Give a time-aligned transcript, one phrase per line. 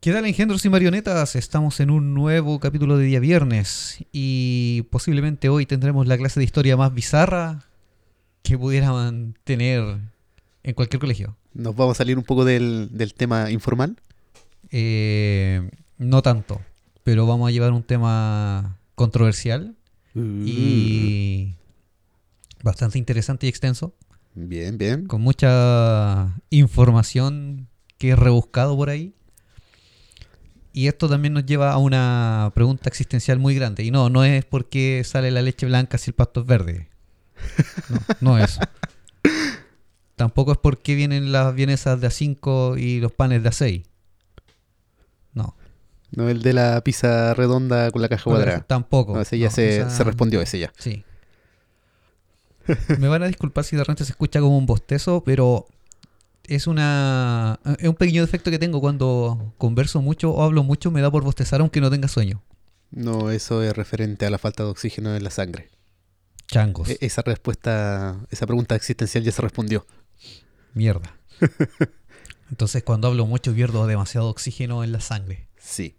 [0.00, 1.36] ¿Qué tal engendros y marionetas?
[1.36, 6.44] Estamos en un nuevo capítulo de día viernes y posiblemente hoy tendremos la clase de
[6.44, 7.66] historia más bizarra
[8.42, 9.98] que pudieran tener
[10.62, 11.36] en cualquier colegio.
[11.52, 13.96] ¿Nos vamos a salir un poco del, del tema informal?
[14.70, 15.68] Eh,
[15.98, 16.62] no tanto,
[17.02, 19.76] pero vamos a llevar un tema controversial
[20.14, 21.54] y
[22.62, 23.94] bastante interesante y extenso,
[24.34, 25.06] Bien, bien.
[25.06, 29.14] con mucha información que es rebuscado por ahí.
[30.72, 33.82] Y esto también nos lleva a una pregunta existencial muy grande.
[33.82, 36.88] Y no, no es porque sale la leche blanca si el pasto es verde.
[37.88, 37.98] No,
[38.36, 38.58] no es.
[40.16, 43.84] Tampoco es porque vienen las vienesas de A5 y los panes de A6.
[45.34, 45.56] No.
[46.12, 48.60] No el de la pizza redonda con la caja cuadrada.
[48.60, 49.14] Tampoco.
[49.14, 50.72] No, ese ya No, se, esa- se respondió, ese ya.
[50.78, 51.04] Sí.
[52.98, 55.66] Me van a disculpar si de repente se escucha como un bostezo, pero
[56.54, 61.00] es una es un pequeño defecto que tengo cuando converso mucho o hablo mucho, me
[61.00, 62.42] da por bostezar aunque no tenga sueño.
[62.90, 65.70] No, eso es referente a la falta de oxígeno en la sangre.
[66.48, 66.88] Changos.
[66.88, 69.86] E- esa respuesta, esa pregunta existencial ya se respondió.
[70.74, 71.16] Mierda.
[72.50, 75.46] Entonces cuando hablo mucho pierdo demasiado oxígeno en la sangre.
[75.56, 75.96] Sí.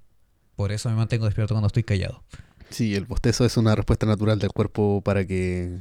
[0.58, 2.24] Por eso me mantengo despierto cuando estoy callado.
[2.70, 5.80] Sí, el bostezo es una respuesta natural del cuerpo para que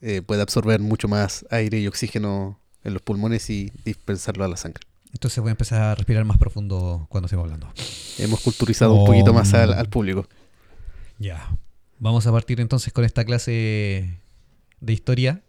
[0.00, 4.56] eh, pueda absorber mucho más aire y oxígeno en los pulmones y dispensarlo a la
[4.56, 4.82] sangre.
[5.12, 7.68] Entonces voy a empezar a respirar más profundo cuando estemos hablando.
[8.18, 10.26] Hemos culturizado un poquito más al, al público.
[11.18, 11.56] Ya.
[11.98, 14.20] Vamos a partir entonces con esta clase
[14.80, 15.42] de historia.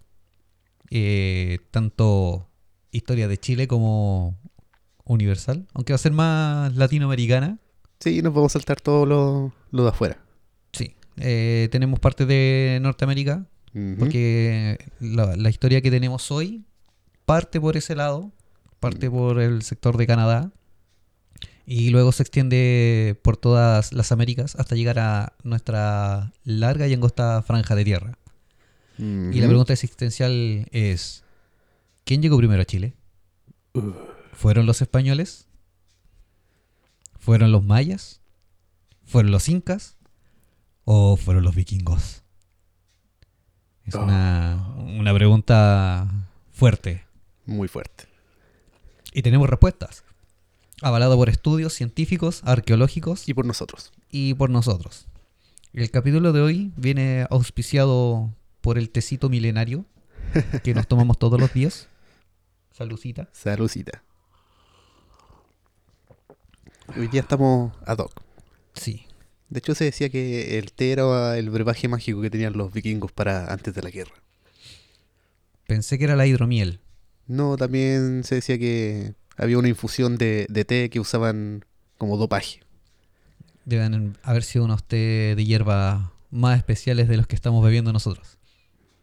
[0.92, 2.48] eh, tanto
[2.92, 4.38] historia de Chile como
[5.04, 5.68] universal.
[5.74, 7.58] Aunque va a ser más latinoamericana.
[8.00, 10.20] Sí, nos vamos a saltar todo lo, lo de afuera.
[10.74, 10.96] Sí.
[11.18, 13.46] Eh, tenemos parte de Norteamérica.
[14.00, 16.64] Porque la, la historia que tenemos hoy
[17.26, 18.32] parte por ese lado.
[18.80, 20.52] Parte por el sector de Canadá.
[21.66, 27.42] Y luego se extiende por todas las Américas hasta llegar a nuestra larga y angosta
[27.42, 28.18] franja de tierra.
[28.98, 31.24] Y la pregunta existencial es,
[32.06, 32.94] ¿quién llegó primero a Chile?
[33.74, 33.92] Uh,
[34.34, 35.48] ¿Fueron los españoles?
[37.20, 38.22] ¿Fueron los mayas?
[39.04, 39.98] ¿Fueron los incas?
[40.86, 42.22] ¿O fueron los vikingos?
[43.86, 44.04] Es Oh.
[44.04, 46.08] una, una pregunta
[46.54, 47.05] fuerte.
[47.46, 48.06] Muy fuerte.
[49.14, 50.04] Y tenemos respuestas.
[50.82, 53.92] Avalado por estudios científicos, arqueológicos Y por nosotros.
[54.12, 55.08] y por nosotros.
[55.74, 59.86] El capítulo de hoy viene auspiciado por el tecito milenario
[60.64, 61.88] que nos tomamos todos los días.
[62.72, 63.30] Saludcita.
[63.32, 64.04] Saludcita.
[66.98, 68.22] Hoy día estamos ad hoc.
[68.74, 69.06] Sí.
[69.50, 73.12] De hecho, se decía que el té era el brebaje mágico que tenían los vikingos
[73.12, 74.16] para antes de la guerra.
[75.68, 76.80] Pensé que era la hidromiel.
[77.28, 81.66] No, también se decía que había una infusión de, de té que usaban
[81.98, 82.62] como dopaje.
[83.66, 88.38] Deben haber sido unos té de hierba más especiales de los que estamos bebiendo nosotros.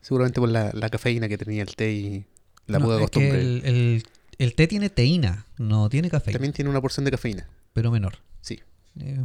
[0.01, 2.25] Seguramente por la, la cafeína que tenía el té y
[2.67, 3.41] la No, que costumbre.
[3.41, 4.03] el, el-
[4.39, 7.49] el té tiene teína, no tiene cafeína, También tiene una porción de cafeína.
[7.73, 8.15] pero menor.
[8.41, 8.61] Sí.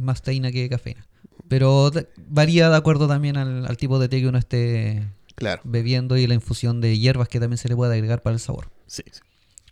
[0.00, 1.06] Más teína que cafeína.
[1.48, 1.90] Pero
[2.28, 5.02] varía de acuerdo también al, al tipo de té que uno esté
[5.34, 5.62] Claro.
[5.64, 8.70] bebiendo y la infusión de hierbas que también se le puede agregar para el sabor.
[8.88, 9.20] Sí, sí.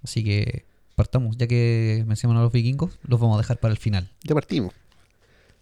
[0.05, 3.79] Así que partamos, ya que mencionan a los vikingos, los vamos a dejar para el
[3.79, 4.09] final.
[4.23, 4.73] Ya partimos.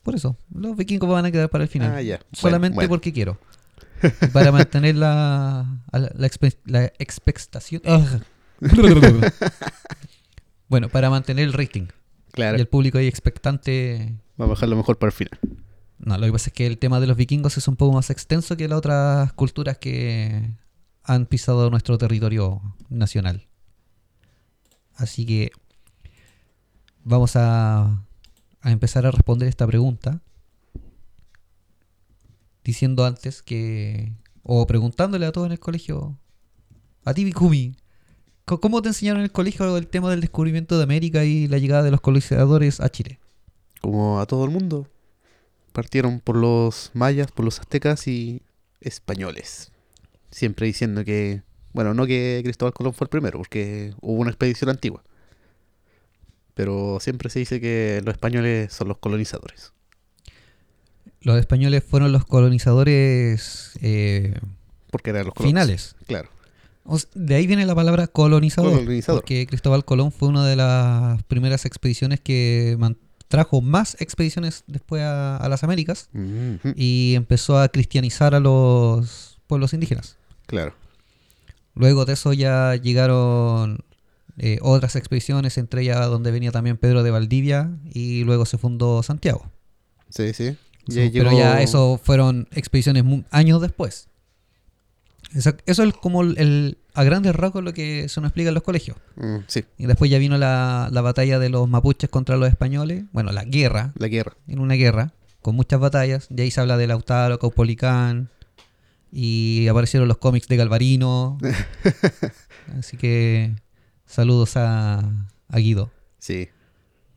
[0.03, 1.93] Por eso, los vikingos van a quedar para el final.
[1.95, 2.17] Ah, ya.
[2.19, 2.89] Bueno, Solamente bueno.
[2.91, 3.39] porque quiero.
[4.35, 7.81] Para mantener la, la, la expe- la expectación.
[10.69, 11.87] Bueno, para mantener el rating.
[12.33, 12.57] Claro.
[12.57, 14.15] Y el público ahí expectante.
[14.37, 15.39] Vamos a dejarlo mejor para el final.
[15.99, 18.11] No, lo que pasa es que el tema de los vikingos es un poco más
[18.11, 20.51] extenso que las otras culturas que
[21.05, 23.47] han pisado nuestro territorio nacional.
[24.97, 25.53] Así que
[27.05, 28.05] vamos a,
[28.65, 30.23] empezar a responder esta pregunta
[32.65, 36.19] diciendo antes que, o preguntándole a todos en el colegio,
[37.05, 37.77] a ti Bikumi,
[38.47, 41.83] ¿cómo te enseñaron en el colegio el tema del descubrimiento de América y la llegada
[41.83, 43.19] de los colonizadores a Chile?
[43.83, 44.89] Como a todo el mundo.
[45.75, 48.41] Partieron por los mayas, por los aztecas y
[48.81, 49.74] españoles.
[50.35, 51.43] Siempre diciendo que,
[51.73, 55.05] bueno, no que Cristóbal Colón fue el primero, porque hubo una expedición antigua.
[56.55, 59.73] Pero siempre se dice que los españoles son los colonizadores.
[61.21, 64.35] Los españoles fueron los colonizadores eh,
[64.91, 65.51] Porque eran los colonos.
[65.51, 65.97] finales.
[66.09, 66.31] Claro.
[66.83, 68.73] O de ahí viene la palabra colonizador.
[68.73, 69.21] Colonizador.
[69.21, 72.77] Porque Cristóbal Colón fue una de las primeras expediciones que
[73.29, 76.11] trajo más expediciones después a, a las Américas
[76.75, 80.19] y empezó a cristianizar a los pueblos indígenas.
[80.47, 80.75] Claro.
[81.75, 83.79] Luego de eso ya llegaron
[84.39, 89.03] eh, otras expediciones, entre ellas donde venía también Pedro de Valdivia y luego se fundó
[89.03, 89.51] Santiago.
[90.11, 90.57] Sí, sí.
[90.87, 94.09] Ya pero llegó- ya eso fueron expediciones años después.
[95.35, 98.55] Eso, eso es como el, el- a grandes rasgos lo que se nos explica en
[98.55, 98.97] los colegios.
[99.17, 103.05] Mm, sí, Y después ya vino la, la batalla de los mapuches contra los españoles.
[103.13, 104.37] Bueno, la guerra, la guerra.
[104.47, 105.13] en una guerra,
[105.43, 106.29] con muchas batallas.
[106.31, 108.29] Y ahí se habla de Lautaro, Caupolicán.
[109.17, 111.39] Y aparecieron los cómics de Galvarino.
[112.79, 113.55] Así que
[114.07, 114.99] saludos a,
[115.49, 116.49] a Guido, Sí,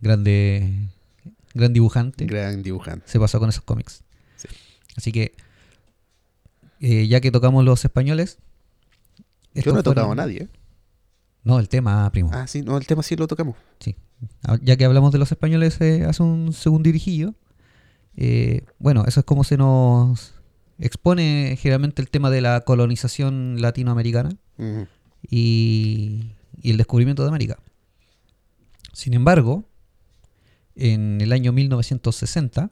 [0.02, 0.90] grande,
[1.56, 2.26] gran dibujante.
[2.26, 3.08] gran dibujante.
[3.08, 4.04] se pasó con esos cómics.
[4.36, 4.48] Sí.
[4.96, 5.34] Así que,
[6.82, 8.38] eh, ya que tocamos los españoles.
[9.56, 10.44] Yo no he tocado a nadie.
[10.44, 10.50] ¿eh?
[11.44, 12.30] No, el tema, primo.
[12.32, 13.56] Ah, sí, no, el tema sí lo tocamos.
[14.44, 17.34] Ah, Ya que hablamos de los españoles eh, hace un segundo dirigillo.
[18.18, 20.34] eh, bueno, eso es como se nos
[20.80, 24.30] expone generalmente el tema de la colonización latinoamericana
[25.30, 26.32] y,
[26.62, 27.58] y el descubrimiento de América.
[28.94, 29.66] Sin embargo,
[30.76, 32.70] en el año 1960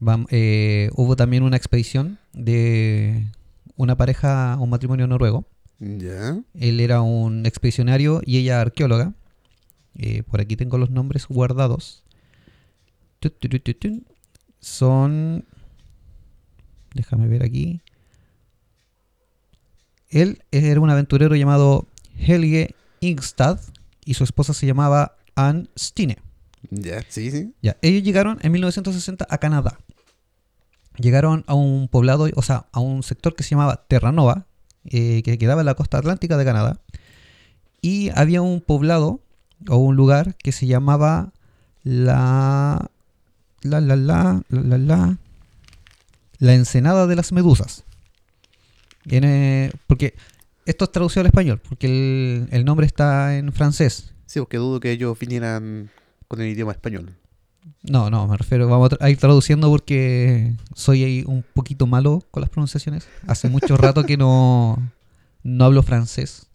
[0.00, 3.26] vam- eh, hubo también una expedición de
[3.76, 5.46] una pareja, un matrimonio noruego.
[5.80, 6.40] Ya.
[6.54, 9.14] Él era un expedicionario y ella arqueóloga.
[9.96, 12.02] Eh, por aquí tengo los nombres guardados.
[14.60, 15.44] Son...
[16.94, 17.82] Déjame ver aquí.
[20.08, 21.86] Él era un aventurero llamado
[22.16, 23.58] Helge Ingstad
[24.04, 26.18] y su esposa se llamaba Anne Stine.
[26.70, 27.52] Ya, sí, sí.
[27.60, 29.78] Ya, ellos llegaron en 1960 a Canadá.
[30.96, 34.46] Llegaron a un poblado, o sea, a un sector que se llamaba Terranova,
[34.84, 36.80] eh, que quedaba en la costa atlántica de Canadá.
[37.82, 39.20] Y había un poblado
[39.68, 41.32] o un lugar que se llamaba
[41.82, 42.90] la
[43.62, 45.18] la la la la la la,
[46.44, 47.84] la ensenada de las medusas.
[49.04, 50.14] Viene, porque
[50.66, 54.12] esto es traducido al español, porque el, el nombre está en francés.
[54.26, 55.90] Sí, porque dudo que ellos vinieran
[56.28, 57.14] con el idioma español.
[57.82, 61.86] No, no, me refiero, vamos a, tra- a ir traduciendo porque soy ahí un poquito
[61.86, 63.06] malo con las pronunciaciones.
[63.26, 64.78] Hace mucho rato que no,
[65.42, 66.46] no hablo francés.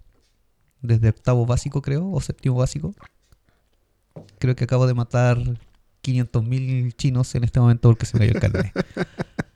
[0.81, 2.93] Desde octavo básico, creo, o séptimo básico.
[4.39, 5.37] Creo que acabo de matar
[6.03, 8.71] 500.000 chinos en este momento porque se me cayó el carnet.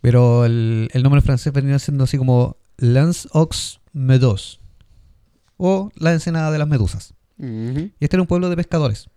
[0.00, 4.60] Pero el, el nombre francés venía siendo así como Lance Ox Medos.
[5.56, 7.14] O la ensenada de las medusas.
[7.38, 9.08] Y este era un pueblo de pescadores.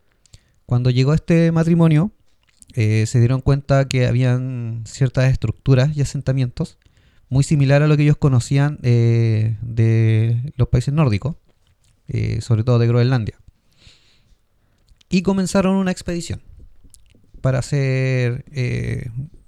[0.66, 2.12] Cuando llegó este matrimonio,
[2.74, 6.78] eh, se dieron cuenta que habían ciertas estructuras y asentamientos
[7.30, 11.36] muy similar a lo que ellos conocían eh, de los países nórdicos,
[12.08, 13.40] eh, sobre todo de Groenlandia.
[15.10, 16.42] Y comenzaron una expedición
[17.42, 18.46] para hacer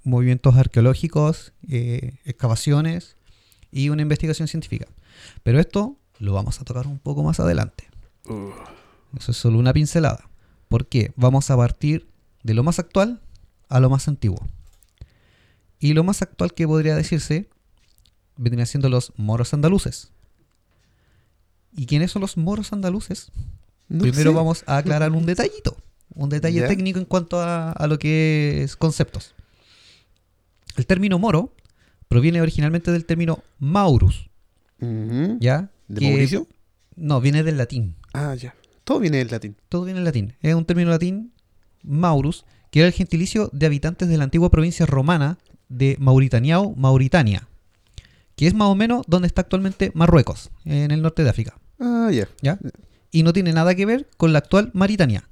[0.06, 3.16] movimientos arqueológicos, eh, excavaciones
[3.70, 4.86] y una investigación científica.
[5.42, 7.88] Pero esto lo vamos a tocar un poco más adelante.
[8.28, 8.50] Uh,
[9.18, 10.28] Eso es solo una pincelada.
[10.68, 12.08] Porque vamos a partir
[12.42, 13.20] de lo más actual
[13.68, 14.46] a lo más antiguo.
[15.78, 17.48] Y lo más actual que podría decirse
[18.36, 20.10] vendrían siendo los moros andaluces.
[21.76, 23.30] ¿Y quiénes son los moros andaluces?
[23.88, 24.36] no Primero sé.
[24.36, 25.76] vamos a aclarar un detallito.
[26.14, 26.68] Un detalle Ya.
[26.68, 29.34] técnico en cuanto a, a lo que es conceptos.
[30.76, 31.54] El término moro
[32.08, 34.28] proviene originalmente del término maurus.
[35.40, 35.70] ¿ya?
[35.88, 36.46] ¿De Que- Mauricio?
[36.96, 37.96] No, viene del latín.
[38.12, 38.54] Ah, ya.
[38.84, 39.56] Todo viene del latín.
[39.68, 40.34] todo viene en latín.
[40.40, 41.32] Es un término latín,
[41.82, 47.48] Maurus, que era el gentilicio de habitantes de la antigua provincia romana de Mauritaniao, Mauritania,
[48.36, 51.58] que es más o menos donde está actualmente Marruecos, en el norte de África.
[51.80, 52.28] Ah, ya.
[52.42, 52.58] ¿ya?
[53.10, 55.28] Y no tiene nada que ver con la actual Mauritania.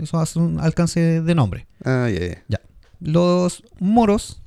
[0.00, 1.66] Eso hace un alcance de nombre.
[1.84, 2.60] Ah, ya, ya.
[2.98, 4.39] Los moros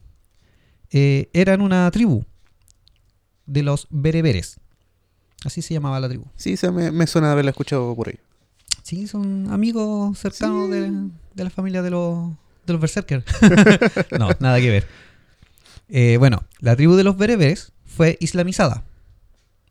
[0.93, 2.23] eh, eran una tribu
[3.45, 4.59] de los bereberes.
[5.45, 6.25] Así se llamaba la tribu.
[6.37, 8.19] Sí, se me, me suena haberla escuchado por ahí.
[8.83, 10.71] Sí, son amigos cercanos Sí.
[10.71, 10.91] de,
[11.35, 12.29] de la familia de los,
[12.65, 13.25] de los berserkers.
[14.19, 14.87] no, nada que ver.
[15.89, 18.83] Eh, bueno, la tribu de los bereberes fue islamizada.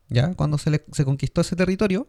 [0.09, 0.35] ¿Ya?
[0.35, 2.07] Cuando se, le- se conquistó ese territorio,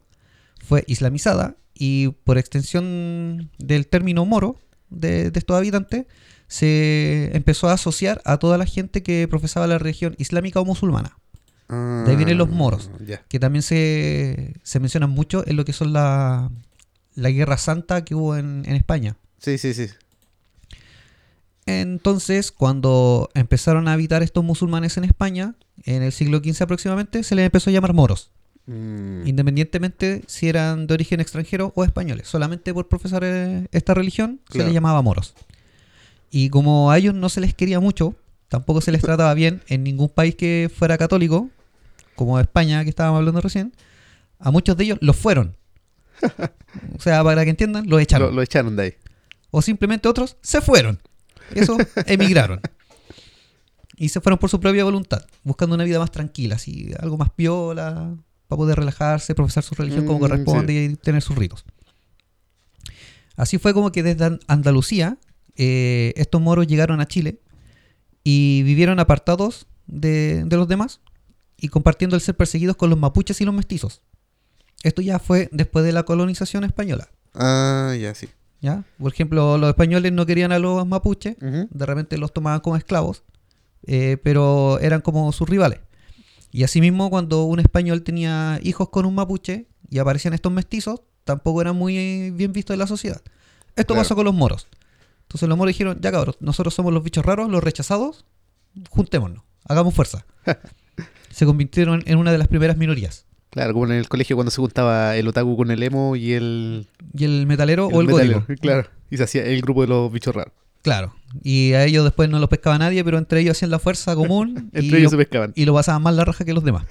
[0.62, 6.06] fue islamizada y por extensión del término moro de, de estos habitantes,
[6.54, 11.18] se empezó a asociar a toda la gente que profesaba la religión islámica o musulmana.
[11.68, 12.92] Ah, De ahí vienen los moros.
[13.04, 13.24] Ya.
[13.28, 16.52] que también se, se mencionan mucho en lo que son la,
[17.16, 19.16] la guerra santa que hubo en, en España.
[19.40, 19.88] Sí, sí, sí.
[21.66, 25.56] Entonces, cuando empezaron a habitar estos musulmanes en España,
[25.86, 28.30] en el siglo XV aproximadamente, se les empezó a llamar moros,
[28.66, 32.30] Mm, independientemente si eran de origen extranjero o españoles.
[32.30, 35.34] Solamente por profesar eh, esta religión se les llamaba moros.
[36.36, 38.16] Y como a ellos no se les quería mucho,
[38.48, 41.52] tampoco se les trataba bien en ningún país que fuera católico,
[42.16, 43.72] como España, que estábamos hablando recién,
[44.40, 45.56] a muchos de ellos los fueron.
[46.98, 48.30] o sea, para que entiendan, los echaron.
[48.30, 48.94] Lo, lo echaron de ahí.
[49.52, 51.00] O simplemente otros se fueron.
[51.54, 52.62] Eso, emigraron.
[53.96, 57.30] Y se fueron por su propia voluntad, buscando una vida más tranquila, así, algo más
[57.30, 58.16] piola,
[58.48, 61.64] para poder relajarse, profesar su religión como Mm, corresponde y tener sus ritos.
[63.36, 65.18] Así fue como que desde An- Andalucía
[65.56, 67.40] eh, estos moros llegaron a Chile
[68.24, 71.02] y vivieron apartados de, de los demás
[71.58, 74.02] y compartiendo el ser perseguidos con los mapuches y los mestizos.
[74.84, 77.10] Esto ya fue después de la colonización española.
[77.34, 78.28] Ah, ya, sí.
[78.62, 78.84] ¿ya?
[78.98, 83.24] Por ejemplo, los españoles no querían a los mapuches, de repente los tomaban como esclavos,
[83.88, 85.80] eh, pero eran como sus rivales.
[86.52, 91.62] Y asimismo, cuando un español tenía hijos con un mapuche y aparecían estos mestizos, tampoco
[91.62, 93.22] eran muy bien vistos en la sociedad.
[93.76, 94.02] Esto Claro.
[94.02, 94.68] pasó con los moros.
[95.34, 98.24] Entonces los moros dijeron, ya cabros, nosotros somos los bichos raros, los rechazados,
[98.90, 100.28] juntémonos, hagamos fuerza.
[101.32, 103.26] Se convirtieron en una de las primeras minorías.
[103.50, 106.88] Claro, como en el colegio cuando se juntaba el otaku con el emo y el,
[107.18, 108.54] Y el metalero o el metalero, gótico.
[108.62, 108.88] Claro.
[109.10, 110.54] Y se hacía el grupo de los bichos raros.
[110.84, 111.16] Claro.
[111.44, 114.70] Y a ellos después no los pescaba nadie, pero entre ellos hacían la fuerza común.
[114.74, 115.52] y Entre ellos lo- se pescaban.
[115.56, 116.86] y lo pasaban más la raja que los demás.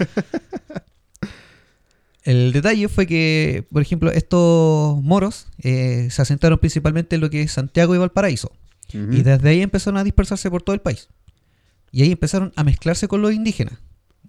[2.25, 7.43] El detalle fue que, por ejemplo, estos moros eh, se asentaron principalmente en lo que
[7.43, 8.53] es Santiago y Valparaíso.
[8.93, 11.09] Y desde ahí empezaron a dispersarse por todo el país.
[11.93, 13.75] Y ahí empezaron a mezclarse con los indígenas.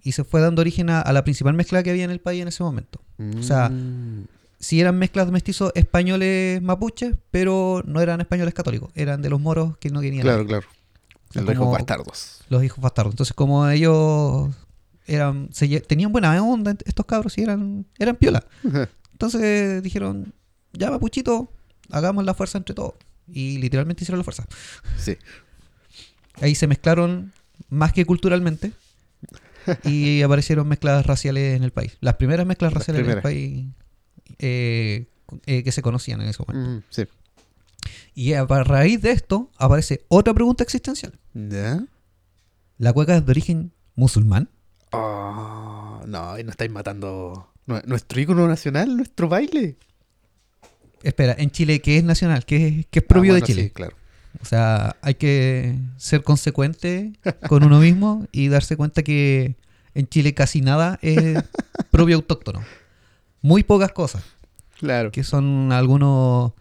[0.02, 2.40] Y se fue dando origen a, a la principal mezcla que había en el país
[2.42, 3.00] en ese momento.
[3.38, 4.26] o sea, Mm.
[4.60, 8.90] Si eran mezclas de mestizos españoles mapuches, pero no eran españoles católicos.
[8.94, 10.22] Eran de los moros que no querían.
[10.22, 10.66] Claro, claro.
[11.30, 12.40] sea, Los hijos bastardos.
[12.48, 13.12] los hijos bastardos.
[13.12, 14.54] Entonces, como ellos
[15.06, 18.44] eran se tenían buena onda estos cabros y eran eran piola.
[19.12, 20.34] Entonces dijeron,
[20.72, 21.52] ya mapuchito,
[21.90, 22.94] hagamos la fuerza entre todos.
[23.28, 24.46] Y literalmente hicieron la fuerza.
[24.98, 25.16] sí.
[26.40, 27.32] Ahí se mezclaron
[27.68, 28.72] más que culturalmente
[29.84, 31.96] y aparecieron mezclas raciales en el país.
[32.00, 33.24] Las primeras mezclas Las raciales primeras.
[33.24, 33.66] en el país
[34.40, 35.06] eh,
[35.46, 36.70] eh, que se conocían en ese momento.
[36.70, 37.04] Mm, sí.
[38.14, 41.18] Y a raíz de esto aparece otra pregunta existencial.
[41.34, 41.84] ¿Ya?
[42.78, 44.48] ¿La cueca es de origen musulmán?
[44.96, 49.76] Oh, no, y nos estáis matando nue- nuestro ícono nacional, nuestro baile.
[51.02, 52.44] Espera, en Chile, ¿qué es nacional?
[52.46, 53.62] ¿Qué es, qué es propio Ah, de Chile?
[53.64, 53.94] sí, claro.
[54.40, 57.12] O sea, hay que ser consecuente
[57.48, 59.56] con uno mismo y darse cuenta que
[59.94, 61.42] en Chile casi nada es
[61.90, 62.62] propio autóctono.
[63.42, 64.24] Muy pocas cosas,
[64.78, 65.12] Claro.
[65.12, 66.52] que son algunos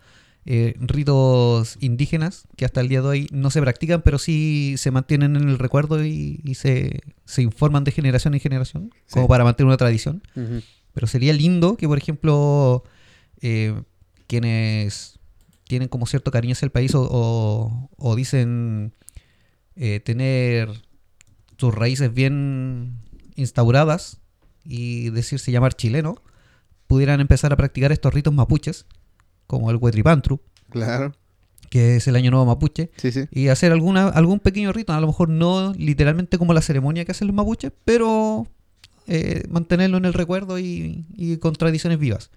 [0.45, 4.91] eh, ritos indígenas que hasta el día de hoy no se practican, pero sí se
[4.91, 9.13] mantienen en el recuerdo y, y se, se informan de generación en generación, Sí.
[9.13, 10.21] como para mantener una tradición.
[10.93, 12.83] Pero sería lindo que, por ejemplo,
[13.41, 13.73] eh,
[14.27, 15.19] quienes
[15.67, 18.93] tienen como cierto cariño hacia el país o, o- o dicen
[19.75, 20.69] eh, tener
[21.57, 22.99] sus raíces bien
[23.35, 24.19] instauradas
[24.65, 26.21] y decirse llamar chileno,
[26.87, 28.85] pudieran empezar a practicar estos ritos mapuches,
[29.53, 31.13] como el Huetripantru, Claro.
[31.69, 33.25] que es el año nuevo mapuche, Sí, sí.
[33.31, 37.11] y hacer alguna, algún pequeño rito, a lo mejor no literalmente como la ceremonia que
[37.11, 38.47] hacen los mapuches, pero
[39.07, 42.29] eh, mantenerlo en el recuerdo y, y con tradiciones vivas.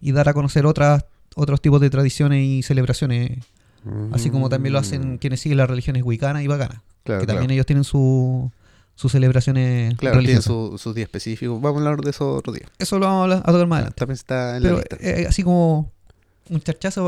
[0.00, 1.04] Y dar a conocer otras,
[1.36, 3.38] otros tipos de tradiciones y celebraciones,
[4.12, 6.50] así como también lo hacen quienes siguen las religiones wicanas y Mm.
[7.04, 7.52] Claro, que también claro.
[7.54, 8.50] ellos tienen su,
[8.94, 10.44] sus celebraciones Claro, tiene religiosas.
[10.44, 11.60] su- sus días específicos.
[11.60, 12.66] Vamos a hablar de eso otro día.
[12.78, 13.98] Eso lo vamos a, hablar- a tocar más adelante.
[13.98, 14.96] También está en la Pero lista.
[15.00, 15.90] eh, así como
[16.50, 17.06] un charchazo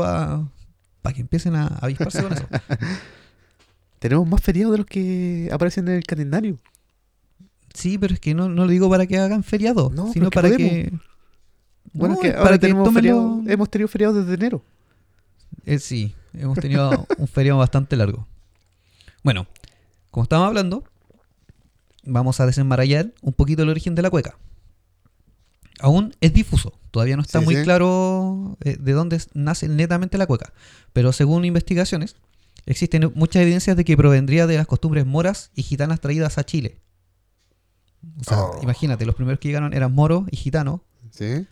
[1.01, 2.47] para que empiecen a avisparse con eso.
[3.99, 6.57] Tenemos más feriados de los que aparecen en el calendario.
[7.73, 10.49] Sí, pero es que no, no lo digo para que hagan feriado, No, sino para
[10.49, 10.93] que que.
[11.93, 14.61] Bueno, No, es que ahora para que tenemos feriado- lo- hemos tenido feriados desde enero.
[15.65, 18.27] Eh, sí, hemos tenido un feriado bastante largo.
[19.23, 19.47] Bueno,
[20.11, 20.83] como estábamos hablando,
[22.03, 24.37] vamos a desenmarañar un poquito el origen de la cueca.
[25.79, 27.63] Aún es difuso, todavía no está Sí, muy sí.
[27.63, 30.53] claro eh, de dónde nace netamente la cueca,
[30.93, 32.15] pero según investigaciones,
[32.65, 36.79] existen muchas evidencias de que provendría de las costumbres moras y gitanas traídas a Chile.
[38.19, 38.59] O sea, Oh.
[38.63, 40.79] imagínate, los primeros que llegaron eran moros y gitanos,
[41.11, 41.45] Sí.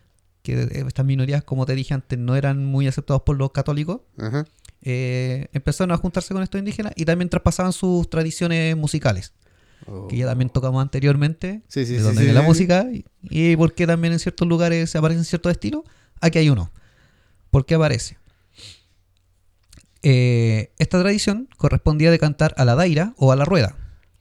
[0.43, 3.99] que eh, estas minorías, como te dije antes, no eran muy aceptados por los católicos,
[4.17, 4.45] Ajá.
[4.81, 9.33] eh, empezaron a juntarse con estos indígenas y también traspasaban sus tradiciones musicales,
[10.09, 11.65] que ya también tocamos anteriormente, Oh.
[11.69, 14.47] Sí, sí, de donde sí, viene la música y, y por qué también en ciertos
[14.47, 15.83] lugares se aparecen ciertos estilos.
[16.21, 16.71] Aquí hay uno.
[17.51, 18.17] ¿Por qué aparece?
[20.01, 23.75] Eh, esta tradición correspondía de cantar a la daira o a la rueda.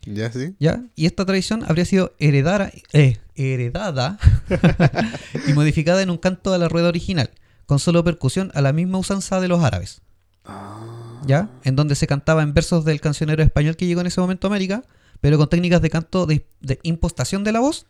[0.04, 0.54] Ya, sí.
[0.58, 0.82] ¿Ya?
[0.96, 4.18] Y esta tradición habría sido heredara- eh, heredada
[5.46, 7.30] y modificada en un canto a la rueda original,
[7.66, 10.02] con solo percusión a la misma usanza de los árabes.
[10.44, 11.20] Ah.
[11.26, 11.50] ¿Ya?
[11.64, 14.50] En donde se cantaba en versos del cancionero español que llegó en ese momento a
[14.50, 14.82] América,
[15.22, 17.86] pero con técnicas de canto de, de impostación de la voz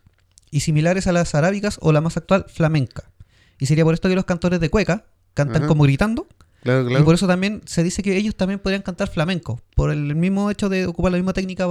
[0.52, 3.10] y similares a las arábicas o la más actual flamenca.
[3.58, 5.66] Y sería por esto que los cantores de cueca cantan Ajá.
[5.66, 6.28] como gritando.
[6.62, 7.04] Claro, Y claro.
[7.04, 10.68] por eso también se dice que ellos también podrían cantar flamenco, por el mismo hecho
[10.68, 11.66] de ocupar la misma técnica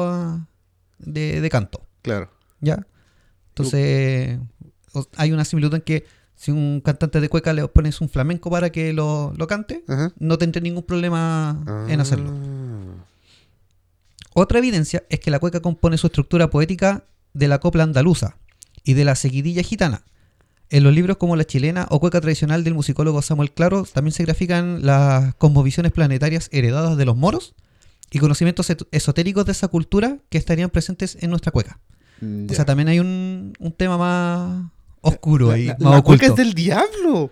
[0.97, 1.85] de, de canto.
[2.01, 2.29] Claro.
[2.59, 2.85] ¿Ya?
[3.49, 4.39] Entonces,
[5.15, 8.71] hay una similitud en que si un cantante de cueca le pones un flamenco para
[8.71, 10.11] que lo, lo cante, Ajá.
[10.17, 12.33] no tendré ningún problema en hacerlo.
[14.33, 18.37] Otra evidencia es que la cueca compone su estructura poética de la copla andaluza
[18.83, 20.03] y de la seguidilla gitana.
[20.69, 24.23] En los libros como La chilena o cueca tradicional del musicólogo Samuel Claro también se
[24.23, 27.55] grafican las cosmovisiones planetarias heredadas de los moros
[28.09, 31.79] y conocimientos esotéricos de esa cultura que estarían presentes en nuestra cueca.
[32.21, 34.71] Mm, O sea, también hay un, un tema más
[35.01, 36.03] oscuro La- ahí, la- más la oculto.
[36.19, 37.31] cueca es del diablo.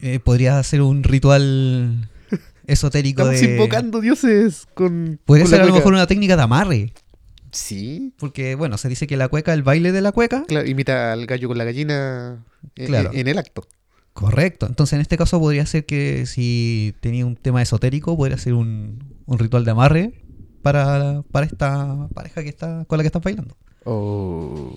[0.00, 2.08] Eh, podría ser un ritual
[2.66, 3.50] esotérico Estamos de...
[3.52, 5.18] invocando dioses con.
[5.24, 6.92] Podría con ser a lo mejor una técnica de amarre.
[7.52, 8.12] Sí.
[8.18, 11.26] Porque, bueno, se dice que la cueca, el baile de la cueca, Claro, imita al
[11.26, 12.44] gallo con la gallina
[12.74, 13.10] en, Claro.
[13.14, 13.66] en el acto.
[14.12, 14.66] Correcto.
[14.66, 19.04] Entonces, en este caso podría ser que si tenía un tema esotérico, podría ser un,
[19.26, 20.24] un ritual de amarre
[20.62, 23.56] para, para esta pareja que está con la que están bailando.
[23.84, 24.74] Oh.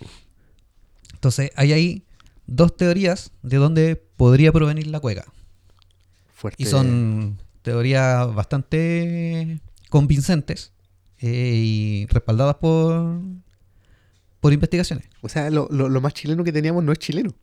[1.13, 2.03] Entonces, hay ahí
[2.47, 5.25] dos teorías de dónde podría provenir la cueca.
[6.33, 6.61] Fuerte.
[6.61, 10.71] Y son teorías bastante convincentes
[11.19, 13.19] eh, y respaldadas por,
[14.39, 15.07] por investigaciones.
[15.21, 17.33] O sea, lo, lo- lo más chileno que teníamos no es chileno.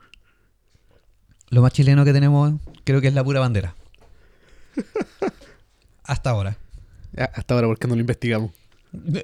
[1.51, 2.55] Lo más chileno que tenemos
[2.85, 3.75] creo que es la pura bandera.
[6.05, 6.57] Hasta ahora.
[7.17, 8.51] Ah, Hasta ahora, porque no lo investigamos.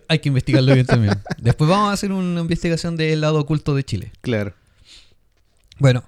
[0.08, 1.14] Hay que investigarlo bien también.
[1.38, 4.12] Después vamos a hacer una investigación del lado oculto de Chile.
[4.20, 4.52] Claro.
[5.78, 6.04] Bueno,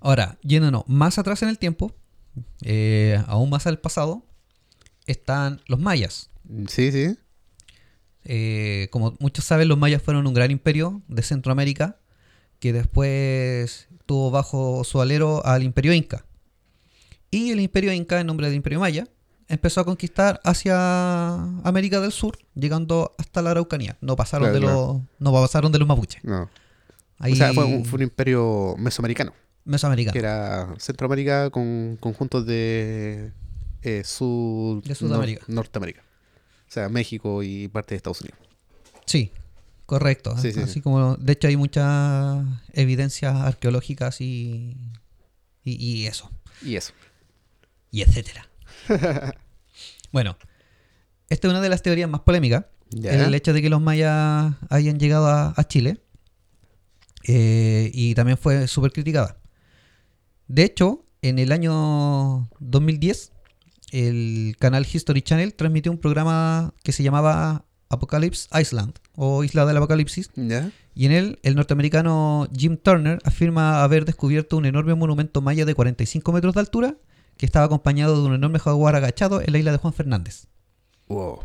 [0.00, 1.94] ahora, yéndonos más atrás en el tiempo,
[2.62, 4.22] eh, aún más al pasado,
[5.06, 6.30] están los mayas.
[6.68, 7.16] Sí, sí.
[8.24, 11.98] Eh, como muchos saben, los mayas fueron un gran imperio de Centroamérica
[12.58, 16.24] que después tuvo bajo su alero al imperio inca.
[17.30, 19.06] Y el imperio inca, en nombre del imperio maya,
[19.48, 23.96] empezó a conquistar hacia América del Sur, llegando hasta la Araucanía.
[24.00, 26.24] No pasaron, Claro, de, los, no pasaron de los mapuches.
[26.24, 26.48] No.
[27.18, 29.32] Ahí, O sea, fue un, fue un imperio mesoamericano.
[29.64, 30.12] mesoamericano.
[30.12, 33.32] Que era Centroamérica con conjuntos de
[33.90, 33.98] eh.
[33.98, 35.40] De Sudamérica.
[35.46, 36.02] Nor- Norteamérica.
[36.68, 38.38] O sea, México y parte de Estados Unidos.
[39.06, 39.30] Sí,
[39.86, 40.36] correcto.
[40.38, 40.80] Sí, sí, Así sí.
[40.80, 44.76] como, de hecho, hay muchas evidencias arqueológicas y,
[45.64, 46.30] y, y eso.
[46.62, 46.92] Y eso.
[47.92, 48.48] y etcétera.
[50.12, 50.36] bueno,
[51.28, 52.64] esta es una de las teorías más polémicas.
[52.90, 53.26] Ya.
[53.26, 56.00] El hecho de que los mayas hayan llegado a, a Chile.
[57.28, 59.38] eh, y también fue súper criticada.
[60.48, 63.32] De hecho, en el año 2010,
[63.90, 69.76] el canal History Channel transmitió un programa que se llamaba Apocalypse Island o Isla del
[69.76, 70.30] Apocalipsis.
[70.34, 70.70] ¿Ya?
[70.94, 75.74] Y en él, el norteamericano Jim Turner afirma haber descubierto un enorme monumento maya de
[75.74, 76.96] 45 metros de altura
[77.36, 80.46] que estaba acompañado de un enorme jaguar agachado en la isla de Juan Fernández.
[81.08, 81.40] Wow.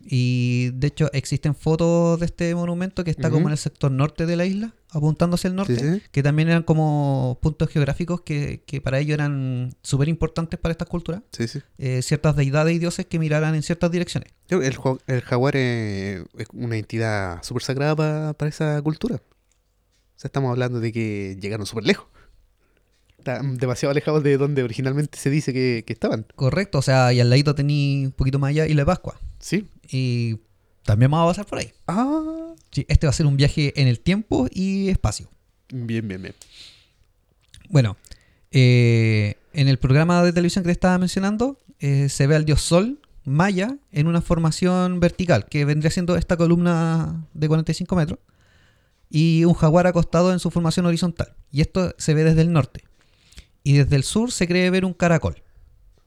[0.00, 4.26] Y de hecho existen fotos de este monumento que está como en el sector norte
[4.26, 6.02] de la isla, apuntando hacia el norte, Sí, sí.
[6.12, 10.88] que también eran como puntos geográficos que, que para ellos eran súper importantes para estas
[10.88, 11.22] culturas.
[11.32, 11.60] Sí, sí.
[11.78, 14.30] Eh, ciertas deidades y dioses que miraran en ciertas direcciones.
[14.48, 19.16] El, jaguar es, una entidad súper sagrada pa- para esa cultura.
[19.16, 22.06] O sea, estamos hablando de que llegaron súper lejos.
[23.18, 26.24] Están demasiado alejados de donde originalmente se dice que, que estaban.
[26.36, 29.20] Correcto, o sea, y al ladito tení un poquito más allá y la de Pascua.
[29.38, 29.66] Sí.
[29.90, 30.36] Y
[30.84, 31.72] también vamos a pasar por ahí.
[31.86, 32.54] Ah.
[32.70, 35.30] Sí, este va a ser un viaje en el tiempo y espacio.
[35.70, 36.34] Bien, bien, bien.
[37.68, 37.96] Bueno,
[38.50, 42.62] eh, en el programa de televisión que te estaba mencionando, eh, se ve al dios
[42.62, 48.18] Sol maya en una formación vertical, que vendría siendo esta columna de 45 metros,
[49.10, 51.34] y un jaguar acostado en su formación horizontal.
[51.50, 52.84] Y esto se ve desde el norte.
[53.62, 55.42] Y desde el sur se cree ver un caracol.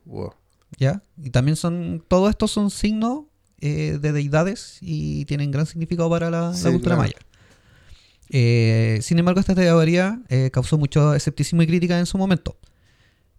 [0.06, 0.34] Wow.
[0.78, 1.04] ¿Ya?
[1.22, 3.24] Y también son, todo esto son signos
[3.60, 7.02] eh, de deidades y tienen gran significado para la, cultura claro.
[7.02, 7.16] maya.
[8.30, 12.58] Eh, sin embargo, esta teoría eh, causó mucho escepticismo y crítica en su momento.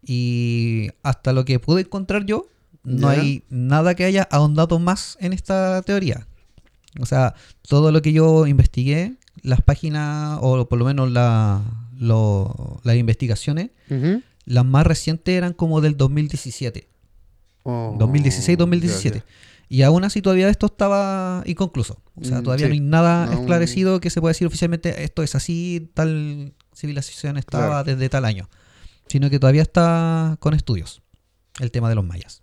[0.04, 2.48] Y hasta lo que pude encontrar yo,
[2.84, 6.26] no hay nada que haya ahondado más en esta teoría.
[7.00, 7.34] O sea,
[7.66, 11.62] todo lo que yo investigué, las páginas, o por lo menos la-
[11.98, 13.70] lo- las investigaciones,
[14.44, 16.88] las más recientes eran como del 2017.
[17.64, 19.12] Oh, 2016-2017.
[19.14, 19.24] ya,
[19.68, 22.02] Y aún así todavía esto estaba inconcluso.
[22.16, 22.70] O sea, Mm, todavía sí.
[22.70, 27.36] no hay nada No, esclarecido que se pueda decir oficialmente esto es así, tal civilización
[27.38, 27.84] estaba Claro.
[27.84, 28.48] desde tal año.
[29.08, 31.02] Sino que todavía está con estudios
[31.60, 32.42] el tema de los mayas.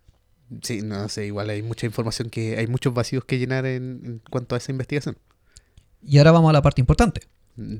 [0.49, 0.57] ya.
[0.63, 4.21] Sí, no sé, igual hay mucha información que hay muchos vacíos que llenar en, en
[4.31, 5.17] cuanto a esa investigación.
[6.01, 7.21] Y ahora vamos a la parte importante.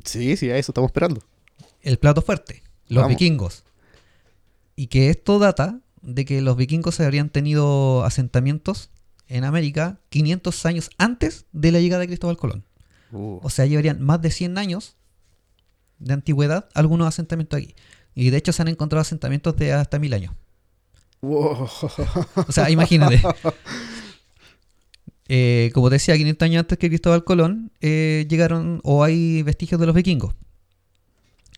[0.03, 1.21] Sí, sí, a eso estamos esperando.
[1.81, 3.09] El plato fuerte, los Vamos.
[3.17, 3.63] vikingos.
[4.75, 8.89] Y que esto data de que los vikingos habrían tenido asentamientos
[9.27, 12.65] en América 500 años antes de la llegada de Cristóbal Colón.
[13.11, 14.95] Uh, O sea, llevarían más de 100 años
[15.99, 17.75] de antigüedad algunos asentamientos aquí.
[18.15, 20.33] Y de hecho se han encontrado asentamientos de hasta mil años.
[21.21, 21.67] wow.
[22.47, 23.21] O sea, imagínate.
[25.31, 29.79] Eh, como te decía, 500 años antes que Cristóbal Colón eh, llegaron o hay vestigios
[29.79, 30.33] de los vikingos.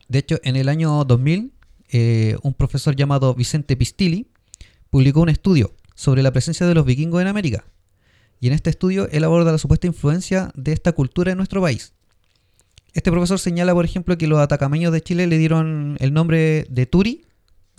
[0.10, 1.54] De hecho, en el año 2000,
[1.94, 4.28] eh, un profesor llamado Vicente Pistilli
[4.92, 7.66] publicó un estudio sobre la presencia de los vikingos en América.
[8.40, 11.94] Y en este estudio él aborda la supuesta influencia de esta cultura en nuestro país.
[12.94, 16.86] Este profesor señala, por ejemplo, que los atacameños de Chile le dieron el nombre de
[16.86, 17.26] Turi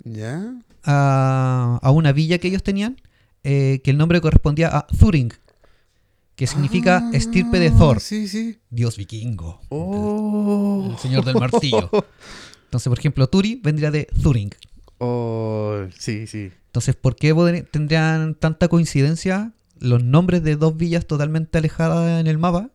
[0.03, 0.53] ¿Ya?
[0.83, 2.99] a, a una villa que ellos tenían,
[3.43, 5.31] eh, que el nombre correspondía a Thuring,
[6.35, 8.57] que significa Ah, estirpe de Thor, Sí, sí.
[8.71, 10.87] dios vikingo, Oh.
[10.93, 11.89] el señor del martillo.
[12.65, 14.49] Entonces, por ejemplo, Turi vendría de Thuring.
[15.05, 16.51] Oh, sí, sí.
[16.67, 17.33] Entonces, ¿por qué
[17.69, 22.69] tendrían tanta coincidencia los nombres de dos villas totalmente alejadas en el mapa,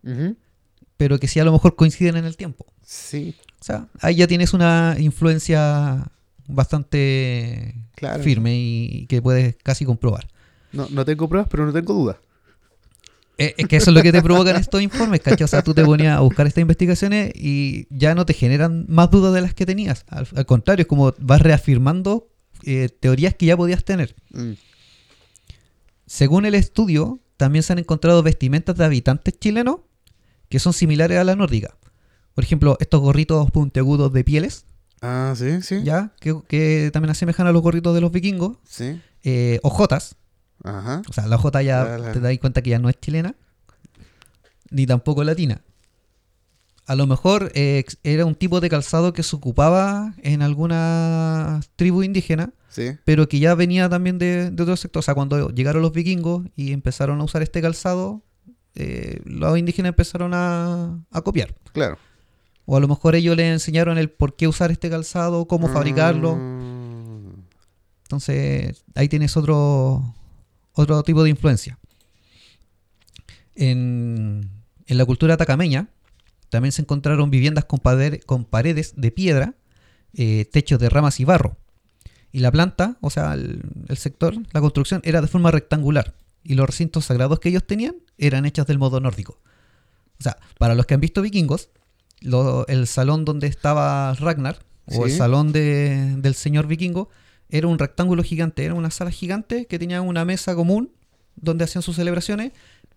[0.98, 2.66] pero que sí a lo mejor coinciden en el tiempo?
[2.84, 6.10] Sí, O sea, ahí ya tienes una influencia
[6.46, 8.22] bastante claro.
[8.22, 10.28] firme y que puedes casi comprobar.
[10.72, 12.16] No, no tengo pruebas, pero no tengo dudas.
[13.38, 15.44] Eh, Es que eso es lo que te provocan estos informes, ¿cachai?
[15.44, 19.10] O sea, tú te ponías a buscar estas investigaciones y ya no te generan más
[19.10, 20.04] dudas de las que tenías.
[20.08, 22.28] Al, al contrario, es como vas reafirmando
[22.64, 24.16] eh, teorías que ya podías tener.
[24.32, 24.52] Mm.
[26.06, 29.80] Según el estudio, también se han encontrado vestimentas de habitantes chilenos
[30.48, 31.76] que son similares a la nórdica.
[32.34, 34.64] Por ejemplo, estos gorritos puntiagudos de pieles,
[35.00, 35.82] Ah, sí, sí.
[35.84, 38.56] ya que, que también asemejan a los gorritos de los vikingos.
[38.68, 39.00] Sí.
[39.22, 40.16] Eh, ojotas,
[40.64, 41.02] Ajá.
[41.08, 43.34] O sea, la J ya La- la- te das cuenta que ya no es chilena,
[44.70, 45.60] ni tampoco latina.
[46.86, 52.02] A lo mejor eh, era un tipo de calzado que se ocupaba en alguna tribu
[52.02, 52.96] indígena, Sí.
[53.04, 55.00] pero que ya venía también de, de otro sector.
[55.00, 58.22] O sea, cuando llegaron los vikingos y empezaron a usar este calzado,
[58.74, 61.54] eh, los indígenas empezaron a, a copiar.
[61.72, 61.98] Claro.
[62.64, 66.36] O a lo mejor ellos les enseñaron el por qué usar este calzado, cómo fabricarlo.
[66.36, 67.32] Mm.
[68.04, 70.14] Entonces, ahí tienes otro,
[70.78, 71.78] otro tipo de influencia.
[73.54, 74.48] En,
[74.86, 75.88] en la cultura atacameña
[76.48, 79.54] también se encontraron viviendas con, pader- con paredes de piedra,
[80.14, 81.56] eh, techos de ramas y barro.
[82.32, 86.14] Y la planta, o sea, el, el sector, la construcción, era de forma rectangular.
[86.44, 89.40] Y los recintos sagrados que ellos tenían eran hechos del modo nórdico.
[90.18, 91.68] O sea, para los que han visto vikingos,
[92.20, 97.10] lo- el salón donde estaba Ragnar, o el salón de- del señor vikingo,
[97.48, 100.92] era un rectángulo gigante, era una sala gigante que tenía una mesa común
[101.36, 102.52] donde hacían sus celebraciones,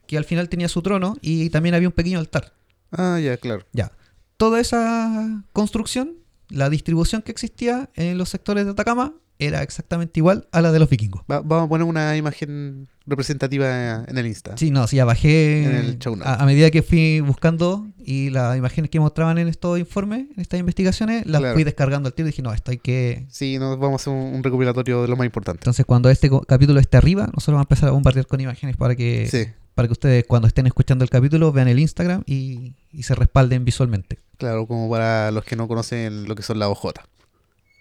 [0.07, 2.53] que al final tenía su trono y también había un pequeño altar.
[2.91, 3.65] Ah, ya, claro.
[3.71, 3.91] Ya.
[4.37, 6.15] Toda esa construcción,
[6.49, 9.13] la distribución que existía en los sectores de Atacama,
[9.45, 11.23] era exactamente igual a la de los vikingos.
[11.31, 14.55] Va- vamos a poner una imagen representativa en el Insta.
[14.57, 18.29] Sí, no, sí, ya bajé En el show a, a medida que fui buscando y
[18.29, 21.55] las imágenes que mostraban en estos informes, en estas investigaciones, las Claro.
[21.55, 23.25] fui descargando al tiro y dije, no, esto hay que...
[23.29, 25.59] Sí, nos vamos a hacer un, un recopilatorio de lo más importante.
[25.61, 28.95] Entonces, cuando este capítulo esté arriba, nosotros vamos a empezar a bombardear con imágenes para
[28.95, 33.03] que, Sí, para que ustedes, cuando estén escuchando el capítulo, vean el Instagram y, y
[33.03, 34.19] se respalden visualmente.
[34.37, 36.91] claro, como para los que no conocen lo que son las OJ.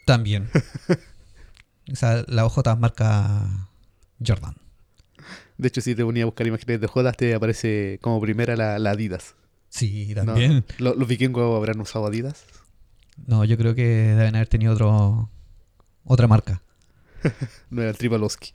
[0.06, 0.48] También.
[1.92, 3.68] o sea, la OJ marca
[4.24, 4.54] Jordan.
[5.58, 8.78] De hecho, si te ponía a buscar imágenes de OJ, te aparece como primera la,
[8.78, 9.34] la Adidas.
[9.68, 10.24] Sí, ¿no?
[10.24, 10.64] también.
[10.78, 12.44] ¿Lo- ¿Los vikingos habrán usado Adidas?
[13.26, 15.28] No, yo creo que deben haber tenido otro,
[16.04, 16.62] otra marca.
[17.70, 18.52] No era el Tripalowski.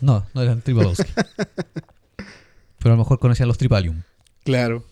[0.00, 1.12] No, no eran Tripalowski.
[2.78, 4.02] Pero a lo mejor conocían los Tripalium.
[4.44, 4.84] Claro.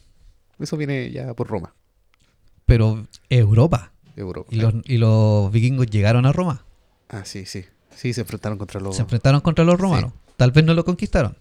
[0.58, 1.72] Eso viene ya por Roma,
[2.66, 3.92] Pero Europa.
[4.16, 4.48] Europa.
[4.52, 6.64] Y los, y los vikingos llegaron a Roma.
[7.08, 7.64] Ah, sí, sí.
[7.94, 8.96] Sí, se enfrentaron contra los...
[8.96, 10.12] Se enfrentaron contra los romanos.
[10.36, 11.36] Tal vez no lo conquistaron.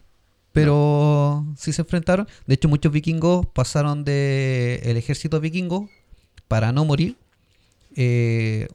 [0.54, 2.28] Pero sí se enfrentaron.
[2.48, 5.90] De hecho, muchos vikingos pasaron del el ejército vikingo
[6.48, 7.16] para no morir.
[7.96, 8.68] Eh,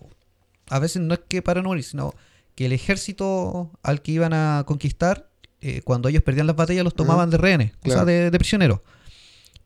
[0.68, 2.14] a veces no es que para no morir, sino
[2.54, 5.28] que el ejército al que iban a conquistar,
[5.60, 8.80] eh, cuando ellos perdían las batallas, los tomaban de rehenes, o sea, de prisioneros.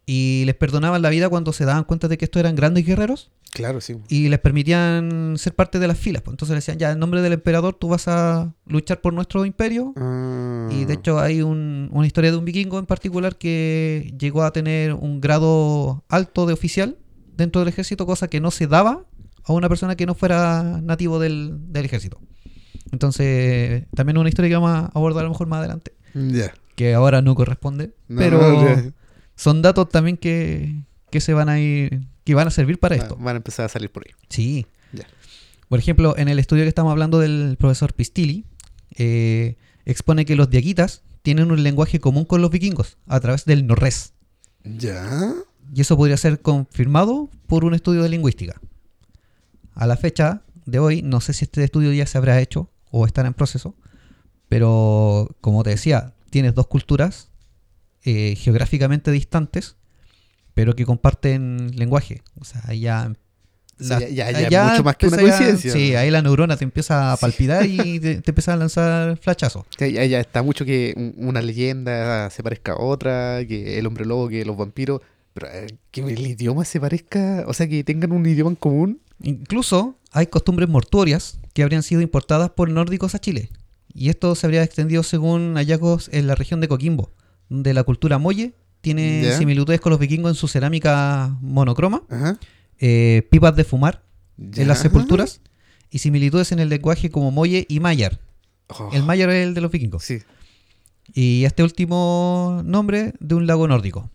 [0.09, 3.33] Y les perdonaban la vida cuando se daban cuenta de que estos eran grandes guerreros
[3.53, 3.97] Claro, sí.
[4.09, 6.23] y les permitían ser parte de las filas.
[6.23, 6.35] pues.
[6.35, 9.95] Entonces le decían, ya, en nombre del emperador tú vas a luchar por nuestro imperio.
[9.97, 14.45] Ah, Y de hecho hay un- una historia de un vikingo en particular que llegó
[14.45, 16.99] a tener un grado alto de oficial
[17.37, 19.05] dentro del ejército, cosa que no se daba
[19.45, 22.21] a una persona que no fuera nativo del, del ejército.
[22.93, 26.53] Entonces, también una historia que vamos a abordar a lo mejor más adelante, Ya.
[26.77, 28.93] que ahora no corresponde, No, pero.
[29.37, 30.75] Son datos también que,
[31.11, 33.17] que se van a ir que van a servir para esto.
[33.21, 34.13] Van a empezar a salir por ahí.
[34.29, 34.67] Sí.
[34.93, 35.07] Ya.
[35.69, 38.45] Por ejemplo, en el estudio que estamos hablando del profesor Pistilli,
[38.97, 43.67] eh, expone que los diaquitas tienen un lenguaje común con los vikingos a través del
[43.67, 44.13] norrés.
[44.65, 45.35] ¿Ya?
[45.73, 48.61] Y eso podría ser confirmado por un estudio de lingüística.
[49.75, 53.07] A la fecha de hoy, no sé si este estudio ya se habrá hecho o
[53.07, 53.77] estará en proceso,
[54.49, 57.31] pero como te decía, tienes dos culturas
[58.07, 59.77] eh, geográficamente distantes,
[60.55, 62.23] pero que comparten lenguaje.
[62.41, 63.13] O sea, ahí ya...
[63.79, 65.71] Sí, la- ya- ya- mucho más que una coincidencia.
[65.71, 67.21] Sí, ahí la neurona te empieza a Sí.
[67.21, 69.67] palpitar y te, te empieza a lanzar flachazos.
[69.79, 73.87] Ya, ya- ya está mucho que un- una leyenda se parezca a otra, que el
[73.87, 75.03] hombre lobo, que los vampiros,
[75.35, 79.01] pero eh, que el idioma se parezca, o sea, que tengan un idioma en común.
[79.23, 83.51] Incluso hay costumbres mortuorias que habrían sido importadas por nórdicos a Chile.
[83.93, 87.11] Y esto se habría extendido según hallazgos en la región de Coquimbo,
[87.49, 92.39] donde la cultura molle tiene similitudes con los vikingos en su cerámica monocroma, Ajá.
[92.79, 94.03] eh, pipas de fumar
[94.39, 95.41] en las sepulturas
[95.91, 98.21] y similitudes en el lenguaje como molle y mayar.
[98.69, 100.05] Oh, El mayar es el de los vikingos.
[100.05, 100.19] Sí.
[101.15, 104.11] Y este último nombre de un lago nórdico.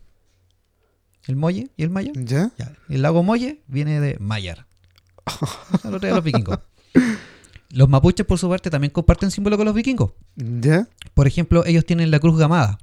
[1.26, 2.12] El molle y el mayar.
[2.16, 2.50] ¿Ya?
[2.58, 4.66] Ya, El lago Molle viene de Mayar.
[5.74, 6.58] Eso lo los vikingos.
[7.70, 10.12] Los mapuches, por su parte, también comparten símbolo con los vikingos.
[10.36, 10.88] ¿Ya?
[11.14, 12.78] Por ejemplo, ellos tienen la cruz gamada.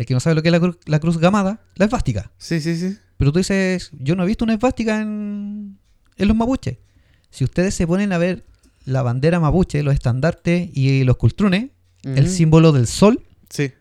[0.00, 2.32] El que no sabe lo que es la, cru- la cruz gamada, la esvástica.
[2.38, 2.96] Sí, sí, sí.
[3.18, 5.78] Pero tú dices, yo no he visto una esvástica en,
[6.16, 6.78] en los mapuches.
[7.28, 8.46] Si ustedes se ponen a ver
[8.86, 11.68] la bandera mapuche, los estandartes y los cultrunes,
[12.02, 13.72] el símbolo del sol Sí.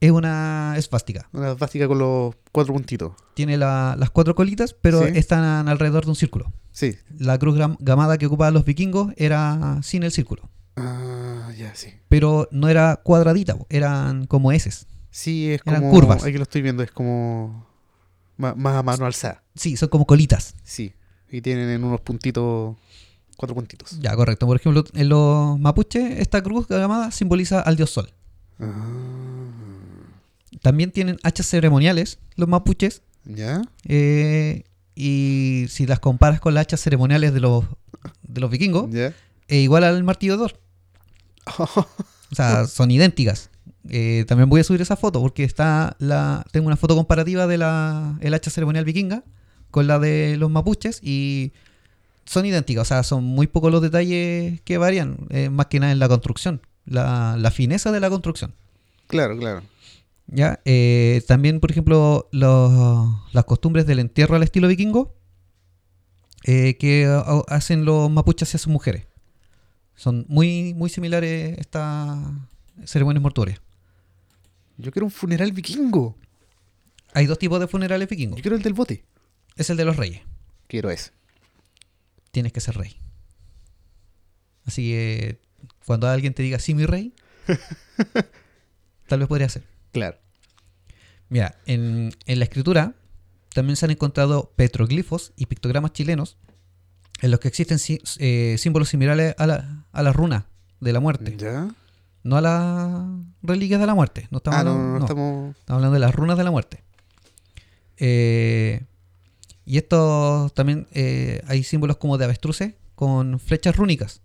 [0.00, 1.28] es una esvástica.
[1.32, 3.12] Una básica con los cuatro puntitos.
[3.34, 5.12] Tiene la- las cuatro colitas, pero Sí.
[5.14, 6.52] están alrededor de un círculo.
[6.72, 6.96] Sí.
[7.16, 10.50] La cruz gamada que ocupaban los vikingos era sin el círculo.
[10.74, 11.90] Ah, ya, sí.
[12.08, 14.68] Pero no era cuadradita, eran como S.
[15.10, 15.92] Sí, es Eran como.
[15.92, 16.24] curvas.
[16.24, 17.66] Aquí lo estoy viendo, es como.
[18.36, 19.42] Más a mano alzada.
[19.54, 20.54] Sí, son como colitas.
[20.64, 20.94] Sí.
[21.30, 22.76] Y tienen en unos puntitos.
[23.36, 23.98] Cuatro puntitos.
[24.00, 24.46] Ya, correcto.
[24.46, 28.10] Por ejemplo, en los mapuches, esta cruz gamada simboliza al dios sol.
[28.58, 28.74] Ah.
[30.62, 33.02] También tienen hachas ceremoniales, los mapuches.
[33.24, 33.62] ¿Ya?
[33.84, 37.64] eh, y si las comparas con las hachas ceremoniales de los,
[38.22, 39.08] de los vikingos, ¿Ya?
[39.48, 40.60] es igual al martillo de Thor.
[42.32, 43.49] O sea, son idénticas.
[43.88, 47.56] Eh, también voy a subir esa foto porque está la tengo una foto comparativa de
[47.56, 49.24] la el hacha ceremonial vikinga
[49.70, 51.52] con la de los mapuches y
[52.26, 52.82] son idénticas.
[52.82, 56.08] O sea, son muy pocos los detalles que varían, eh, más que nada en la
[56.08, 58.52] construcción, la, la fineza de la construcción.
[59.06, 59.62] claro, claro.
[60.26, 60.60] ¿ya?
[60.64, 65.14] Eh, también, por ejemplo, los- las costumbres del entierro al estilo vikingo
[66.44, 69.06] eh, que ha- hacen los mapuches hacia sus mujeres.
[69.96, 72.18] Son muy, muy similares estas
[72.84, 73.60] ceremonias mortuorias.
[74.80, 76.16] Yo quiero un funeral vikingo.
[77.12, 78.36] Hay dos tipos de funerales vikingos.
[78.38, 79.04] Yo quiero el del bote.
[79.56, 80.22] Es el de los reyes.
[80.68, 81.10] Quiero ese.
[82.30, 82.96] Tienes que ser rey.
[84.66, 85.40] Así que
[85.86, 87.12] cuando alguien te diga sí, mi rey,
[89.08, 89.64] tal vez podría ser.
[89.92, 90.18] Claro.
[91.28, 92.94] Mira, en, en la escritura
[93.54, 96.36] también se han encontrado petroglifos y pictogramas chilenos
[97.20, 100.46] en los que existen sí- eh, símbolos similares a la, a la runa
[100.80, 101.36] de la muerte.
[101.36, 101.68] ¿Ya?
[102.22, 103.06] No a las
[103.42, 104.28] reliquias de la muerte.
[104.30, 105.04] No estamos, Ah, no, no, hablando, no, no.
[105.06, 105.56] estamos.
[105.58, 106.82] Estamos hablando de las runas de la muerte.
[107.96, 108.82] Eh,
[109.64, 114.20] y esto también eh, hay símbolos como de avestruces con flechas rúnicas.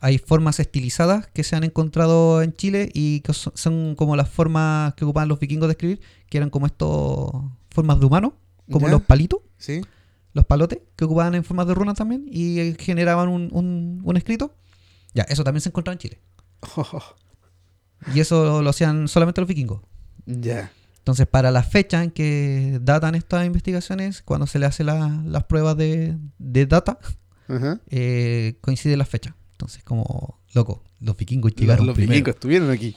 [0.00, 4.94] Hay formas estilizadas que se han encontrado en Chile y que son, como las formas
[4.94, 7.30] que ocupaban los vikingos de escribir, que eran como estos
[7.70, 8.34] formas de humano,
[8.70, 8.92] como ¿Ya?
[8.92, 9.80] los palitos, ¿Sí?
[10.34, 14.54] los palotes, que ocupaban en formas de runas también y generaban un, un- un escrito.
[15.14, 16.20] Ya, eso también se encontraba en Chile.
[18.14, 19.80] Y eso lo hacían solamente los vikingos.
[20.26, 20.70] ya.
[20.98, 25.44] Entonces, para la fecha en que datan estas investigaciones, cuando se le hace la- las
[25.44, 26.98] pruebas de, de data,
[27.90, 29.36] eh, coincide la fecha.
[29.52, 32.12] Entonces, como, loco, los vikingos Los, llegaron los primero.
[32.16, 32.96] vikingos estuvieron aquí.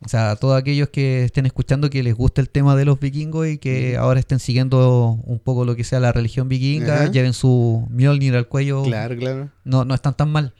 [0.00, 3.46] O sea, todos aquellos que estén escuchando que les guste el tema de los vikingos
[3.46, 7.10] y que ahora estén siguiendo un poco lo que sea la religión vikinga, Ajá.
[7.10, 9.50] lleven su Mjolnir al cuello, Claro, claro.
[9.64, 10.54] no, no están tan mal.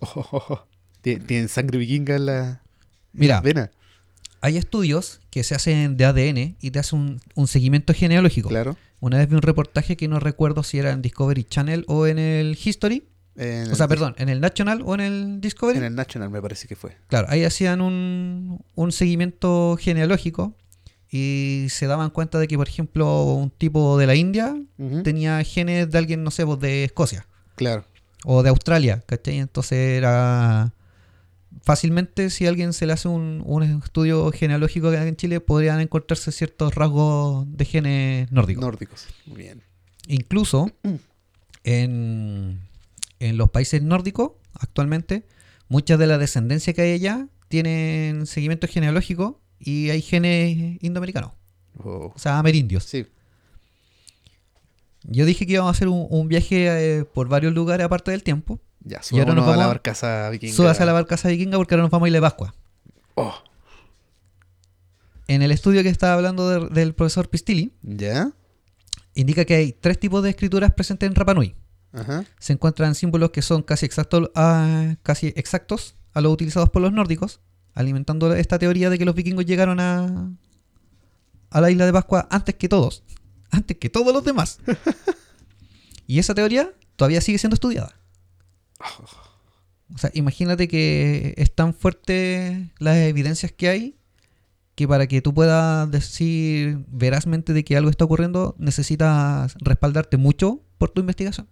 [0.00, 0.60] Tien-
[1.02, 2.62] Tienen sangre vikinga en la
[3.12, 3.70] Mira, vena.
[4.40, 8.48] hay estudios que se hacen de ADN y te hacen un, un seguimiento genealógico.
[8.48, 8.76] Claro.
[9.00, 12.18] Una vez vi un reportaje que no recuerdo si era en Discovery Channel o en
[12.18, 13.04] el History.
[13.36, 15.78] En O sea, el- perdón, en el National o en el Discovery.
[15.78, 16.96] En el National me parece que fue.
[17.06, 20.54] Claro, ahí hacían un, un seguimiento genealógico
[21.10, 24.54] y se daban cuenta de que, por ejemplo, un tipo de la India
[25.04, 27.84] tenía genes de alguien, no sé, pues, de Escocia Claro.
[28.24, 29.38] o de Australia, ¿cachai?
[29.38, 30.72] Entonces era
[31.68, 36.32] fácilmente, si a alguien se le hace un, un estudio genealógico en Chile, podrían encontrarse
[36.32, 38.62] ciertos rasgos de genes nórdicos.
[38.64, 39.06] Nórdicos.
[39.26, 39.62] Muy bien.
[40.06, 40.72] incluso
[41.64, 42.58] en,
[43.20, 45.26] en los países nórdicos, actualmente,
[45.68, 51.32] muchas de la descendencia que hay allá tienen seguimiento genealógico y hay genes indoamericanos,
[51.84, 52.84] o sea, amerindios.
[52.84, 53.04] Sí.
[55.02, 58.22] Yo dije que íbamos a hacer un, un viaje eh, por varios lugares aparte del
[58.22, 58.58] tiempo.
[58.80, 60.54] Ya, Y ahora nos subámonos a la vamos- barcaza vikinga.
[60.54, 62.54] Súbase a la barcaza vikinga porque ahora nos vamos a ir de Pascua.
[63.14, 63.34] Oh,
[65.26, 68.32] En el estudio que estaba hablando de- del profesor Pistilli, ¿Ya?
[69.14, 71.54] indica que hay tres tipos de escrituras presentes en Rapa Nui.
[71.92, 72.24] Ajá.
[72.38, 76.92] Se encuentran símbolos que son casi exactos, a, casi exactos a los utilizados por los
[76.92, 77.40] nórdicos,
[77.74, 80.30] alimentando esta teoría de que los vikingos llegaron a,
[81.50, 83.02] a la isla de Pascua antes que todos,
[83.50, 84.60] antes que todos los demás.
[86.06, 87.94] y esa teoría todavía sigue siendo estudiada.
[89.94, 93.98] O sea, imagínate que es tan fuerte las evidencias que hay
[94.78, 100.62] que para que tú puedas decir verazmente de que algo está ocurriendo, necesitas respaldarte mucho
[100.78, 101.48] por tu investigación.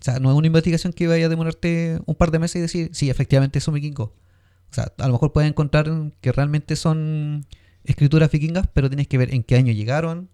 [0.00, 2.60] O sea, no es una investigación que vaya a demorarte un par de meses y
[2.60, 4.08] decir, sí, efectivamente son vikingos.
[4.08, 5.88] O sea, a lo mejor puedes encontrar
[6.20, 7.46] que realmente son
[7.84, 10.28] escrituras vikingas, pero tienes que ver en qué año llegaron,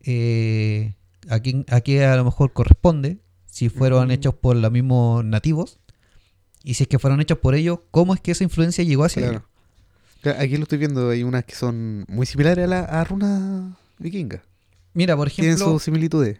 [0.00, 0.94] eh,
[1.28, 3.18] a, quién, a qué a lo mejor corresponde,
[3.50, 5.78] si fueron hechos por los mismos nativos,
[6.62, 9.28] y si es que fueron hechos por ellos, cómo es que esa influencia llegó hacia
[9.28, 9.42] ellos.
[10.20, 10.40] Claro.
[10.40, 14.42] Aquí lo estoy viendo, hay unas que son muy similares a la a runa vikinga.
[14.92, 16.38] Mira, por Tienen ejemplo, sus similitudes.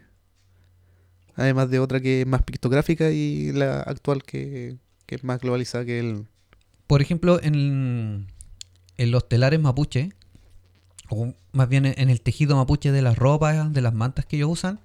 [1.35, 5.85] Además de otra que es más pictográfica y la actual que, que es más globalizada
[5.85, 6.27] que el...
[6.85, 8.27] por ejemplo, en,
[8.97, 10.13] en los telares mapuche,
[11.09, 14.51] o más bien en el tejido mapuche de las ropas, de las mantas que ellos
[14.51, 14.79] usan,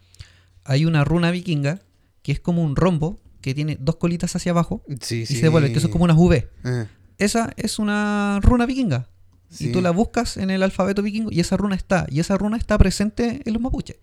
[0.65, 1.81] hay una runa vikinga
[2.27, 5.73] que es como un rombo que tiene dos colitas hacia abajo Sí, y se devuelve,
[5.73, 6.51] que son como unas V.
[6.65, 6.87] Ah,
[7.19, 9.09] Esa es una runa vikinga.
[9.49, 9.69] sí.
[9.69, 12.05] Y tú la buscas en el alfabeto vikingo y esa runa está.
[12.11, 13.99] Y esa runa está presente en los mapuches.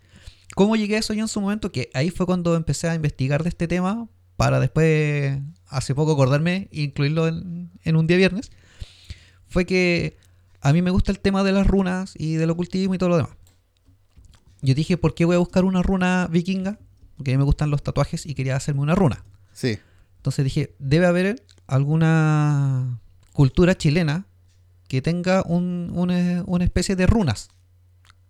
[0.56, 1.70] ¿Cómo llegué a eso yo en su momento?
[1.74, 4.08] Que ahí fue cuando empecé a investigar de este tema
[4.38, 8.52] para después, hace poco, acordarme e incluirlo en, en un día viernes.
[9.50, 10.16] Fue que
[10.62, 13.18] a mí me gusta el tema de las runas y del ocultismo y todo lo
[13.18, 13.34] demás.
[14.62, 16.80] Yo dije, ¿por qué voy a buscar una runa vikinga?
[17.18, 19.24] Porque a mí me gustan los tatuajes y quería hacerme una runa.
[19.54, 19.78] Sí.
[20.18, 23.00] Entonces dije, debe haber alguna
[23.34, 24.26] cultura chilena
[24.88, 27.50] que tenga un- una, una especie de runas.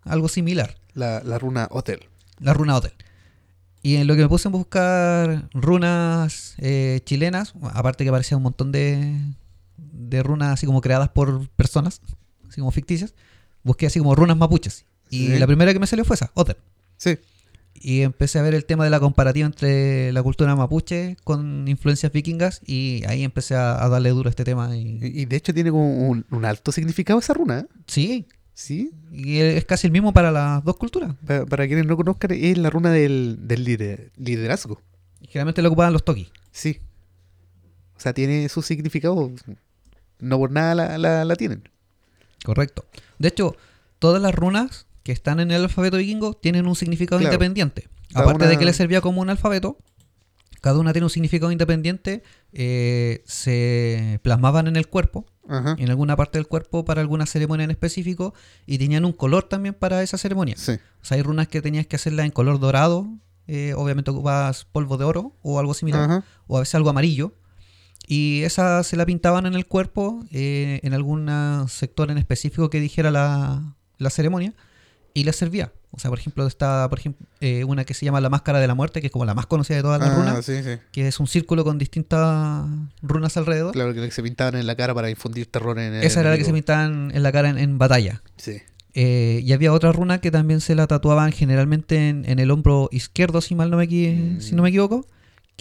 [0.03, 0.75] Algo similar.
[0.93, 1.99] La, la runa Hotel.
[2.39, 2.91] La runa hotel.
[3.81, 8.43] Y en lo que me puse a buscar runas eh, chilenas, aparte que aparecía un
[8.43, 9.17] montón de,
[9.77, 12.01] de runas así como creadas por personas,
[12.49, 13.13] así como ficticias,
[13.63, 14.85] busqué así como runas mapuches.
[15.09, 15.39] Y Sí.
[15.39, 16.57] la primera que me salió fue esa, hotel.
[16.97, 17.17] Sí.
[17.85, 22.13] Y empecé a ver el tema de la comparativa entre la cultura mapuche con influencias
[22.13, 24.73] vikingas y ahí empecé a, a darle duro a este tema.
[24.75, 27.59] Y, Y, y de hecho tiene como un, un alto significado esa runa.
[27.59, 27.65] ¿eh?
[27.87, 28.91] sí, Sí.
[29.11, 31.13] y es casi el mismo para las dos culturas.
[31.27, 34.79] Pa- para quienes no conozcan, es la runa del, del lider- liderazgo.
[35.27, 36.29] Generalmente lo ocupaban los toki.
[36.51, 36.79] Sí.
[37.97, 39.31] O sea, tiene su significado.
[40.19, 41.67] No por nada la, la, la tienen.
[42.45, 42.85] Correcto.
[43.19, 43.55] De hecho,
[43.99, 47.33] todas las runas que están en el alfabeto vikingo tienen un significado Claro.
[47.33, 47.89] independiente.
[48.13, 49.77] Cada Aparte de que le servía como un alfabeto,
[50.61, 52.23] cada una tiene un significado independiente.
[52.55, 55.75] eh, se plasmaban en el cuerpo, Ajá.
[55.79, 58.35] en alguna parte del cuerpo para alguna ceremonia en específico,
[58.67, 60.55] y tenían un color también para esa ceremonia.
[60.57, 60.73] Sí.
[61.01, 63.07] O sea, hay runas que tenías que hacerlas en color dorado,
[63.47, 66.23] eh, obviamente ocupabas polvo de oro o algo similar, Ajá.
[66.47, 67.33] o a veces algo amarillo.
[68.07, 71.27] Y esa se la pintaban en el cuerpo, eh, en algún
[71.69, 74.53] sector en específico que dijera la, la ceremonia,
[75.13, 75.71] y les servía.
[75.91, 78.67] O sea, por ejemplo, está por ejemplo, eh, una que se llama la Máscara de
[78.67, 80.71] la Muerte, que es como la más conocida de todas las Ah, runas, sí, sí.
[80.91, 82.65] que es un círculo con distintas
[83.01, 83.73] runas alrededor.
[83.73, 86.37] Claro, que se pintaban en la cara para infundir terror en el Esa era la
[86.37, 88.23] que se pintaban en la cara en, en batalla.
[88.37, 88.57] Sí.
[88.95, 92.89] Eh, y había otra runa que también se la tatuaban generalmente en, en el hombro
[92.91, 94.39] izquierdo, si mal no me, Mm.
[94.41, 95.07] si no me equivoco,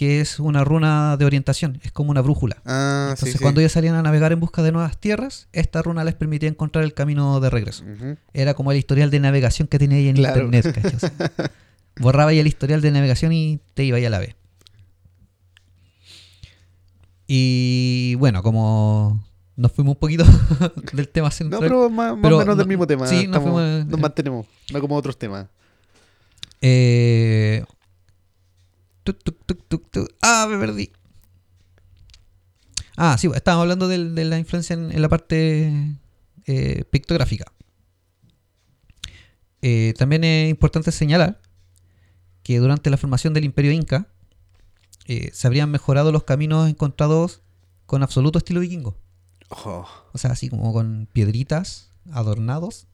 [0.02, 2.56] que es una runa de orientación, es como una brújula.
[2.66, 3.42] Ah, Entonces, sí, sí.
[3.42, 6.82] cuando ellos salían a navegar en busca de nuevas tierras, esta runa les permitía encontrar
[6.84, 7.84] el camino de regreso.
[8.32, 10.44] Era como el historial de navegación que tenía ahí en Claro.
[10.46, 10.96] internet, ¿cachai?
[10.96, 11.12] O sea,
[12.00, 14.34] borraba ahí el historial de navegación y te iba ahí a la vez.
[17.26, 19.22] Y bueno, como
[19.56, 20.24] nos fuimos un poquito
[20.92, 21.60] del tema No, central.
[21.60, 23.06] pero más, o menos del no- mismo tema.
[23.06, 24.46] sí, nos fuimos- nos mantenemos.
[24.72, 25.46] No como otros temas.
[26.60, 27.64] Eh,
[29.02, 30.08] tuc, tuc, tuc, tuc, tuc.
[30.20, 30.92] Ah, me perdí.
[32.96, 35.72] Ah, sí, estábamos hablando de, la influencia en, en la parte
[36.46, 37.52] eh, pictográfica.
[39.62, 41.40] Eh, también es importante señalar
[42.42, 44.08] que durante la formación del imperio inca
[45.06, 47.42] eh, se habrían mejorado los caminos encontrados
[47.86, 48.96] con absoluto estilo vikingo.
[49.48, 52.88] Oh, O sea, así como con piedritas, adornados.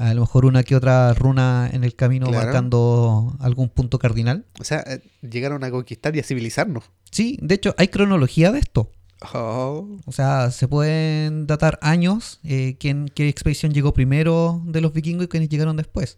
[0.00, 2.44] A lo mejor una que otra runa en el camino Claro.
[2.46, 4.46] marcando algún punto cardinal.
[4.58, 6.84] O sea, eh, llegaron a conquistar y a civilizarnos.
[7.10, 8.90] Sí, de hecho hay cronología de esto.
[9.34, 14.94] Oh, O sea, se pueden datar años, eh, quién, qué expedición llegó primero de los
[14.94, 16.16] vikingos y quiénes llegaron después.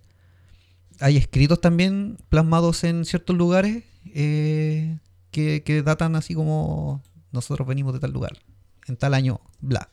[1.01, 3.83] Hay escritos también plasmados en ciertos lugares
[4.15, 4.99] eh,
[5.33, 7.03] que, que datan así como
[7.33, 8.39] nosotros venimos de tal lugar,
[8.87, 9.89] en tal año, bla.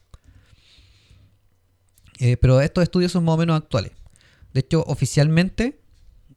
[2.20, 3.93] Eh, pero estos estudios son más o menos actuales.
[4.53, 5.80] De hecho, oficialmente,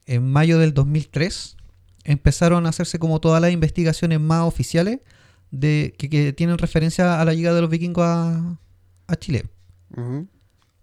[0.05, 1.57] en mayo del 2003,
[2.05, 4.99] empezaron a hacerse como todas las investigaciones más oficiales
[5.51, 8.57] de que, que tienen referencia a la llegada de los vikingos a,
[9.07, 9.45] a Chile.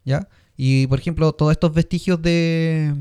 [0.04, 0.28] ¿Ya?
[0.56, 2.94] Y por ejemplo, todos estos vestigios de.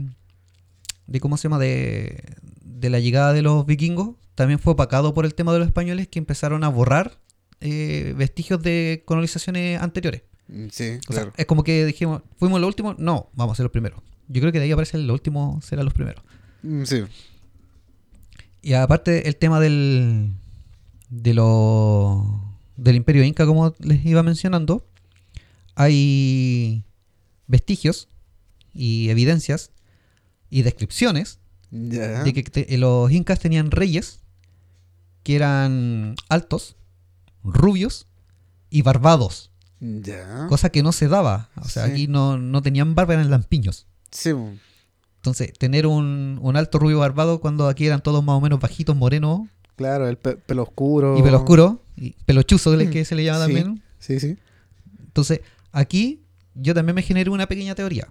[1.08, 1.60] de ¿Cómo se llama?
[1.60, 2.24] De,
[2.64, 6.08] de la llegada de los vikingos también fue opacado por el tema de los españoles
[6.08, 7.20] que empezaron a borrar
[7.60, 10.22] eh, vestigios de colonizaciones anteriores.
[10.50, 11.34] Mm, Sí, O sea, claro.
[11.38, 12.98] es como que dijimos, ¿fuimos los últimos?
[13.00, 14.02] No, vamos a ser los primeros.
[14.28, 16.24] Yo creo que de ahí aparece los últimos serán los primeros.
[16.64, 17.04] Mm, Sí.
[18.62, 20.34] Y aparte el tema del
[21.10, 22.44] de lo,
[22.78, 24.86] del imperio inca, como les iba mencionando,
[25.76, 26.84] hay
[27.48, 28.10] vestigios
[28.74, 29.72] y evidencias
[30.50, 31.40] y descripciones
[31.72, 34.20] de que te- los incas tenían reyes
[35.24, 36.76] que eran altos,
[37.44, 38.08] rubios
[38.70, 39.49] y barbados,
[39.80, 40.48] Ya.
[40.50, 41.50] cosa que no se daba.
[41.56, 41.92] O sea, Sí.
[41.92, 43.88] aquí no, no tenían barba, eran lampiños.
[44.12, 44.32] Sí.
[45.18, 48.96] Entonces, tener un, un alto rubio barbado cuando aquí eran todos más o menos bajitos,
[48.96, 49.42] morenos
[49.76, 51.18] claro, el pe- pelo oscuro.
[51.18, 53.54] y pelo oscuro, y pelo chuzo que le- que se le llama Sí.
[53.54, 53.84] también.
[54.00, 54.38] Sí, sí.
[55.06, 56.22] Entonces, aquí
[56.56, 58.08] yo también me generé una pequeña teoría.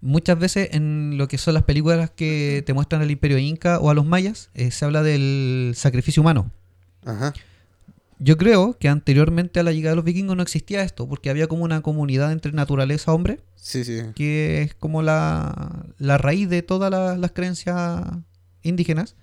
[0.00, 3.88] Muchas veces en lo que son las películas que te muestran el imperio inca o
[3.90, 6.50] a los mayas, eh, se habla del sacrificio humano.
[7.06, 7.32] Ajá.
[8.24, 11.46] Yo creo que anteriormente a la llegada de los vikingos no existía esto, porque había
[11.46, 14.00] como una comunidad entre naturaleza-hombre, Sí, sí.
[14.14, 18.02] que es como la, la raíz de todas la- las creencias
[18.62, 19.14] indígenas.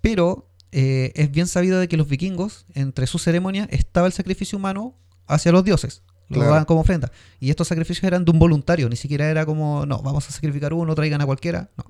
[0.00, 4.58] Pero eh, es bien sabido de que los vikingos, entre sus ceremonias, estaba el sacrificio
[4.58, 4.94] humano
[5.26, 6.02] hacia los dioses.
[6.28, 6.50] Lo Claro.
[6.50, 7.10] daban como ofrenda.
[7.40, 10.72] Y estos sacrificios eran de un voluntario, ni siquiera era como, no, vamos a sacrificar
[10.72, 11.70] uno, traigan a cualquiera.
[11.76, 11.84] No.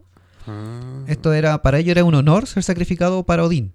[0.47, 3.73] Ah, Esto era, para ellos era un honor ser sacrificado para Odín.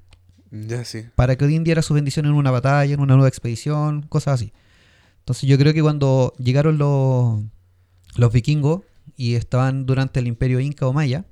[0.51, 0.83] Ya.
[1.15, 4.53] Para que Odín diera su bendición en una batalla, en una nueva expedición, cosas así.
[5.19, 7.43] Entonces yo creo que cuando llegaron los,
[8.15, 8.81] los vikingos
[9.17, 11.25] y estaban durante el imperio inca o maya,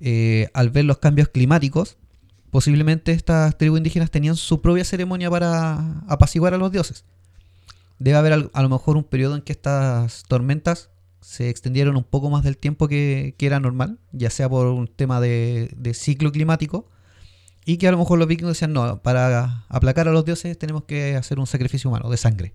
[0.00, 1.98] eh, al ver los cambios climáticos,
[2.50, 7.04] posiblemente estas tribus indígenas tenían su propia ceremonia para apaciguar a los dioses.
[7.98, 10.90] Debe haber a lo mejor un periodo en que estas tormentas
[11.20, 14.86] se extendieron un poco más del tiempo que, que era normal, ya sea por un
[14.86, 16.88] tema de, de ciclo climático,
[17.68, 20.84] y que a lo mejor los vikingos decían, no, para aplacar a los dioses tenemos
[20.84, 22.54] que hacer un sacrificio humano, de sangre.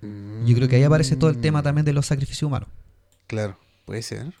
[0.00, 2.68] Yo creo que ahí aparece todo el tema Mm, también de los sacrificios humanos.
[3.26, 4.32] Claro, puede ser.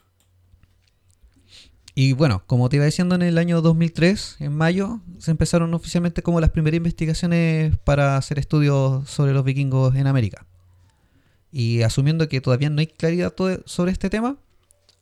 [1.96, 6.22] Y bueno, como te iba diciendo, en el año 2003, en mayo, se empezaron oficialmente
[6.22, 10.46] como las primeras investigaciones para hacer estudios sobre los vikingos en América.
[11.50, 13.34] Y asumiendo que todavía no hay claridad
[13.64, 14.36] sobre este tema,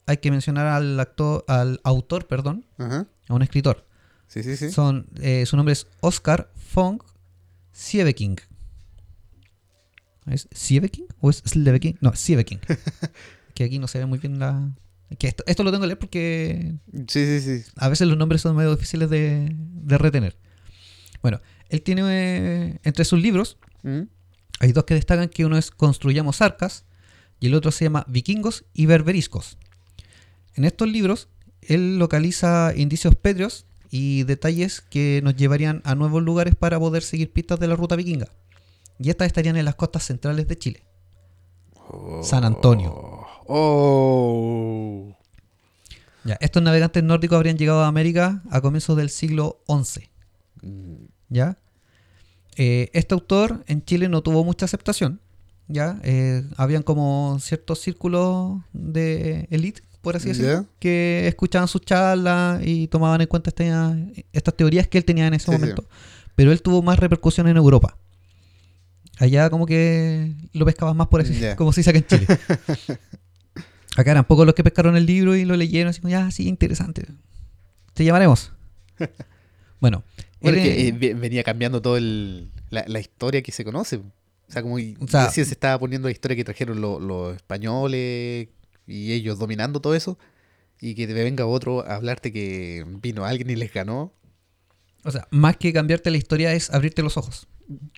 [0.06, 3.06] hay que mencionar al, actor, al autor, perdón, Ajá.
[3.28, 3.91] a un escritor.
[4.32, 4.70] Sí, sí, sí.
[4.70, 6.98] Son, eh, su nombre es Oscar von
[7.72, 8.36] Sieveking.
[10.26, 11.94] ¿Es Sieveking o es Sleveking?
[12.00, 12.60] No, Sieveking.
[13.54, 14.70] que aquí no se ve muy bien la...
[15.18, 16.74] Que esto, esto lo tengo que leer porque
[17.08, 17.70] Sí, sí, sí.
[17.76, 20.38] a veces los nombres son medio difíciles de, de retener.
[21.20, 24.02] Bueno, él tiene eh, entre sus libros, Mm,
[24.60, 26.84] hay dos que destacan que uno es Construyamos Arcas
[27.40, 29.58] y el otro se llama Vikingos y Berberiscos.
[30.54, 31.28] En estos libros,
[31.62, 37.30] él localiza indicios pétreos y detalles que nos llevarían a nuevos lugares para poder seguir
[37.30, 38.26] pistas de la ruta vikinga.
[38.98, 40.82] Y estas estarían en las costas centrales de Chile.
[42.22, 43.26] San Antonio.
[43.46, 45.14] Oh.
[46.24, 50.08] Ya, estos navegantes nórdicos habrían llegado a América a comienzos del siglo XI.
[50.62, 50.94] Mm,
[51.28, 51.58] ¿ya?
[52.56, 55.20] Eh, este autor en Chile no tuvo mucha aceptación,
[55.68, 56.00] ¿ya?
[56.02, 62.88] Eh, habían como ciertos círculos de elite, por así decirlo, que escuchaban sus charlas y
[62.88, 63.96] tomaban en cuenta esta-
[64.32, 65.58] estas teorías que él tenía en ese Sí, sí.
[65.58, 65.88] momento.
[66.34, 67.96] Pero él tuvo más repercusión en Europa.
[69.18, 71.54] Allá como que lo pescaban más por así, Ya.
[71.56, 72.26] como se dice acá en Chile.
[73.96, 76.48] Acá eran pocos los que pescaron el libro y lo leyeron así como, ya, sí,
[76.48, 77.06] interesante.
[77.94, 78.52] Te llamaremos.
[79.80, 80.04] Bueno,
[80.40, 83.96] Bueno, él, es que eh, ve- venía cambiando toda la, la historia que se conoce.
[83.96, 84.02] O
[84.48, 88.46] sea, como O sea- se estaba poniendo la historia que trajeron lo- los españoles
[88.86, 90.18] y ellos dominando todo eso.
[90.80, 94.12] Y que te venga otro a hablarte que vino alguien y les ganó.
[95.04, 97.46] O sea, más que cambiarte la historia es abrirte los ojos.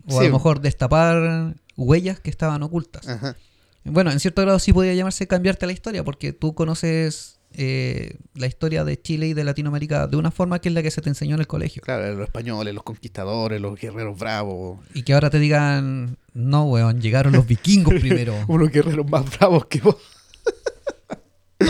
[0.06, 3.08] O a lo mejor destapar huellas que estaban ocultas.
[3.08, 3.36] Ajá.
[3.84, 8.46] Bueno, en cierto grado sí podría llamarse cambiarte la historia, porque tú conoces eh, la
[8.46, 11.10] historia de Chile y de Latinoamérica de una forma que es la que se te
[11.10, 11.82] enseñó en el colegio.
[11.82, 14.80] Claro, los españoles, los conquistadores, los guerreros bravos.
[14.94, 18.34] Y que ahora te digan, no, weón, llegaron los vikingos primero.
[18.48, 19.96] Unos guerreros más bravos que vos.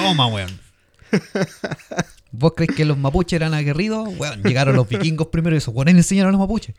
[0.05, 0.51] Toma, weón.
[2.33, 4.09] ¿Vos crees que los mapuches eran aguerridos?
[4.19, 6.75] Weón, llegaron los vikingos primero y esos weones enseñaron a los mapuches.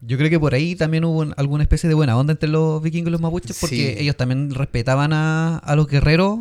[0.00, 2.80] Yo creo que por ahí también hubo un- alguna especie de buena onda entre los
[2.82, 3.94] vikingos y los mapuches, porque Sí.
[4.02, 6.40] ellos también respetaban a, a los guerreros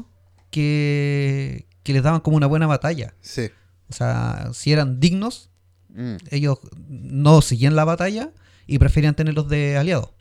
[0.51, 3.13] que, que les daban como una buena batalla.
[3.21, 3.49] Sí.
[3.89, 5.47] O sea, si eran dignos,
[5.93, 6.15] Mm.
[6.29, 8.29] ellos no seguían la batalla
[8.65, 10.11] y preferían tenerlos de aliados.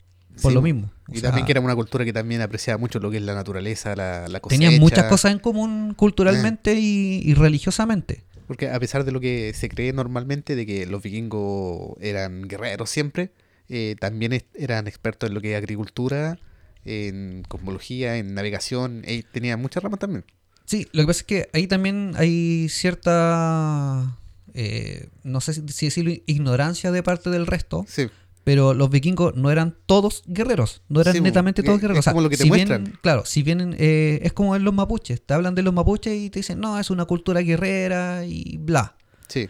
[0.41, 0.91] Por Sí, lo mismo.
[1.07, 3.23] O Y sea, también que era una cultura que también apreciaba mucho lo que es
[3.23, 4.59] la naturaleza, la, la cosecha.
[4.61, 8.23] tenían muchas cosas en común culturalmente y, y religiosamente.
[8.47, 12.89] Porque a pesar de lo que se cree normalmente de que los vikingos eran guerreros
[12.89, 13.31] siempre,
[13.69, 16.37] eh, también eran expertos en lo que es agricultura,
[16.83, 20.25] en cosmología, en navegación, eh, tenían muchas ramas también.
[20.65, 24.17] Sí, lo que pasa es que ahí también hay cierta,
[24.53, 28.07] eh, no sé si si decirlo, ignorancia de parte del resto, Sí,
[28.43, 31.99] pero los vikingos no eran todos guerreros, no eran Sí, netamente es- todos es guerreros.
[31.99, 32.83] O sea, como lo que te si muestran.
[32.85, 36.13] bien- claro, si bien eh, es como en los mapuches, te hablan de los mapuches
[36.17, 38.95] y te dicen, no, es una cultura guerrera y bla.
[39.27, 39.49] sí,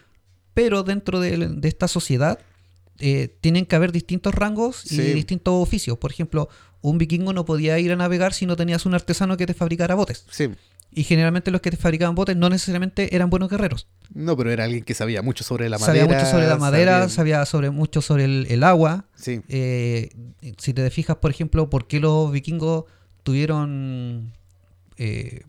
[0.53, 2.37] Pero dentro de, de esta sociedad
[2.99, 5.01] eh, tienen que haber distintos rangos y Sí.
[5.13, 5.97] distintos oficios.
[5.97, 6.49] Por ejemplo,
[6.81, 9.95] un vikingo no podía ir a navegar si no tenías un artesano que te fabricara
[9.95, 10.25] botes.
[10.29, 10.49] sí.
[10.93, 13.87] Y generalmente los que te fabricaban botes no necesariamente eran buenos guerreros.
[14.13, 16.01] No, pero era alguien que sabía mucho sobre la madera.
[16.03, 19.05] sabía mucho sobre la madera, sabía- sabía sobre mucho sobre el, el agua.
[19.15, 20.09] Sí, Eh,
[20.57, 22.85] si te fijas, por ejemplo, por qué los vikingos
[23.23, 24.33] tuvieron
[24.97, 25.43] eh,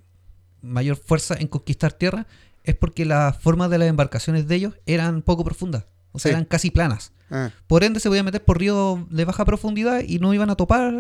[0.63, 2.27] mayor fuerza en conquistar tierra,
[2.65, 5.85] es porque la forma de las embarcaciones de ellos eran poco profundas.
[6.13, 6.35] O sea, Sí.
[6.35, 7.13] eran casi planas.
[7.31, 10.55] ah, Por ende, se podían meter por ríos de baja profundidad y no iban a
[10.55, 10.93] topar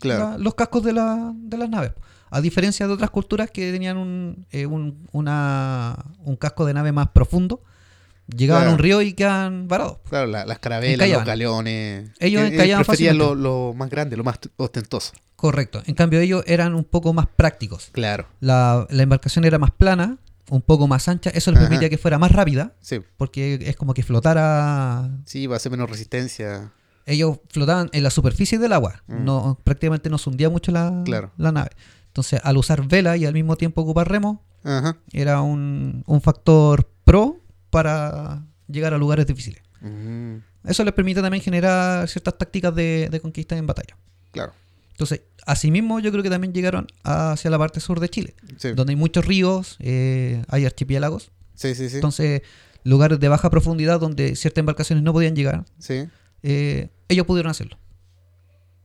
[0.00, 0.30] claro.
[0.30, 1.92] la- los cascos de, la- de las naves.
[2.30, 6.92] A diferencia de otras culturas que tenían un, eh, un, una- un casco de nave
[6.92, 7.62] más profundo,
[8.28, 8.70] llegaban Claro.
[8.70, 9.98] a un río y quedan varados.
[10.08, 11.20] Claro, la- las carabelas, Encallaban.
[11.22, 12.10] los galeones.
[12.20, 15.12] Ellos Eh, encallaban preferían lo, más grande, lo más ostentoso.
[15.36, 15.82] Correcto.
[15.86, 17.88] En cambio, ellos eran un poco más prácticos.
[17.92, 20.18] Claro, La, la embarcación era más plana,
[20.50, 21.30] un poco más ancha.
[21.30, 23.00] Eso les permitía que fuera más rápida, sí.
[23.16, 25.10] porque es como que flotara.
[25.24, 26.72] Sí, va a ser menos resistencia.
[27.06, 29.02] Ellos flotaban en la superficie del agua.
[29.08, 29.24] Mm.
[29.24, 31.32] No, prácticamente no se hundía mucho la, Claro.
[31.38, 31.70] la nave.
[32.10, 34.96] Entonces, al usar vela y al mismo tiempo ocupar remo, Ajá.
[35.12, 37.38] era un, un factor pro
[37.70, 39.62] para llegar a lugares difíciles.
[39.80, 43.96] Mm, Eso les permite también generar ciertas tácticas de, de conquista en batalla.
[44.32, 44.52] claro.
[44.92, 48.72] Entonces, asimismo, yo creo que también llegaron hacia la parte sur de Chile, Sí.
[48.72, 51.30] donde hay muchos ríos, eh, hay archipiélagos.
[51.54, 51.94] Sí, sí, sí.
[51.94, 52.42] Entonces,
[52.84, 56.06] lugares de baja profundidad donde ciertas embarcaciones no podían llegar, Sí.
[56.42, 57.78] eh, ellos pudieron hacerlo.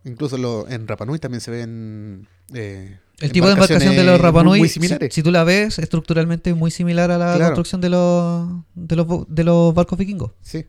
[0.05, 2.27] Incluso lo, en Rapanui también se ven.
[2.53, 4.69] eh, El tipo de embarcación de los embarcaciones Rapa muy- Nui, Muy
[5.09, 7.45] si, si tú la ves, estructuralmente es muy similar a la Claro.
[7.55, 10.31] construcción de los, de, los, de los barcos vikingos.
[10.41, 10.65] Sí.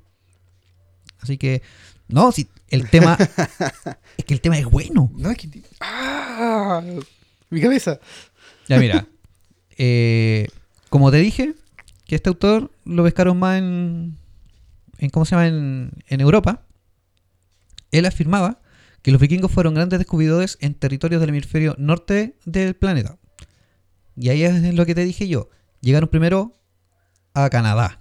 [1.20, 1.62] Así que,
[2.08, 3.16] no, si el tema
[4.16, 5.10] es que el tema es bueno.
[5.16, 5.48] No, es que.
[5.80, 6.82] ¡Ah!
[7.50, 7.98] Mi cabeza.
[8.68, 9.06] Ya mira,
[9.78, 10.46] eh,
[10.88, 11.54] como te dije,
[12.06, 14.16] que este autor lo pescaron más en,
[14.98, 15.48] en ¿cómo se llama?
[15.48, 16.62] En, en Europa.
[17.90, 18.60] Él afirmaba
[19.06, 23.18] que los vikingos fueron grandes descubridores en territorios del hemisferio norte del planeta.
[24.16, 25.48] Y ahí es lo que te dije yo.
[25.80, 26.58] Llegaron primero
[27.32, 28.00] a Canadá.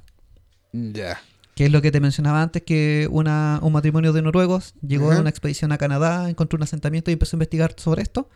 [0.73, 1.21] Ya.
[1.53, 5.19] Que es lo que te mencionaba antes, que una, un matrimonio de noruegos llegó a
[5.19, 8.27] una expedición a Canadá, encontró un asentamiento y empezó a investigar sobre esto.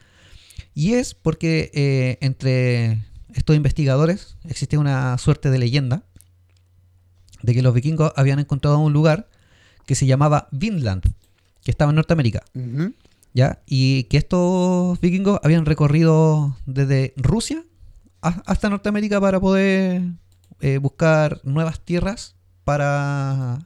[0.76, 3.04] Y es porque eh, entre
[3.34, 6.04] estos investigadores existe una suerte de leyenda
[7.42, 9.28] de que los vikingos habían encontrado un lugar
[9.88, 11.16] que se llamaba Vinland,
[11.64, 12.43] que estaba en Norteamérica.
[13.34, 13.62] ¿ya?
[13.66, 17.64] Y que estos vikingos habían recorrido desde Rusia
[18.22, 20.01] hasta Norteamérica para poder
[20.60, 22.36] eh, buscar nuevas tierras
[22.66, 23.60] para,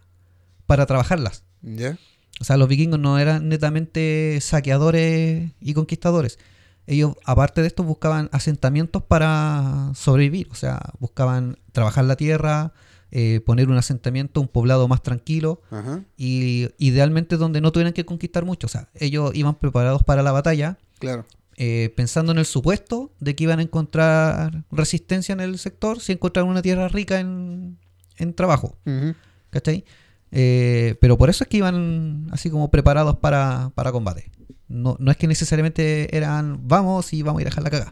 [0.65, 1.43] para trabajarlas.
[1.61, 1.97] Ya.
[2.39, 6.39] O sea, los vikingos no eran netamente saqueadores y conquistadores.
[6.85, 10.49] Ellos, aparte de esto, buscaban asentamientos para sobrevivir.
[10.51, 12.73] O sea, buscaban trabajar la tierra,
[13.15, 16.01] eh, poner un asentamiento, un poblado más tranquilo Ajá.
[16.17, 18.65] y idealmente donde no tuvieran que conquistar mucho.
[18.65, 21.23] O sea, ellos iban preparados para la batalla, Claro.
[21.57, 26.11] eh, pensando en el supuesto de que iban a encontrar resistencia en el sector si
[26.13, 27.77] encontraran una tierra rica en,
[28.17, 28.77] en trabajo.
[28.87, 29.13] Ujú.
[29.51, 29.85] ¿Cachai?
[30.31, 34.31] Eh, pero por eso es que iban así como preparados para, para combate.
[34.67, 37.91] No, no es que necesariamente eran vamos y vamos a ir a dejar la cagada.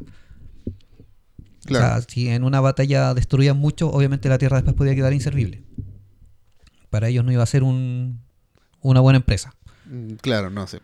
[1.66, 1.86] Claro.
[1.86, 5.64] O sea, si en una batalla destruían mucho, obviamente la tierra después podía quedar inservible.
[6.89, 8.22] Para ellos no iba a ser un,
[8.82, 9.53] una buena empresa.
[9.86, 10.80] Mm, Claro, no sé.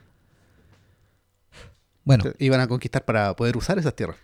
[2.04, 4.16] Bueno, Iban a conquistar para poder usar esas tierras.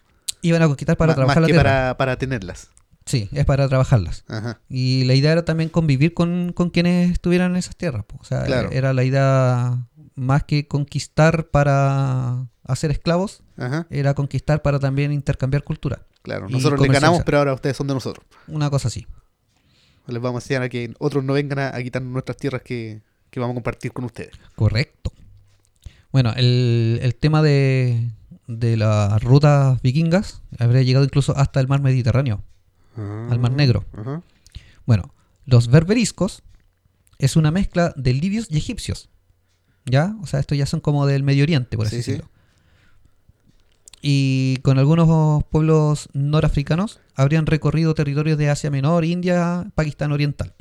[0.42, 1.70] iban a conquistar para Ma- trabajar más la que tierra.
[1.70, 2.70] para, para tenerlas.
[3.06, 4.24] Sí, es para trabajarlas.
[4.30, 4.62] Ajá.
[4.70, 8.06] Y la idea era también convivir con, con quienes estuvieran en esas tierras.
[8.06, 8.18] po.
[8.22, 8.70] O sea, Claro.
[8.72, 9.86] era la idea
[10.16, 13.88] más que conquistar para hacer esclavos, Ajá.
[13.90, 16.04] era conquistar para también intercambiar cultura.
[16.24, 16.50] Claro.
[16.50, 18.26] Nosotros les ganamos, pero ahora ustedes son de nosotros.
[18.48, 19.06] Una cosa así.
[20.08, 23.02] Les vamos a enseñar a que otros no vengan a, a quitar nuestras tierras que,
[23.30, 24.32] que vamos a compartir con ustedes.
[24.56, 25.12] Correcto.
[26.12, 28.10] Bueno, el, el tema de,
[28.48, 32.44] de las rutas vikingas habría llegado incluso hasta el mar Mediterráneo.
[32.96, 33.86] Al Mar Negro.
[34.86, 35.16] Bueno,
[35.46, 36.44] los berberiscos
[37.18, 39.10] es una mezcla de libios y egipcios.
[39.86, 40.16] ¿Ya?
[40.22, 42.22] O sea, estos ya son como del Medio Oriente, por así Sí, sí.
[44.06, 50.54] Y con algunos pueblos norafricanos habrían recorrido territorios de Asia Menor, India, Pakistán Oriental.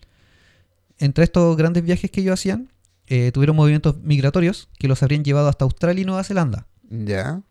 [0.99, 2.69] Entre estos grandes viajes que ellos hacían,
[3.09, 6.69] eh, tuvieron movimientos migratorios que los habrían llevado hasta Australia y Nueva Zelanda.
[6.89, 7.43] Ya.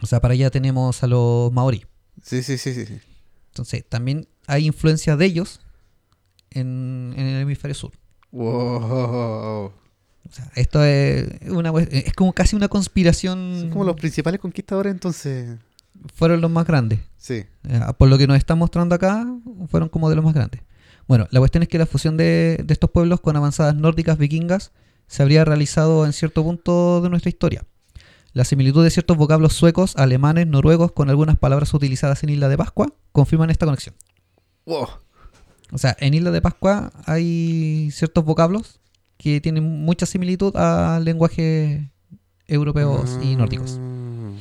[0.00, 1.84] O sea, para allá tenemos a los maorí.
[2.22, 2.86] Sí, sí, sí, sí.
[2.86, 2.98] sí.
[3.48, 5.60] Entonces, también hay influencia de ellos
[6.48, 7.92] en, en el hemisferio sur.
[8.32, 9.70] Wow.
[10.28, 13.56] O sea, esto es una es como casi una conspiración.
[13.60, 15.58] Son como los principales conquistadores, entonces.
[16.14, 17.00] Fueron los más grandes.
[17.16, 17.44] Sí.
[17.68, 19.26] Eh, Por lo que nos están mostrando acá,
[19.68, 20.62] fueron como de los más grandes.
[21.06, 24.72] Bueno, la cuestión es que la fusión de, de estos pueblos con avanzadas nórdicas vikingas
[25.06, 27.64] se habría realizado en cierto punto de nuestra historia.
[28.32, 32.58] La similitud de ciertos vocablos suecos, alemanes, noruegos con algunas palabras utilizadas en Isla de
[32.58, 33.94] Pascua confirman esta conexión.
[34.66, 34.88] Wow.
[35.72, 38.80] O sea, en Isla de Pascua hay ciertos vocablos
[39.16, 41.82] que tienen mucha similitud a lenguajes
[42.46, 43.78] europeos y nórdicos.
[43.80, 44.32] Ah.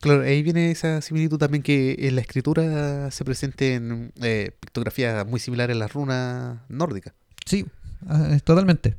[0.00, 5.40] Claro, ahí viene esa similitud también que en la escritura se presenten eh, pictografías muy
[5.40, 7.14] similares a las runas nórdicas.
[7.44, 7.66] Sí,
[8.06, 8.96] ah, totalmente.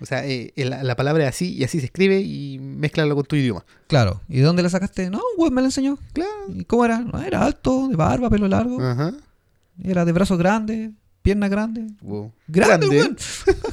[0.00, 3.24] O sea, eh, la, la palabra es así y así se escribe y mezclalo con
[3.24, 3.64] tu idioma.
[3.88, 4.20] Claro.
[4.28, 5.10] ¿Y de dónde la sacaste?
[5.10, 5.98] No, weón me la enseñó.
[6.12, 6.30] Claro.
[6.54, 7.00] ¿Y cómo era?
[7.00, 8.80] No, era alto, de barba, pelo largo.
[8.80, 9.12] Ajá.
[9.82, 10.90] Era de brazos grandes,
[11.28, 11.92] piernas grandes.
[12.00, 12.32] Wow.
[12.46, 12.98] ¡Grande, Grande.
[12.98, 13.16] weón!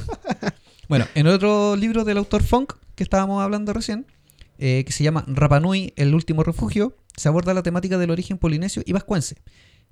[0.90, 4.04] bueno, en otro libro del autor Funk, que estábamos hablando recién,
[4.58, 8.82] eh, que se llama Rapanui, el último refugio, se aborda la temática del origen polinesio
[8.84, 9.36] y vascuense.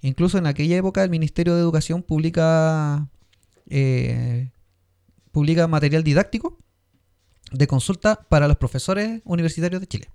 [0.02, 3.08] Incluso en aquella época el Ministerio de Educación publica,
[3.70, 4.50] eh,
[5.32, 6.58] publica material didáctico
[7.50, 10.08] de consulta para los profesores universitarios de Chile.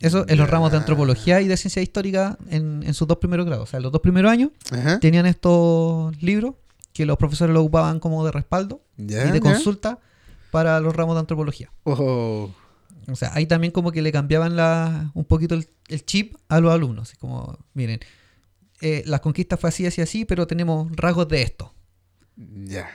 [0.00, 3.46] Eso en los ramos de antropología y de ciencia histórica en, en sus dos primeros
[3.46, 3.68] grados.
[3.68, 4.98] O sea, en los dos primeros años Ajá.
[4.98, 6.54] tenían estos libros
[6.92, 9.98] que los profesores lo ocupaban como de respaldo y de consulta
[10.50, 11.70] para los ramos de antropología.
[11.84, 12.50] Oh.
[13.08, 16.60] O sea, ahí también como que le cambiaban la, un poquito el, el chip a
[16.60, 17.08] los alumnos.
[17.08, 18.00] Así como, miren,
[18.80, 21.74] eh, las conquistas fue así, así, así, pero tenemos rasgos de esto.
[22.36, 22.88] Ya.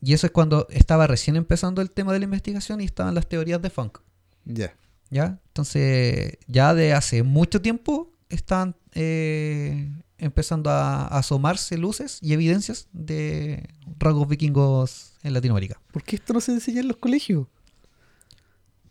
[0.00, 3.28] Y eso es cuando estaba recién empezando el tema de la investigación y estaban las
[3.28, 3.98] teorías de funk.
[4.44, 4.74] Ya.
[5.10, 5.38] ¿Ya?
[5.48, 12.88] Entonces, ya de hace mucho tiempo están eh, empezando a, a asomarse luces y evidencias
[12.92, 15.80] de rasgos vikingos en Latinoamérica.
[15.92, 17.46] ¿Por qué esto no se enseña en los colegios?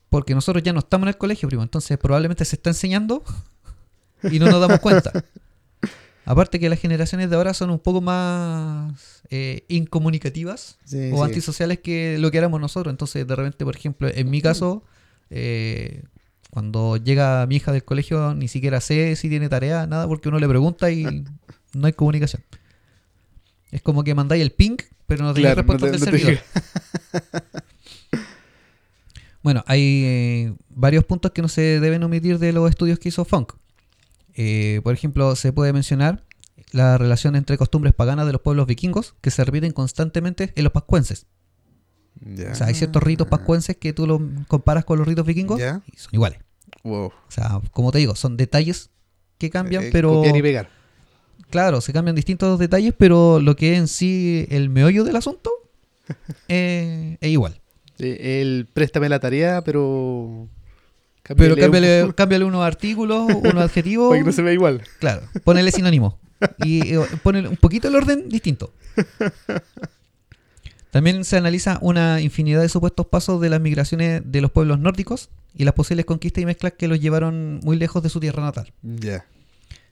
[0.09, 1.63] Porque nosotros ya no estamos en el colegio, primo.
[1.63, 3.24] Entonces, probablemente se está enseñando
[4.24, 5.11] y no nos damos cuenta.
[6.26, 11.22] Aparte que las generaciones de ahora son un poco más eh, incomunicativas Sí, o sí.
[11.24, 12.91] antisociales que lo que éramos nosotros.
[12.91, 14.84] Entonces, de repente, por ejemplo, en mi caso,
[15.30, 16.03] eh,
[16.49, 20.39] cuando llega mi hija del colegio, ni siquiera sé si tiene tarea, nada, porque uno
[20.39, 21.03] le pregunta y
[21.73, 22.43] no hay comunicación.
[23.71, 26.05] Es como que mandáis el ping, pero no tenéis Claro, no respuestas te- del no
[26.19, 26.43] servidor.
[29.43, 33.23] Bueno, hay eh, varios puntos que no se deben omitir de los estudios que hizo
[33.23, 33.53] Funk.
[34.36, 36.23] Eh, por ejemplo, se puede mencionar
[36.71, 40.73] la relación entre costumbres paganas de los pueblos vikingos que se repiten constantemente en los
[40.73, 41.28] pascuenses.
[42.51, 45.97] O sea, hay ciertos ritos pascuenses que tú los comparas con los ritos vikingos y
[45.97, 46.39] son iguales.
[46.84, 47.05] Wow.
[47.07, 48.89] O sea, como te digo, son detalles
[49.38, 50.70] que cambian, Eh, pero Copiar y pegar.
[51.49, 55.51] claro, se cambian distintos detalles, pero lo que es en sí el meollo del asunto
[56.47, 57.59] eh, es igual.
[57.99, 60.47] Sí, él préstame la tarea, pero.
[61.24, 64.09] Pero cámbiale cámbiale, un- cámbiale unos artículos, unos adjetivos.
[64.09, 64.82] Para que no se vea igual.
[64.99, 66.20] Claro, ponele sinónimo.
[66.59, 68.72] Y eh, ponele un poquito el orden distinto.
[70.98, 75.30] También se analiza una infinidad de supuestos pasos de las migraciones de los pueblos nórdicos
[75.54, 78.74] y las posibles conquistas y mezclas que los llevaron muy lejos de su tierra natal.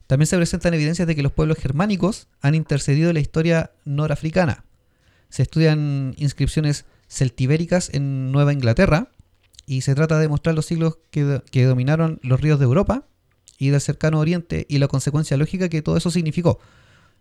[0.08, 4.66] También se presentan evidencias de que los pueblos germánicos han intercedido en la historia norafricana.
[5.30, 9.12] Se estudian inscripciones celtibéricas en Nueva Inglaterra
[9.68, 13.06] y se trata de mostrar los siglos que dominaron los ríos de Europa
[13.60, 16.58] y del cercano oriente y la consecuencia lógica que todo eso significó.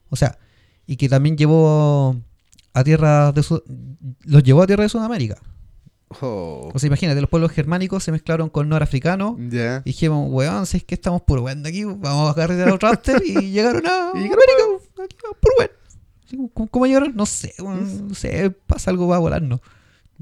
[0.08, 0.38] O sea,
[0.86, 2.18] y que también llevó
[2.74, 3.62] a tierra de Sud-
[4.24, 5.36] los llevó a tierra de Sudamérica.
[6.20, 6.70] Oh.
[6.72, 9.36] O sea, imagínate, los pueblos germánicos se mezclaron con norafricanos.
[9.48, 9.78] Ya.
[9.84, 12.88] Y dijimos, weón, si es que estamos puro weón de aquí, vamos a a otro
[12.92, 14.42] after y llegaron a Y América,
[15.02, 15.16] aquí
[15.58, 15.70] weón.
[16.52, 17.14] ¿Cómo, cómo llegaron?
[17.16, 19.60] No sé, no sé, pasa algo va a volarnos.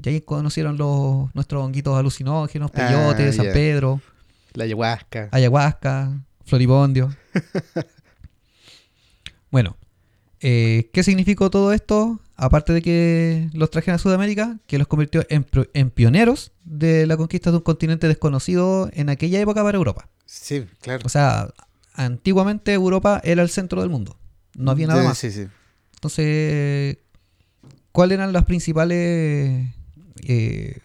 [0.03, 3.45] Y ahí conocieron los, nuestros honguitos alucinógenos, Ah, peyote, San.
[3.53, 4.01] Pedro,
[4.53, 5.29] La ayahuasca.
[5.31, 6.11] ayahuasca,
[6.45, 7.15] floribondio.
[9.51, 9.77] bueno,
[10.39, 12.19] eh, ¿qué significó todo esto?
[12.35, 17.15] Aparte de que los trajeron a Sudamérica, que los convirtió en, en pioneros de la
[17.15, 20.09] conquista de un continente desconocido en aquella época para Europa.
[20.25, 21.03] Sí, claro.
[21.05, 21.53] O sea,
[21.93, 24.17] antiguamente Europa era el centro del mundo.
[24.55, 25.17] No había nada Sí, más.
[25.17, 25.47] Sí, sí.
[25.95, 26.97] Entonces,
[27.91, 29.67] ¿cuáles eran las principales...
[30.23, 30.79] eh,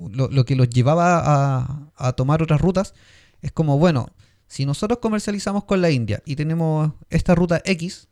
[0.00, 2.94] lo, lo que los llevaba a, a tomar otras rutas?
[3.40, 4.10] Es como, bueno,
[4.48, 8.07] si nosotros comercializamos con la India y tenemos esta ruta X,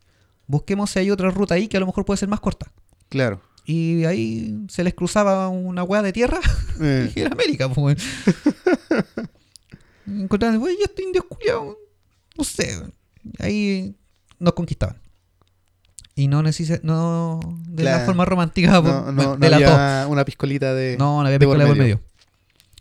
[0.46, 2.70] busquemos si hay otra ruta ahí que a lo mejor puede ser más corta.
[3.08, 3.40] Claro.
[3.64, 6.38] Y ahí se les cruzaba una hueá de tierra
[6.80, 7.96] Eh, y era América, pues.
[10.06, 11.76] Encontraban, güey, ya estoy indio culiao".
[12.36, 12.82] No sé.
[13.38, 13.94] Ahí
[14.38, 14.96] nos conquistaban.
[16.14, 19.54] Y no necesita, no de la forma romántica, no, por- no, no de dos.
[19.54, 20.96] había una piscolita de.
[20.98, 22.00] No, no había de por medio.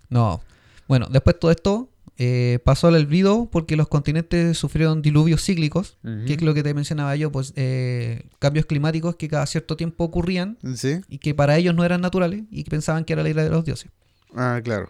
[0.09, 0.41] No.
[0.87, 6.33] Bueno, después todo esto eh, pasó al olvido porque los continentes sufrieron diluvios cíclicos, que
[6.33, 10.57] es lo que te mencionaba yo, pues eh, cambios climáticos que cada cierto tiempo ocurrían
[10.75, 11.01] Sí.
[11.09, 13.49] y que para ellos no eran naturales y que pensaban que era la ira de
[13.49, 13.89] los dioses.
[14.35, 14.89] Ah, claro.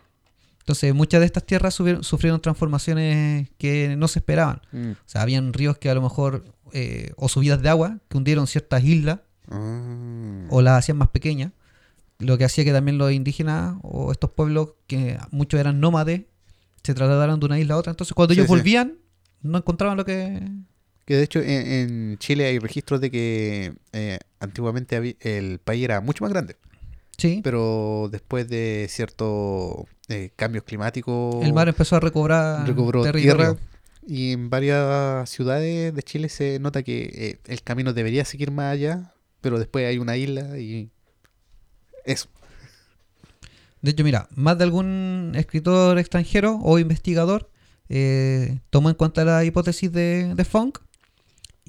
[0.59, 4.61] Entonces, muchas de estas tierras sufrieron, sufrieron transformaciones que no se esperaban.
[4.71, 4.91] Mm.
[4.91, 8.47] O sea, habían ríos que a lo mejor, eh, o subidas de agua, que hundieron
[8.47, 10.47] ciertas islas Ah.
[10.49, 11.51] o las hacían más pequeñas.
[12.17, 16.21] Lo que hacía que también los indígenas o estos pueblos, que muchos eran nómades,
[16.85, 17.91] se trasladaran de una isla a otra.
[17.91, 18.55] Entonces, cuando Sí, ellos sí.
[18.55, 18.97] volvían,
[19.41, 20.41] no encontraban lo que.
[21.05, 25.83] Que de hecho en, en Chile hay registros de que eh, antiguamente había- el país
[25.83, 26.55] era mucho más grande,
[27.17, 33.55] Sí, pero después de ciertos eh, cambios climáticos, el mar empezó a recobrar recobró tierra
[34.07, 38.73] y en varias ciudades de Chile se nota que eh, el camino debería seguir más
[38.73, 40.89] allá, pero después hay una isla y
[42.03, 42.29] eso.
[43.85, 47.51] De hecho, mira, más de algún escritor extranjero o investigador
[47.87, 50.79] eh, tomó en cuenta la hipótesis de, de Funk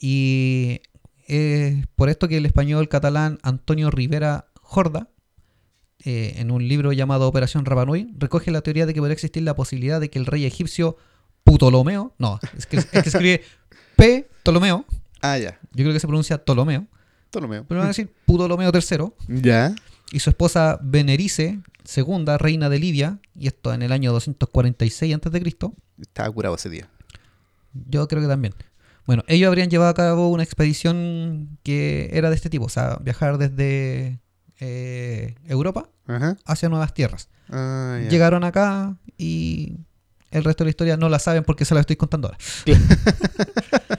[0.00, 0.80] y
[1.26, 5.08] es por esto que el español catalán Antonio Rivera Jorda,
[6.04, 9.54] eh, en un libro llamado Operación Rapanui, recoge la teoría de que podría existir la
[9.54, 10.96] posibilidad de que el rey egipcio
[11.44, 13.42] Ptolomeo, no, es que, es que escribe
[13.96, 14.28] P.
[14.42, 14.84] Ptolomeo,
[15.22, 15.58] Ah, ya.
[15.72, 16.86] yo creo que se pronuncia Ptolomeo,
[17.30, 17.64] Ptolomeo.
[17.68, 19.74] pero van a decir Ptolomeo III, Ya.
[20.12, 21.58] y su esposa Benerice
[21.95, 25.57] II, reina de Libia, y esto en el año 246 a.C.,
[26.01, 26.89] Estaba curado ese día.
[27.72, 28.55] yo creo que también.
[29.07, 32.99] Bueno, ellos habrían llevado a cabo una expedición que era de este tipo, o sea,
[33.01, 34.20] viajar desde
[34.59, 36.37] eh, Europa Ajá.
[36.45, 37.28] hacia nuevas tierras.
[37.49, 38.01] Ah.
[38.11, 39.76] Llegaron acá y
[40.32, 42.39] el resto de la historia no la saben porque se la estoy contando ahora.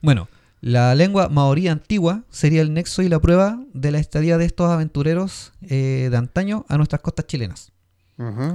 [0.00, 0.28] bueno,
[0.60, 4.70] la lengua maorí antigua sería el nexo y la prueba de la estadía de estos
[4.70, 7.72] aventureros eh, de antaño a nuestras costas chilenas.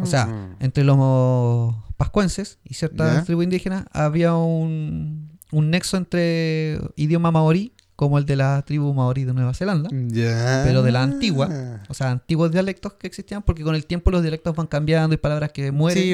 [0.01, 0.97] O sea, entre los
[1.95, 3.23] pascuenses y ciertas Ya.
[3.23, 9.23] tribus indígenas había un, un nexo entre idioma maorí, como el de la tribu maorí
[9.23, 9.89] de Nueva Zelanda,
[10.65, 11.47] pero de la antigua.
[11.87, 15.17] o sea, antiguos dialectos que existían, porque con el tiempo los dialectos van cambiando y
[15.17, 16.13] palabras que mueren, Sí,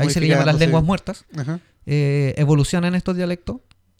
[0.00, 1.24] ahí se le llaman las lenguas muertas,
[1.86, 3.58] eh, evolucionan estos dialectos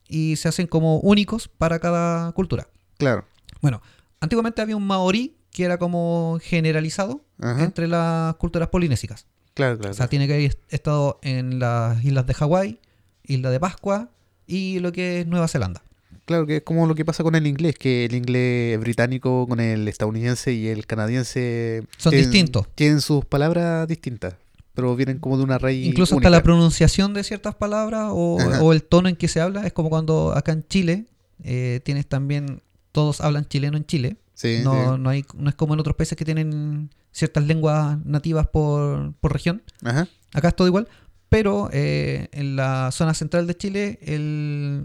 [0.09, 2.69] y se hacen como únicos para cada cultura.
[2.99, 3.25] Claro.
[3.61, 3.83] Bueno,
[4.21, 7.65] antiguamente había un maorí que era como generalizado Ajá.
[7.65, 9.27] entre las culturas polinésicas.
[9.55, 9.91] Claro, claro.
[9.93, 12.81] O sea, tiene que haber est- estado en las islas de Hawái,
[13.25, 14.11] isla de Pascua
[14.47, 15.83] y lo que es Nueva Zelanda.
[16.27, 19.61] Claro que es como lo que pasa con el inglés, que el inglés británico con
[19.61, 22.67] el estadounidense y el canadiense Son tienen- distintos.
[22.75, 24.35] Tienen sus palabras distintas,
[24.79, 26.29] pero vienen como de una raíz Incluso única.
[26.29, 29.67] hasta la pronunciación de ciertas palabras o, el tono en que se habla.
[29.67, 31.07] Es como cuando acá en Chile
[31.43, 32.63] eh, tienes también,
[32.93, 34.19] todos hablan chileno en Chile.
[34.35, 35.01] Sí, No, sí.
[35.01, 39.33] no, hay, no es como en otros países que tienen ciertas lenguas nativas por, por
[39.33, 39.65] región.
[39.83, 40.07] Ajá.
[40.33, 40.87] Acá es todo igual.
[41.29, 44.85] Pero eh, en la zona central de Chile, el,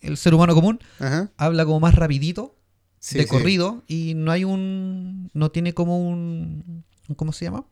[0.00, 1.30] el ser humano común Ajá.
[1.36, 2.56] habla como más rapidito
[2.98, 6.84] Sí, de corrido y no hay un no tiene como un-
[7.16, 7.64] ¿cómo se llama?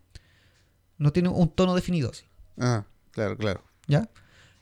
[0.98, 2.24] No tiene un tono definido así,
[2.58, 3.62] Ah, claro, claro.
[3.86, 4.08] ¿ya?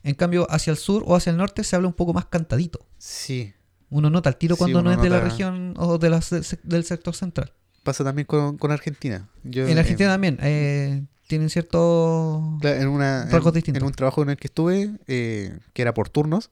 [0.03, 2.87] En cambio, hacia el sur o hacia el norte se habla un poco más cantadito.
[2.99, 3.53] Sí.
[3.91, 6.21] Uno nota el tiro Sí, cuando no es de la región o de la
[6.63, 7.53] del sector central.
[7.83, 9.29] Pasa también con, con Argentina.
[9.45, 13.81] Yo, En Argentina en- también eh, tienen cierto Claro, en, una, en, rasgos distintos.
[13.83, 16.51] en un trabajo en el que estuve, eh, que era por turnos,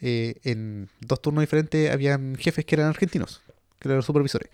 [0.00, 3.40] eh, en dos turnos diferentes habían jefes que eran argentinos,
[3.78, 4.50] que eran los supervisores.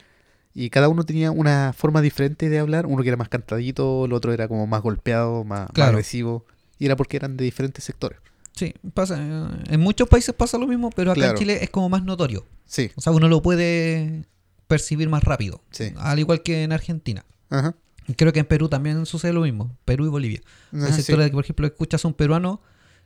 [0.55, 2.86] Y cada uno tenía una forma diferente de hablar.
[2.86, 6.44] Uno que era más cantadito, el otro era como más golpeado, más, agresivo.
[6.78, 8.18] Y era porque eran de diferentes sectores.
[8.57, 9.16] Sí, pasa.
[9.20, 11.32] eh, En muchos países pasa lo mismo, pero acá Claro.
[11.32, 12.44] en Chile es como más notorio.
[12.66, 14.24] Sí, O sea, uno lo puede
[14.66, 15.62] percibir más rápido.
[15.70, 15.92] sí.
[15.96, 17.24] Al igual que en Argentina.
[17.48, 17.74] Ajá.
[18.16, 19.76] Creo que en Perú también sucede lo mismo.
[19.84, 20.40] Perú y Bolivia.
[20.72, 21.03] Hay Ajá, sí.
[21.03, 22.61] sectores que, por ejemplo, escuchas a un peruano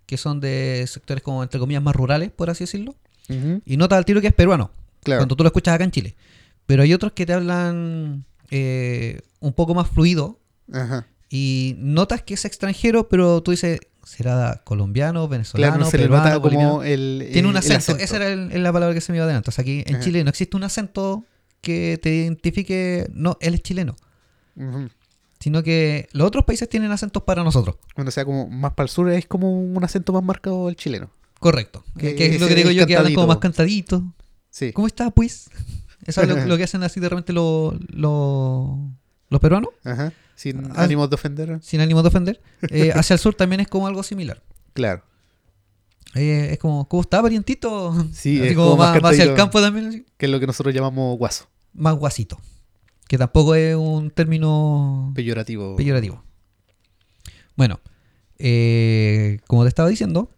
[0.07, 2.95] que son de sectores como, entre comillas, más rurales, por así decirlo.
[3.64, 4.70] Y notas al tiro que es peruano.
[5.03, 5.20] Claro.
[5.20, 6.14] Cuando tú lo escuchas acá en Chile.
[6.66, 10.38] Pero hay otros que te hablan eh, un poco más fluido
[10.72, 11.06] Ajá.
[11.28, 16.40] y notas que es extranjero, pero tú dices, será colombiano, venezolano, Claro, no se peruano,
[16.40, 17.28] como el.
[17.32, 17.96] Tiene un acento.
[17.98, 19.50] Esa era el- la palabra que se me iba adelante.
[19.50, 20.04] O sea, aquí en Ajá.
[20.04, 21.24] Chile no existe un acento
[21.60, 23.96] que te identifique, no, él es chileno.
[24.56, 24.88] Ujú.
[25.40, 27.76] Sino que los otros países tienen acentos para nosotros.
[27.96, 30.76] Bueno, o sea, como más para el sur es como un acento más marcado el
[30.76, 31.10] chileno.
[31.40, 31.84] Correcto.
[31.98, 34.00] Que Que, es lo ese que digo yo, que hablan como cantadito.
[34.00, 34.02] más cantaditos.
[34.50, 34.72] Sí.
[34.72, 35.50] ¿Cómo está, pues?
[36.07, 38.78] Eso es lo, lo que hacen así de repente los, los,
[39.30, 40.12] los peruanos, Ajá.
[40.36, 40.82] Sin Ah.
[40.84, 41.59] ánimos de ofender.
[41.62, 42.40] sin ánimo de ofender.
[42.70, 44.42] Eh, hacia el sur también es como algo similar.
[44.72, 45.02] Claro.
[46.14, 47.92] Eh, es como, ¿cómo está, parientito?
[48.12, 50.07] Sí, Así es como, como más hacia el campo también, así.
[50.16, 51.46] Que es lo que nosotros llamamos guaso.
[51.72, 52.38] más guasito.
[53.09, 55.76] Que tampoco es un término Peyorativo.
[55.76, 56.22] peyorativo.
[57.57, 57.80] Bueno,
[58.38, 60.30] eh, como te estaba diciendo,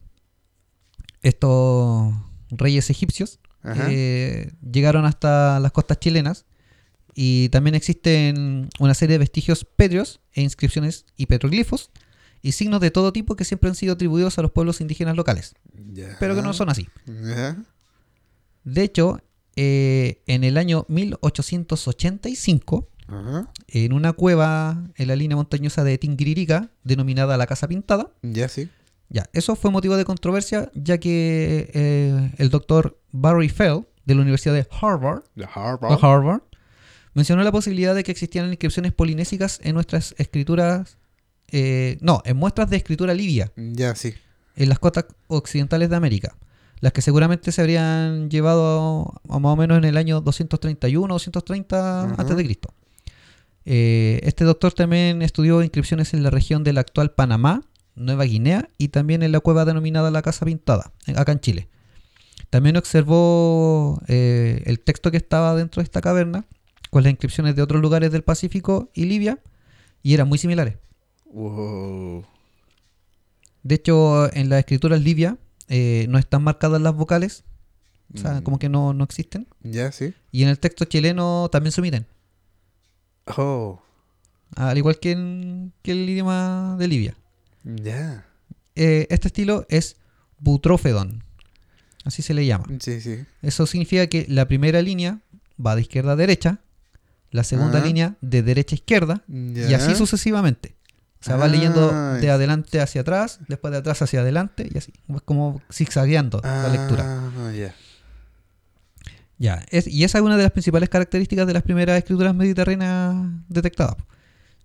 [1.23, 2.15] estos
[2.51, 3.39] reyes egipcios.
[3.89, 6.45] Eh, llegaron hasta las costas chilenas
[7.15, 11.91] y también existen una serie de vestigios pétreos e inscripciones y petroglifos
[12.43, 15.55] y signos de todo tipo que siempre han sido atribuidos a los pueblos indígenas locales,
[16.21, 16.89] pero que no son así.
[18.65, 19.21] De hecho,
[19.57, 23.51] eh, en el año 1885, Ajá.
[23.69, 28.69] en una cueva en la línea montañosa de Tingiririca, denominada la Casa Pintada, Ya, sí.
[29.09, 34.21] Ya, eso fue motivo de controversia, ya que eh, el doctor Barry Fell, de la
[34.23, 35.99] Universidad de Harvard, The de Harvard.
[36.05, 36.43] Harvard,
[37.15, 40.99] mencionó la posibilidad de que existieran inscripciones polinésicas en nuestras escrituras,
[41.53, 44.15] eh, no, en muestras de escritura libia, Ya, sí.
[44.57, 46.37] en las costas occidentales de América,
[46.81, 51.15] las que seguramente se habrían llevado a más o menos en el año 231 o
[51.17, 52.15] 230 Ajá.
[52.19, 52.75] antes de Cristo.
[53.65, 57.63] Eh, este doctor también estudió inscripciones en la región del actual Panamá,
[57.97, 61.69] Nueva Guinea y también en la cueva denominada la Casa Pintada, acá en Chile.
[62.51, 66.45] También observó eh, el texto que estaba dentro de esta caverna
[66.91, 69.41] con las inscripciones de otros lugares del Pacífico y Libia
[70.03, 70.77] y eran muy similares.
[71.27, 72.25] Wow.
[73.63, 75.39] De hecho, en las escrituras libia
[75.69, 77.43] eh, no están marcadas las vocales,
[78.15, 78.43] o sea, Mm.
[78.45, 79.49] como que no, no existen.
[79.65, 80.15] Ya, sí.
[80.31, 82.07] Y en el texto chileno también se omiten,
[83.37, 83.81] Oh.
[84.55, 87.17] al igual que en que el idioma de Libia.
[87.75, 88.25] Ya.
[88.75, 89.97] Eh, este estilo es
[90.39, 91.25] butrófedon,
[92.05, 92.67] así se le llama.
[92.81, 93.25] Sí, sí.
[93.43, 95.21] Eso significa que la primera línea
[95.65, 96.61] va de izquierda a derecha,
[97.31, 97.87] la segunda Ajá.
[97.87, 99.79] línea de derecha a izquierda, y Ya.
[99.79, 100.75] así sucesivamente.
[101.21, 104.79] O sea, va leyendo Ah, de adelante hacia atrás, después de atrás hacia adelante, y
[104.79, 107.05] así, es como zigzagueando la lectura.
[107.37, 107.75] Ah, ya.
[109.39, 113.15] Ya, es- y esa es una de las principales características de las primeras escrituras mediterráneas
[113.49, 113.97] detectadas.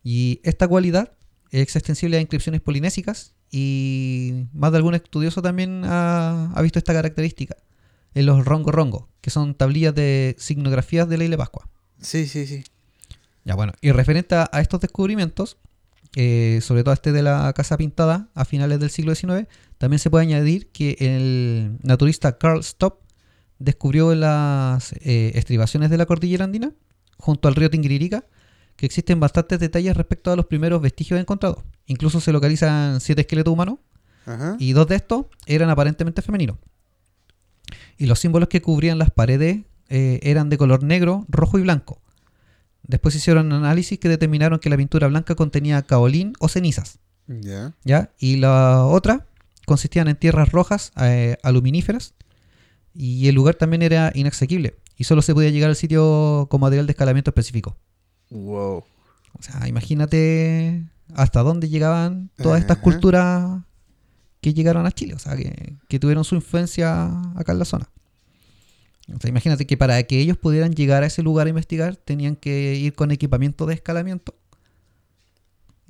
[0.04, 1.12] Y esta cualidad
[1.52, 6.94] es extensible a inscripciones polinésicas y más de algún estudioso también ha, ha visto esta
[6.94, 7.58] característica
[8.14, 11.68] en los rongo rongo, que son tablillas de signografías de la isla de Pascua.
[12.00, 12.64] Sí, sí, sí.
[13.44, 15.58] Ya, bueno, y referente a, estos descubrimientos,
[16.16, 19.48] eh, sobre todo este de la Casa Pintada a finales del siglo XIX,
[19.78, 23.02] también se puede añadir que el naturista Carl Stopp
[23.60, 26.72] descubrió las eh, estribaciones de la cordillera andina,
[27.18, 28.26] junto al río Tingiririca,
[28.82, 31.60] que existen bastantes detalles respecto a los primeros vestigios encontrados.
[31.86, 33.78] Incluso se localizan siete esqueletos humanos
[34.26, 34.56] Ajá.
[34.58, 36.58] y dos de estos eran aparentemente femeninos.
[38.00, 39.60] Y los símbolos que cubrían las paredes
[39.90, 42.02] eh, eran de color negro, rojo y blanco.
[42.82, 46.98] Después hicieron análisis que determinaron que la pintura blanca contenía caolín o cenizas.
[47.28, 47.76] Ya.
[47.84, 48.10] ¿ya?
[48.18, 49.28] Y la otra
[49.68, 52.16] consistían en tierras rojas eh, aluminíferas
[52.96, 56.88] y el lugar también era inaccesible y solo se podía llegar al sitio con material
[56.88, 57.78] de escalamiento específico.
[58.32, 58.84] Wow.
[59.34, 62.84] O sea, imagínate hasta dónde llegaban todas estas Ajá.
[62.84, 63.62] culturas
[64.42, 67.06] que llegaron a Chile, o sea, que, que tuvieron su influencia
[67.36, 67.90] acá en la zona.
[69.14, 72.36] O sea, imagínate que para que ellos pudieran llegar a ese lugar a investigar, tenían
[72.36, 74.36] que ir con equipamiento de escalamiento.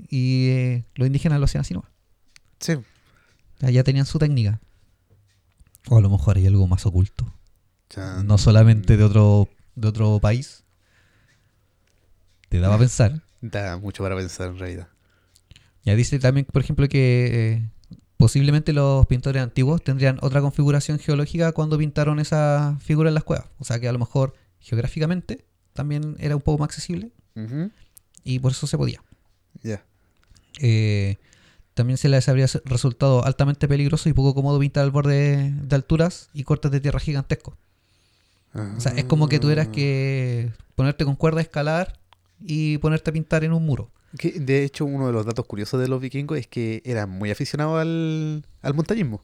[0.09, 1.91] Y eh, los indígenas lo hacían así nomás.
[2.59, 2.73] Sí.
[3.59, 4.59] Ya tenían su técnica.
[5.87, 7.31] O a lo mejor hay algo más oculto.
[8.23, 10.63] No solamente de otro, de otro país.
[12.51, 13.23] Te daba a pensar.
[13.41, 14.87] Da mucho para pensar en realidad.
[15.83, 17.69] Ya dice también, por ejemplo, que eh,
[18.17, 23.47] posiblemente los pintores antiguos tendrían otra configuración geológica cuando pintaron esa figura en las cuevas.
[23.57, 25.43] O sea que a lo mejor geográficamente
[25.73, 27.11] también era un poco más accesible
[28.23, 29.01] y por eso se podía.
[29.63, 29.83] Ya.
[30.59, 31.17] Eh,
[31.73, 36.29] también se les habría resultado altamente peligroso y poco cómodo pintar al borde de alturas
[36.33, 37.55] y cortes de tierra gigantescos.
[38.53, 42.00] O sea, es como que tuvieras que ponerte con cuerda, escalar
[42.41, 43.89] y ponerte a pintar en un muro.
[44.17, 47.31] Que, de hecho, uno de los datos curiosos de los vikingos es que eran muy
[47.31, 49.21] aficionados al, al montañismo.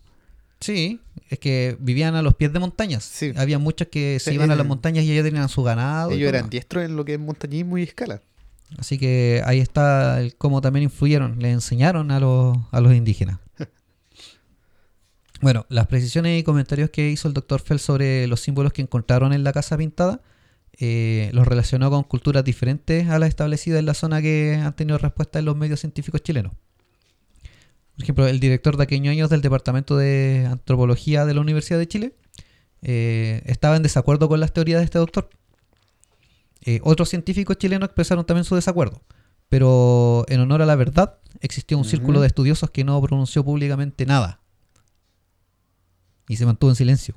[0.59, 3.03] Sí, es que vivían a los pies de montañas.
[3.03, 3.31] Sí.
[3.35, 6.11] Había muchos que se Sí, iban a las eh, montañas y ellos tenían su ganado.
[6.11, 8.21] Ellos eran diestros en lo que es montañismo y escala.
[8.77, 13.39] Así que ahí está el cómo también influyeron, le enseñaron a los, a los indígenas.
[15.39, 19.33] Bueno, las precisiones y comentarios que hizo el doctor Fell sobre los símbolos que encontraron
[19.33, 20.19] en la casa pintada
[20.79, 24.97] eh, los relacionó con culturas diferentes a las establecidas en la zona que han tenido
[24.97, 26.53] respuesta en los medios científicos chilenos.
[27.95, 31.87] Por ejemplo, el director de aquellos años del Departamento de Antropología de la Universidad de
[31.87, 32.15] Chile
[32.83, 35.29] eh, estaba en desacuerdo con las teorías de este doctor.
[36.61, 39.01] Eh, otros científicos chilenos expresaron también su desacuerdo,
[39.49, 44.05] pero en honor a la verdad existió un círculo de estudiosos que no pronunció públicamente
[44.05, 44.41] nada
[46.27, 47.15] y se mantuvo en silencio.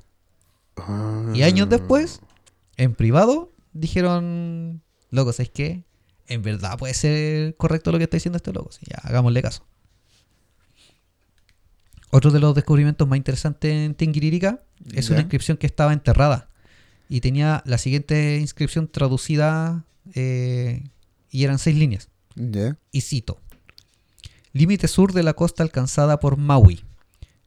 [1.33, 2.21] Y años después,
[2.77, 5.83] en privado, dijeron, loco, ¿sabes qué?
[6.27, 8.71] En verdad puede ser correcto lo que está diciendo este loco.
[8.71, 9.65] Sí, ya, hagámosle caso.
[12.09, 14.61] Otro de los descubrimientos más interesantes en Tinguiririca
[14.93, 15.13] es Ya.
[15.13, 16.49] una inscripción que estaba enterrada
[17.07, 20.83] y tenía la siguiente inscripción traducida eh,
[21.29, 22.09] y eran seis líneas.
[22.35, 22.77] Ya.
[22.91, 23.39] Y cito:
[24.53, 26.83] Límite sur de la costa alcanzada por Maui.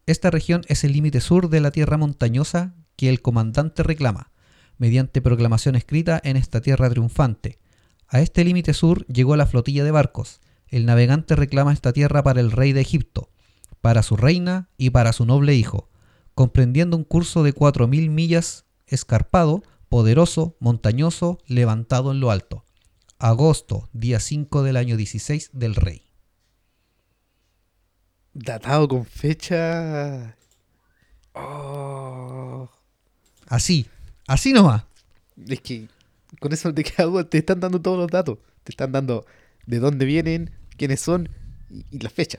[0.07, 4.31] Esta región es el límite sur de la tierra montañosa que el comandante reclama,
[4.79, 7.59] mediante proclamación escrita en esta tierra triunfante.
[8.09, 10.41] A este límite sur llegó la flotilla de barcos.
[10.69, 13.31] El navegante reclama esta tierra para el rey de Egipto,
[13.81, 15.91] para su reina y para su noble hijo,
[16.35, 22.65] comprendiendo un curso de cuatro mil millas escarpado, poderoso, montañoso, levantado en lo alto.
[23.19, 26.05] Agosto, día 5 del año 16 del rey.
[28.33, 30.37] Datado con fecha.
[31.33, 32.69] Oh.
[33.47, 33.87] Así,
[34.27, 34.85] así nomás.
[35.49, 35.89] Es que
[36.41, 38.39] con eso te queda duda, te están dando todos los datos.
[38.65, 39.27] Te están dando
[39.67, 41.29] de dónde vienen, quiénes son
[41.71, 42.39] y, y la fecha.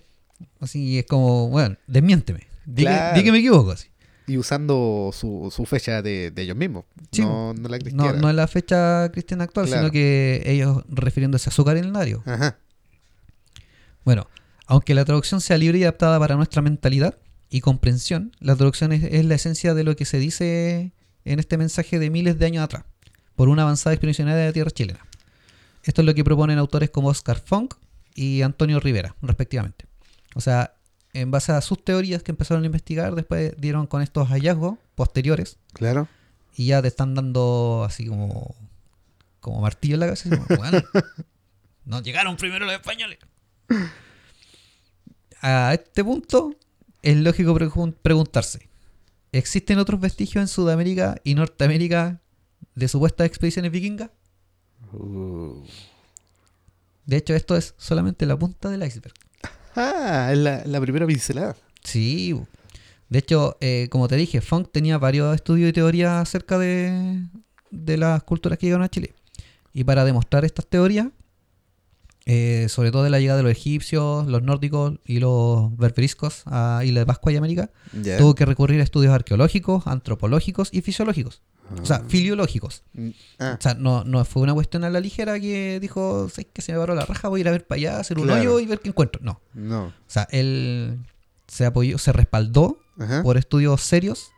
[0.59, 2.41] Así es como, bueno, desmiénteme.
[2.65, 3.13] Di, Claro.
[3.13, 3.71] que, di que me equivoco.
[3.71, 3.87] Así.
[4.27, 6.85] Y usando su, su fecha de, de ellos mismos.
[7.11, 8.13] Sí, no, no la No, cristiana.
[8.13, 9.81] no es la fecha cristiana actual, Claro.
[9.83, 12.23] sino que ellos refiriéndose a su calendario.
[12.25, 12.57] Ajá.
[14.03, 14.27] Bueno,
[14.67, 17.17] aunque la traducción sea libre y adaptada para nuestra mentalidad
[17.49, 20.91] y comprensión, la traducción es, es la esencia de lo que se dice
[21.25, 22.83] en este mensaje de miles de años atrás,
[23.35, 25.05] por una avanzada expedición de la tierra chilena.
[25.83, 27.75] Esto es lo que proponen autores como Oscar Funk
[28.15, 29.85] y Antonio Rivera, respectivamente.
[30.35, 30.73] O sea,
[31.13, 35.57] en base a sus teorías que empezaron a investigar, después dieron con estos hallazgos posteriores
[35.73, 36.07] Claro.
[36.55, 38.55] y ya te están dando así como
[39.39, 40.29] como martillo en la cabeza.
[40.29, 40.81] como, "Bueno,
[41.85, 43.19] no llegaron primero los españoles.
[45.41, 46.55] A este punto
[47.01, 48.67] es lógico pregun- preguntarse,
[49.37, 52.21] ¿existen otros vestigios en Sudamérica y Norteamérica
[52.75, 54.09] de supuestas expediciones vikingas?
[54.93, 55.63] Uh.
[57.05, 59.13] De hecho, esto es solamente la punta del iceberg.
[59.75, 61.55] Ah, es la, la primera pincelada.
[61.83, 62.35] Sí.
[63.09, 67.23] De hecho, eh, como te dije, Funk tenía varios estudios y teorías acerca de,
[67.69, 69.13] de las culturas que llegaron a Chile.
[69.73, 71.07] Y para demostrar estas teorías,
[72.25, 76.81] eh, sobre todo de la llegada de los egipcios, los nórdicos y los berberiscos a
[76.83, 77.69] Isla de Pascua y América,
[78.17, 81.41] tuvo que recurrir a estudios arqueológicos, antropológicos y fisiológicos.
[81.81, 82.03] O sea, Ah.
[82.07, 82.83] filiológicos.
[82.93, 83.09] Mm,
[83.39, 86.61] ah, O sea, no, no fue una cuestión a la ligera que dijo, "Sabes que
[86.61, 88.39] se me paró la raja, voy a ir a ver para allá, hacer un Claro.
[88.41, 89.19] hoyo y ver qué encuentro.
[89.23, 89.41] No.
[89.53, 89.85] no.
[89.85, 90.99] O sea, él
[91.47, 93.23] se apoyó, se respaldó Ajá.
[93.23, 94.31] por estudios serios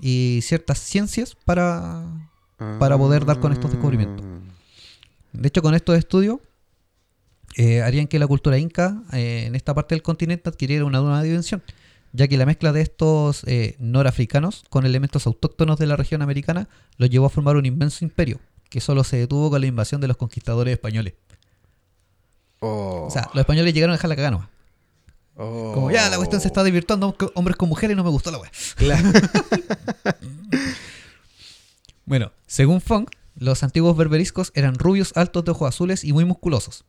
[0.00, 2.04] y ciertas ciencias para...
[2.80, 4.26] para poder dar con estos descubrimientos.
[4.28, 4.38] Ah.
[5.32, 6.38] De hecho, con estos estudios
[7.58, 11.22] eh, harían que la cultura inca eh, en esta parte del continente adquiriera una nueva
[11.22, 11.62] dimensión,
[12.14, 16.68] ya que la mezcla de estos eh, norafricanos con elementos autóctonos de la región americana
[16.96, 18.40] los llevó a formar un inmenso imperio,
[18.70, 21.14] que solo se detuvo con la invasión de los conquistadores españoles.
[22.60, 23.04] Oh.
[23.06, 24.48] O sea, los españoles llegaron a dejar la cagada nomás.
[25.36, 25.72] Oh.
[25.74, 28.38] Como ya la cuestión se está divirtiendo hom- hombres con mujeres no me gustó la
[28.38, 28.50] wea.
[28.76, 29.10] Claro.
[32.04, 36.84] Bueno, según Funk, los antiguos berberiscos eran rubios, altos de ojos azules y muy musculosos.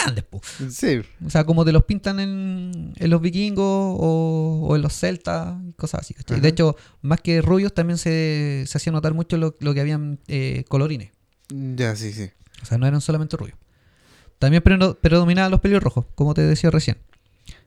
[0.00, 0.40] Grandes, po.
[0.70, 1.00] sí.
[1.24, 5.56] O sea, como te los pintan en, en los vikingos o, o en los celtas
[5.66, 6.14] y cosas así.
[6.14, 6.40] ¿cachai?
[6.40, 10.18] De hecho, más que rubios, también se, se hacía notar mucho lo, lo que habían
[10.28, 11.10] eh, colorines.
[11.48, 12.30] Ya, sí, sí.
[12.62, 13.58] O sea, no eran solamente rubios.
[14.38, 16.98] También pre- predominaban los pelirrojos, como te decía recién.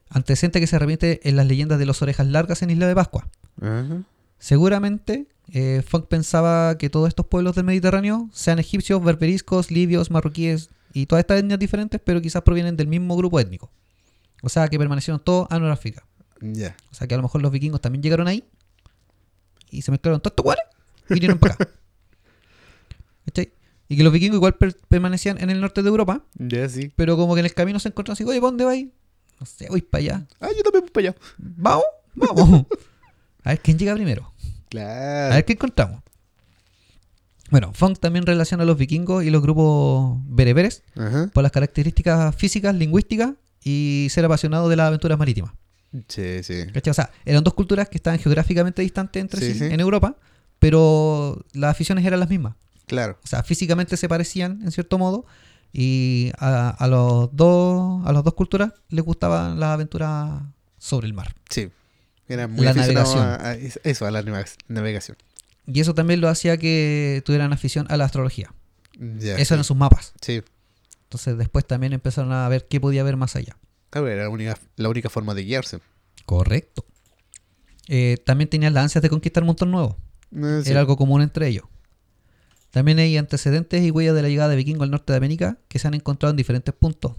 [0.09, 3.27] Antecedente que se repite en las leyendas de las orejas largas en Isla de Pascua.
[3.61, 4.03] Ajá.
[4.39, 10.69] Seguramente eh, Funk pensaba que todos estos pueblos del Mediterráneo sean egipcios, berberiscos, libios, marroquíes
[10.95, 13.69] y todas estas etnias diferentes, pero quizás provienen del mismo grupo étnico.
[14.41, 16.05] O sea, que permanecieron todos a Noráfrica.
[16.41, 16.75] Ya.
[16.91, 18.43] O sea, que a lo mejor los vikingos también llegaron ahí
[19.71, 20.63] y se mezclaron todos estos cuales
[21.09, 21.69] y vinieron para acá.
[23.25, 23.51] ¿Cachai?
[23.87, 26.91] Y que los vikingos igual per- permanecían en el norte de Europa, Ya, sí.
[26.95, 28.87] pero como que en el camino se encontraron así, oye, ¿para dónde vais?
[29.39, 30.27] No sé, voy para allá.
[30.39, 31.17] Ah, yo también voy para allá.
[31.37, 31.85] Vamos,
[32.15, 32.65] vamos.
[33.43, 34.23] A ver quién llega primero.
[34.23, 35.35] A Claro.
[35.35, 36.01] ver qué encontramos.
[37.55, 41.29] Bueno, Funk también relaciona a los vikingos y los grupos bereberes Ajá.
[41.33, 43.31] por las características físicas, lingüísticas
[43.63, 45.53] y ser apasionados de las aventuras marítimas.
[46.09, 46.65] Sí, sí.
[46.73, 46.91] ¿Cachai?
[46.91, 49.65] O sea, eran dos culturas que estaban geográficamente distantes entre sí, Sí, sí.
[49.73, 50.17] en Europa,
[50.59, 52.55] pero las aficiones eran las mismas.
[52.87, 53.17] Claro.
[53.23, 55.25] O sea, físicamente se parecían en cierto modo
[55.71, 60.41] y a, a los dos a las dos culturas les gustaban las aventuras
[60.77, 61.33] sobre el mar.
[61.49, 61.69] Sí.
[62.27, 63.23] Era muy La navegación.
[63.23, 65.15] a, a es- eso, a la navega- navegación.
[65.67, 68.53] Y eso también lo hacía que tuvieran afición a la astrología.
[68.99, 69.53] Eso sí.
[69.53, 70.13] eran sus mapas.
[70.21, 70.41] Sí.
[71.03, 73.57] Entonces después también empezaron a ver qué podía haber más allá.
[73.89, 75.79] Claro, era la única, la única forma de guiarse.
[76.25, 76.85] Correcto.
[77.87, 79.95] Eh, también tenían las ansias de conquistar montos nuevos.
[80.35, 80.71] Eh, sí.
[80.71, 81.65] Era algo común entre ellos.
[82.71, 85.79] También hay antecedentes y huellas de la llegada de vikingos al norte de América que
[85.79, 87.13] se han encontrado en diferentes puntos.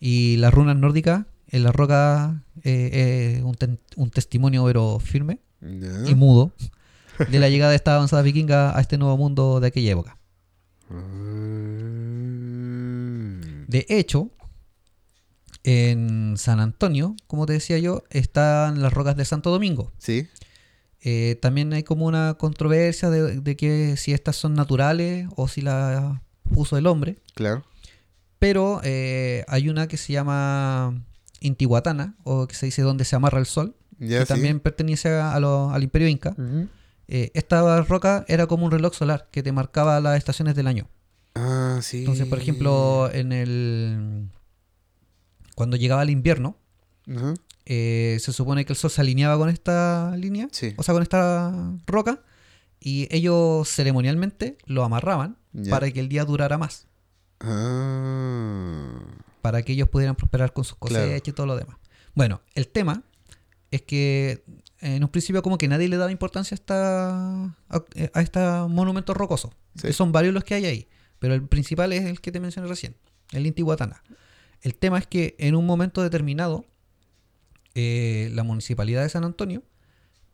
[0.00, 3.56] Y las runas nórdicas en la roca eh, eh, un,
[3.96, 6.52] un testimonio pero firme y mudo
[7.30, 10.18] de la llegada de esta avanzada vikinga a este nuevo mundo de aquella época.
[12.26, 13.66] Mm.
[13.68, 14.30] De hecho,
[15.64, 19.92] en San Antonio, como te decía yo, están las rocas de Santo Domingo.
[19.98, 20.28] Sí.
[21.00, 25.60] Eh, también hay como una controversia de, de que si estas son naturales o si
[25.62, 26.20] las
[26.54, 27.18] puso el hombre.
[27.34, 27.64] Claro.
[28.38, 31.02] Pero eh, hay una que se llama
[31.40, 34.28] Intihuatana, o que se dice donde se amarra el sol, Ya, que sí.
[34.34, 36.34] también pertenece a- a lo- al imperio inca.
[37.08, 40.88] Eh, esta roca era como un reloj solar que te marcaba las estaciones del año.
[41.34, 41.98] Ah, sí.
[41.98, 44.28] Entonces, por ejemplo, en el
[45.54, 46.56] cuando llegaba el invierno,
[47.64, 50.74] eh, se supone que el sol se alineaba con esta línea, Sí.
[50.76, 52.20] o sea, con esta roca,
[52.80, 55.36] y ellos ceremonialmente lo amarraban
[55.70, 56.86] para que el día durara más,
[57.40, 59.00] Ah.
[59.42, 61.06] para que ellos pudieran prosperar con sus Claro.
[61.06, 61.76] cosechas y todo lo demás.
[62.14, 63.02] Bueno, el tema
[63.70, 64.44] es que
[64.94, 67.84] en un principio como que nadie le daba importancia a esta a,
[68.14, 69.88] a estos monumentos rocosos, Sí.
[69.88, 72.68] que son varios los que hay ahí, pero el principal es el que te mencioné
[72.68, 72.96] recién,
[73.32, 74.02] el Intihuatana.
[74.62, 76.64] El tema es que en un momento determinado
[77.74, 79.62] eh, la municipalidad de San Antonio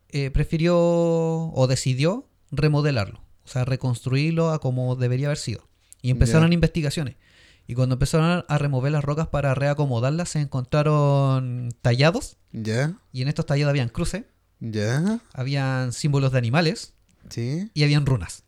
[0.09, 5.67] eh, prefirió o decidió remodelarlo, o sea, reconstruirlo a como debería haber sido.
[6.01, 7.15] Y empezaron investigaciones.
[7.65, 12.37] Y cuando empezaron a- a remover las rocas para reacomodarlas, se encontraron tallados.
[12.51, 12.97] Ya.
[13.13, 14.25] Y en estos tallados habían cruces,
[14.65, 15.19] Ya.
[15.33, 16.93] habían símbolos de animales
[17.29, 17.69] Sí.
[17.73, 18.43] y habían runas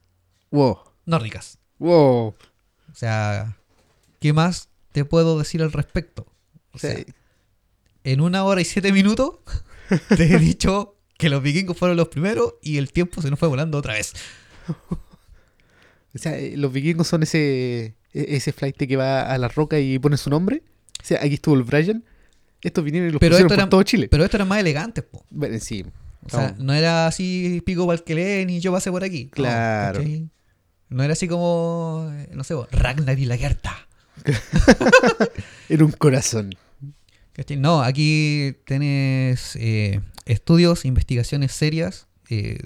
[0.52, 0.78] Wow.
[1.06, 1.58] nórdicas.
[1.80, 2.28] Wow.
[2.30, 3.58] O sea,
[4.22, 6.26] ¿qué más te puedo decir al respecto?
[6.72, 7.06] O sea, Sí.
[8.06, 9.40] en una hora y siete minutos
[10.18, 13.48] te he dicho que los vikingos fueron los primeros y el tiempo se nos fue
[13.50, 14.14] volando otra vez.
[16.14, 19.78] O sea, eh, los vikingos son ese e- ese flight que va a la roca
[19.80, 20.64] y pone su nombre.
[21.02, 22.06] O sea, aquí estuvo el Brian.
[22.62, 24.08] Estos vinieron y los Pero pusieron esto por era- todo Chile.
[24.10, 25.26] Pero estos eran más elegantes, po.
[25.30, 25.86] Bueno, sí.
[26.26, 29.26] O sea, no era así pico Valkelé ni yo pasé por aquí.
[29.26, 30.00] No, Claro.
[30.00, 30.30] ¿cachai?
[30.90, 33.76] No, era así como, eh, no sé, Ragnar y la Gerta.
[35.70, 36.52] Era un corazón.
[37.34, 37.58] ¿Cachai?
[37.58, 42.08] No, aquí tienes eh, estudios, investigaciones serias.
[42.30, 42.60] eh,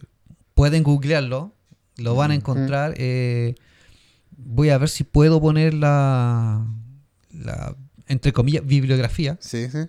[0.53, 1.55] pueden googlearlo,
[1.97, 2.93] lo van a encontrar.
[2.97, 3.55] eh,
[4.37, 6.65] voy a ver si puedo poner la,
[7.31, 7.75] la
[8.07, 9.79] entre comillas, bibliografía Sí, sí.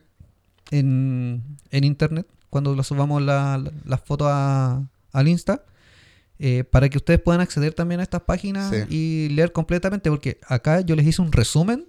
[0.70, 5.64] en, en internet cuando lo subamos la- la- las fotos al Insta.
[6.42, 8.84] eh, para que ustedes puedan acceder también a estas páginas Sí.
[8.88, 11.86] y leer completamente, porque acá yo les hice un resumen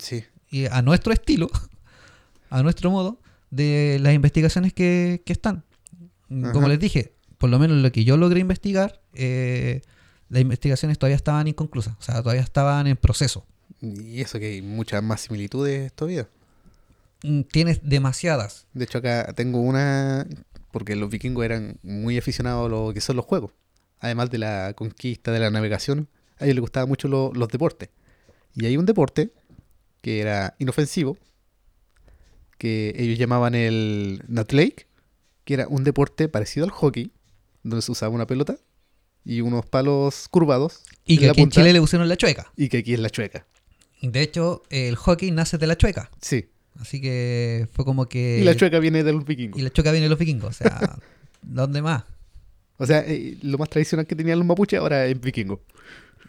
[0.00, 0.24] Sí.
[0.50, 1.48] y a nuestro estilo,
[2.50, 3.20] a nuestro modo,
[3.52, 5.62] de las investigaciones que, que están.
[6.52, 9.82] Como les dije, por lo menos lo que yo logré investigar, eh,
[10.30, 13.46] las investigaciones todavía estaban inconclusas, o sea, todavía estaban en proceso.
[13.80, 16.28] Y eso que hay muchas más similitudes todavía.
[17.22, 18.66] Mm, Tienes demasiadas.
[18.74, 20.26] De hecho, acá tengo una.
[20.72, 23.52] Porque los vikingos eran muy aficionados a lo que son los juegos.
[24.00, 27.88] Además de la conquista, de la navegación, a ellos les gustaban mucho lo- los deportes.
[28.54, 29.30] Y hay un deporte
[30.02, 31.16] que era inofensivo,
[32.58, 34.86] que ellos llamaban el Nut Lake,
[35.44, 37.10] que era un deporte parecido al hockey,
[37.62, 38.56] donde se usaba una pelota
[39.24, 40.82] y unos palos curvados.
[41.04, 42.52] Y que aquí en Chile le pusieron la chueca.
[42.56, 43.46] Y que aquí es la chueca.
[44.02, 46.10] De hecho, el hockey nace de la chueca.
[46.20, 46.50] Sí.
[46.80, 48.38] Así que fue como que...
[48.40, 49.58] y la chueca viene de los vikingos.
[49.58, 50.50] Y la chueca viene de los vikingos.
[50.50, 50.98] O sea,
[51.42, 52.04] ¿dónde más?
[52.78, 55.60] O sea, eh, lo más tradicional que tenían los mapuches ahora es vikingo.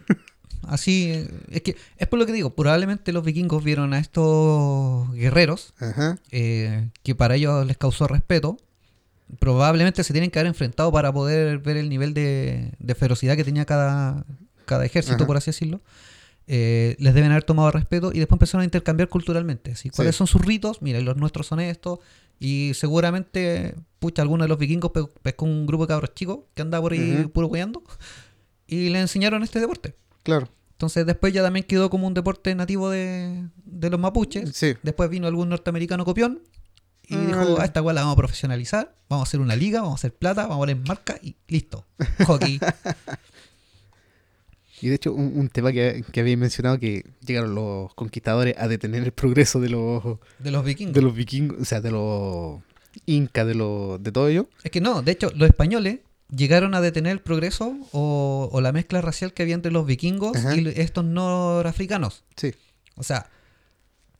[0.62, 5.12] Así, eh, es que es por lo que digo, probablemente los vikingos vieron a estos
[5.12, 6.18] guerreros Ajá.
[6.30, 8.56] eh, que para ellos les causó respeto.
[9.38, 13.44] Probablemente se tienen que haber enfrentado para poder ver el nivel de, de ferocidad que
[13.44, 14.24] tenía cada,
[14.64, 15.26] cada ejército, Ajá.
[15.26, 15.82] por así decirlo.
[16.50, 19.76] Eh, les deben haber tomado respeto y después empezaron a intercambiar culturalmente.
[19.76, 19.90] ¿sí?
[19.90, 20.18] ¿Cuáles Sí.
[20.18, 20.80] son sus ritos?
[20.80, 21.98] Mira, los nuestros son estos.
[22.40, 26.62] Y seguramente, pucha, alguno de los vikingos pe- pescó un grupo de cabros chicos que
[26.62, 27.30] andaba por ahí Ujú.
[27.30, 27.82] puro weyando
[28.66, 29.94] y le enseñaron este deporte.
[30.22, 30.48] Claro.
[30.72, 34.50] Entonces después ya también quedó como un deporte nativo de, de los mapuches.
[34.56, 34.74] Sí.
[34.82, 36.40] Después vino algún norteamericano copión
[37.02, 39.56] y Ah, dijo, la- a esta weá la vamos a profesionalizar, vamos a hacer una
[39.56, 41.84] liga, vamos a hacer plata, vamos a poner marca y listo.
[42.26, 42.60] Hockey.
[44.80, 48.68] Y de hecho, un, un tema que, que había mencionado que llegaron los conquistadores a
[48.68, 50.02] detener el progreso de los,
[50.38, 50.94] de los vikingos.
[50.94, 52.60] de los vikingos, o sea, de los
[53.06, 54.48] incas, de los de todo ello.
[54.64, 56.00] Es que no, de hecho, los españoles
[56.34, 60.36] llegaron a detener el progreso o, o la mezcla racial que había entre los vikingos
[60.36, 60.56] Ajá.
[60.56, 62.24] y estos norafricanos.
[62.36, 62.54] Sí.
[62.96, 63.30] O sea,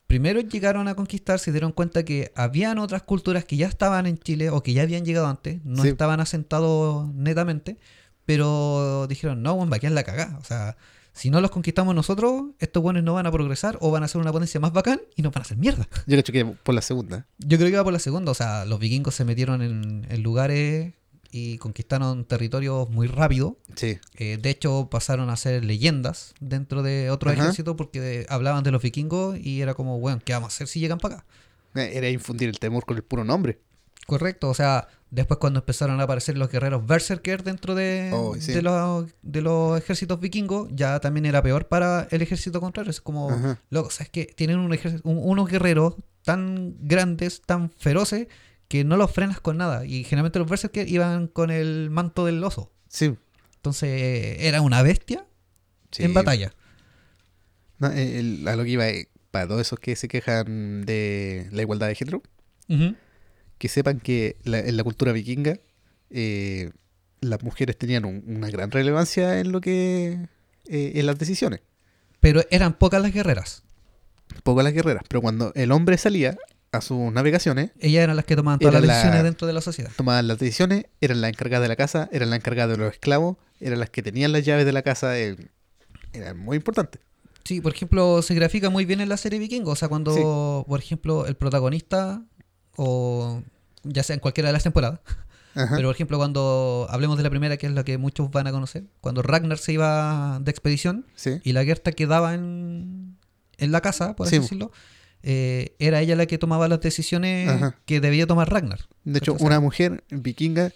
[0.07, 4.17] primero llegaron a conquistar, se dieron cuenta que habían otras culturas que ya estaban en
[4.17, 5.89] Chile o que ya habían llegado antes, no Sí.
[5.89, 7.77] estaban asentados netamente,
[8.29, 10.37] pero dijeron, no, bueno, aquí es la cagada.
[10.37, 10.77] O sea,
[11.13, 14.21] si no los conquistamos nosotros, estos buenos no van a progresar o van a ser
[14.21, 15.87] una potencia más bacán y nos van a hacer mierda.
[16.05, 17.25] Yo creo que por la segunda.
[17.39, 20.21] Yo creo que va por la segunda, o sea, los vikingos se metieron en, en
[20.21, 20.93] lugares
[21.31, 23.57] y conquistaron territorios muy rápido.
[23.75, 23.97] Sí.
[24.17, 27.41] Eh, de hecho, pasaron a ser leyendas dentro de otro Ajá.
[27.41, 30.79] ejército porque hablaban de los vikingos y era como, bueno, ¿qué vamos a hacer si
[30.79, 31.25] llegan para acá?
[31.73, 33.59] Eh, Era infundir el temor con el puro nombre.
[34.05, 38.51] Correcto, o sea, después cuando empezaron a aparecer los guerreros berserker dentro de, Oh, sí.
[38.53, 42.91] de, los, de los ejércitos vikingos, ya también era peor para el ejército contrario.
[42.91, 43.59] Es como, Ajá.
[43.69, 48.27] loco, ¿sabes que Tienen un ejército- un- unos guerreros tan grandes, tan feroces,
[48.67, 49.85] que no los frenas con nada.
[49.85, 52.71] Y generalmente los berserker iban con el manto del oso.
[52.87, 53.15] Sí.
[53.55, 55.25] Entonces, era una bestia
[55.91, 56.03] sí.
[56.03, 56.53] en batalla.
[57.79, 61.61] No, el- a lo que iba, eh, para todos esos que se quejan de la
[61.63, 62.21] igualdad de género.
[63.59, 65.59] Que sepan que la- en la cultura vikinga
[66.09, 66.71] eh,
[67.21, 70.17] las mujeres tenían un- una gran relevancia en lo que
[70.67, 71.61] eh, en las decisiones.
[72.19, 73.63] Pero eran pocas las guerreras.
[74.43, 76.37] Poco las guerreras, pero cuando el hombre salía
[76.71, 79.53] a sus navegaciones, Ellas eran las que tomaban todas Era las la- decisiones dentro de
[79.53, 79.91] la sociedad.
[79.97, 83.37] tomaban las decisiones, eran las encargadas de la casa, eran las encargadas de los esclavos,
[83.59, 85.35] eran las que tenían las llaves de la casa, eh,
[86.13, 87.01] eran muy importantes.
[87.43, 89.71] Sí, por ejemplo, se grafica muy bien en la serie Vikingo.
[89.71, 92.21] O sea, cuando, por ejemplo, el protagonista,
[92.81, 93.43] o
[93.83, 94.99] ya sea en cualquiera de las temporadas,
[95.55, 95.75] Ajá.
[95.75, 98.51] pero por ejemplo, cuando hablemos de la primera, que es la que muchos van a
[98.51, 101.39] conocer, cuando Ragnar se iba de expedición sí.
[101.43, 103.17] y la Gerta quedaba en,
[103.57, 104.41] en la casa, por así Sí.
[104.41, 104.71] decirlo,
[105.23, 107.75] eh, era ella la que tomaba las decisiones Ajá.
[107.85, 108.79] que debía tomar Ragnar.
[109.03, 110.71] De hecho, sea, una mujer vikinga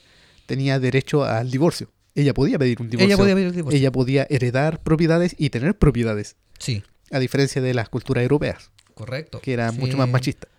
[0.46, 1.90] tenía derecho al divorcio.
[2.16, 3.08] Ella podía pedir un divorcio.
[3.08, 3.80] Ella podía pedir el divorcio.
[3.80, 9.40] Ella podía heredar propiedades y tener propiedades, Sí, a diferencia de las culturas europeas, correcto.
[9.42, 9.80] que eran Sí.
[9.80, 10.50] mucho más machistas.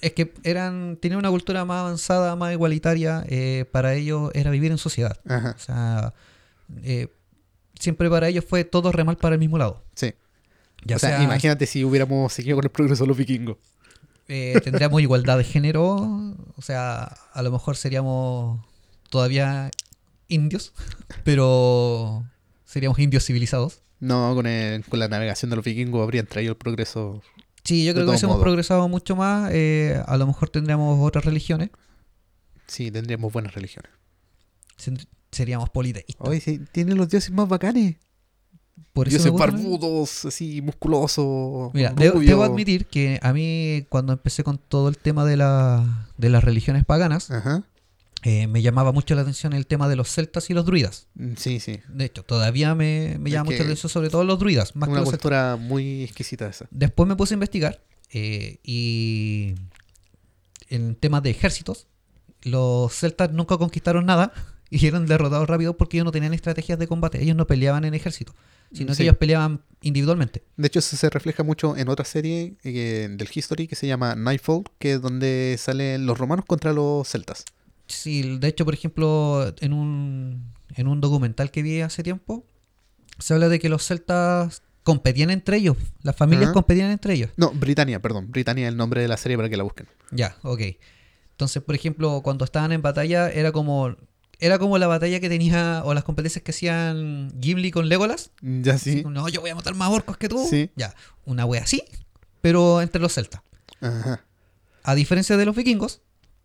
[0.00, 3.24] Es que eran, tenían una cultura más avanzada, más igualitaria.
[3.28, 5.18] eh, para ellos era vivir en sociedad.
[5.28, 6.14] Ajá, O sea,
[6.82, 7.08] eh,
[7.78, 9.82] siempre para ellos fue todo remar para el mismo lado.
[9.94, 10.12] sí.
[10.86, 13.56] Ya o sea, sea, imagínate si hubiéramos seguido con el progreso de los vikingos.
[14.28, 16.34] eh, tendríamos igualdad de género.
[16.56, 18.60] O sea, a lo mejor seríamos
[19.08, 19.70] todavía
[20.28, 20.72] indios,
[21.24, 22.24] pero
[22.64, 23.80] seríamos indios civilizados.
[24.00, 27.22] No, con, el- con la navegación de los vikingos habrían traído el progreso.
[27.64, 29.50] Sí, yo creo que hubiésemos progresado mucho más.
[29.52, 31.70] eh, a lo mejor tendríamos otras religiones.
[32.66, 33.90] Sí, tendríamos buenas religiones.
[35.30, 36.28] Seríamos politeístas.
[36.28, 37.96] Hoy sí, tienen los dioses más bacanes.
[38.92, 41.72] Por eso Dioses barbudos, así, musculosos.
[41.74, 46.08] Mira, debo, debo admitir que a mí cuando empecé con todo el tema de, la,
[46.16, 47.64] de las religiones paganas, Ajá.
[48.26, 51.06] Eh, me llamaba mucho la atención el tema de los celtas y los druidas.
[51.14, 51.80] Mm, Sí, sí.
[51.88, 54.88] De hecho, todavía me, me llama mucho que la atención sobre todo los druidas, más
[54.88, 55.20] que Una celtas.
[55.20, 56.66] cultura muy exquisita esa.
[56.70, 57.82] Después me puse a investigar
[58.12, 59.54] eh, y
[60.68, 61.86] en temas de ejércitos,
[62.42, 64.32] los celtas nunca conquistaron nada
[64.70, 67.94] y eran derrotados rápido porque ellos no tenían estrategias de combate, ellos no peleaban en
[67.94, 68.34] ejército,
[68.72, 68.98] sino Sí.
[68.98, 70.42] que ellos peleaban individualmente.
[70.56, 74.14] De hecho, eso se refleja mucho en otra serie eh, del History que se llama
[74.14, 77.44] Nightfall, que es donde salen los romanos contra los celtas.
[77.86, 82.46] Sí, de hecho, por ejemplo, en un, en un documental que vi hace tiempo,
[83.18, 86.52] se habla de que los celtas competían entre ellos, las familias Ajá.
[86.54, 87.30] competían entre ellos.
[87.36, 88.30] No, Britannia, perdón.
[88.30, 89.86] Britannia es el nombre de la serie para que la busquen.
[90.10, 90.60] Ya, ok.
[91.32, 93.96] Entonces, por ejemplo, cuando estaban en batalla, era como
[94.40, 98.30] era como la batalla que tenía, o las competencias que hacían Gimli con Legolas.
[98.42, 99.02] Ya sí.
[99.08, 100.46] No, yo voy a matar más orcos que tú.
[100.48, 100.70] Sí.
[100.76, 100.94] Ya,
[101.24, 101.82] una wea así,
[102.40, 103.42] pero entre los celtas.
[103.80, 104.24] Ajá.
[104.82, 106.02] A diferencia de los vikingos,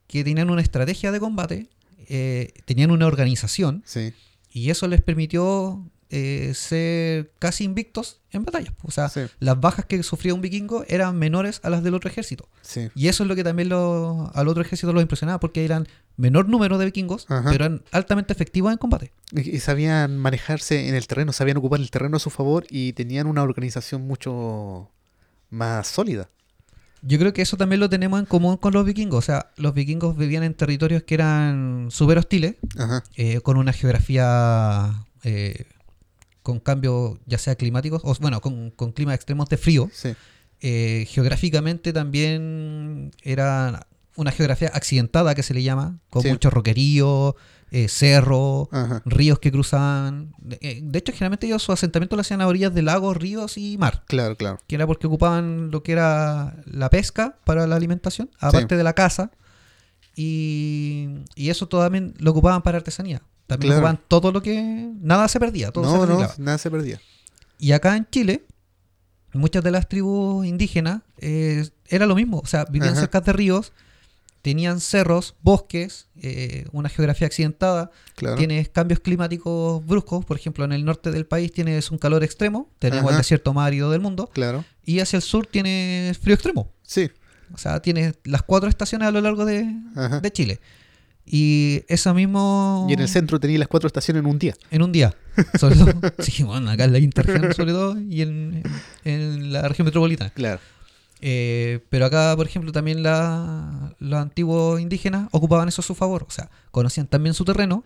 [0.09, 1.69] que tenían una estrategia de combate,
[2.09, 4.11] eh, tenían una organización Sí,
[4.51, 8.73] y eso les permitió eh, ser casi invictos en batallas.
[8.81, 12.09] O sea, sí, las bajas que sufría un vikingo eran menores a las del otro
[12.09, 12.49] ejército.
[12.63, 12.89] sí.
[12.95, 15.87] Y eso es lo que también lo- al otro ejército los impresionaba, porque eran
[16.17, 17.43] menor número de vikingos, Ajá.
[17.51, 19.11] pero eran altamente efectivos en combate.
[19.31, 22.93] Y y sabían manejarse en el terreno, sabían ocupar el terreno a su favor y
[22.93, 24.89] tenían una organización mucho
[25.51, 26.27] más sólida.
[27.01, 29.19] Yo creo que eso también lo tenemos en común con los vikingos.
[29.19, 32.55] O sea, los vikingos vivían en territorios que eran súper hostiles,
[33.15, 35.65] eh, con una geografía eh,
[36.41, 39.89] con cambios ya sea climáticos, o bueno, con, con climas extremos de frío.
[39.93, 40.09] sí,
[40.61, 46.29] Eh, geográficamente también era una geografía accidentada que se le llama, con Sí.
[46.29, 47.35] mucho roquerío,
[47.71, 50.33] eh, cerro, ajá, ríos que cruzaban.
[50.61, 53.77] Eh, De hecho, generalmente ellos su asentamiento lo hacían a orillas de lagos, ríos y
[53.77, 54.59] mar, claro, claro.
[54.67, 58.93] que era porque ocupaban lo que era la pesca para la alimentación, aparte de la
[58.93, 59.31] caza,
[60.15, 63.21] y, y eso también lo ocupaban para artesanía.
[63.47, 63.79] También Claro.
[63.87, 64.91] ocupaban todo lo que...
[65.01, 66.33] Nada se perdía, todo se No, no, reciclaba.
[66.37, 66.99] nada se perdía.
[67.57, 68.45] Y acá en Chile,
[69.33, 72.39] muchas de las tribus indígenas eh, era lo mismo.
[72.39, 73.01] O sea, vivían Ajá.
[73.01, 73.71] cerca de ríos,
[74.41, 78.35] tenían cerros, bosques, eh, una geografía accidentada, Claro.
[78.35, 80.25] tienes cambios climáticos bruscos.
[80.25, 83.67] Por ejemplo, en el norte del país tienes un calor extremo, tenemos el desierto más
[83.67, 84.63] árido del mundo, Claro.
[84.85, 86.71] y hacia el sur tienes frío extremo.
[86.83, 87.09] Sí.
[87.53, 89.65] O sea, tienes las cuatro estaciones a lo largo de,
[90.31, 90.59] Chile.
[91.25, 92.87] Y eso mismo...
[92.89, 94.55] Y en el centro tenía las cuatro estaciones en un día.
[94.71, 95.15] En un día.
[95.59, 95.93] Sobre todo.
[96.19, 98.63] sí, bueno, acá en la interregión sobre todo y en,
[99.03, 100.31] en la región metropolitana.
[100.31, 100.59] Claro.
[101.21, 106.23] Eh, pero acá, por ejemplo, también la- los antiguos indígenas ocupaban eso a su favor.
[106.27, 107.83] O sea, conocían también su terreno.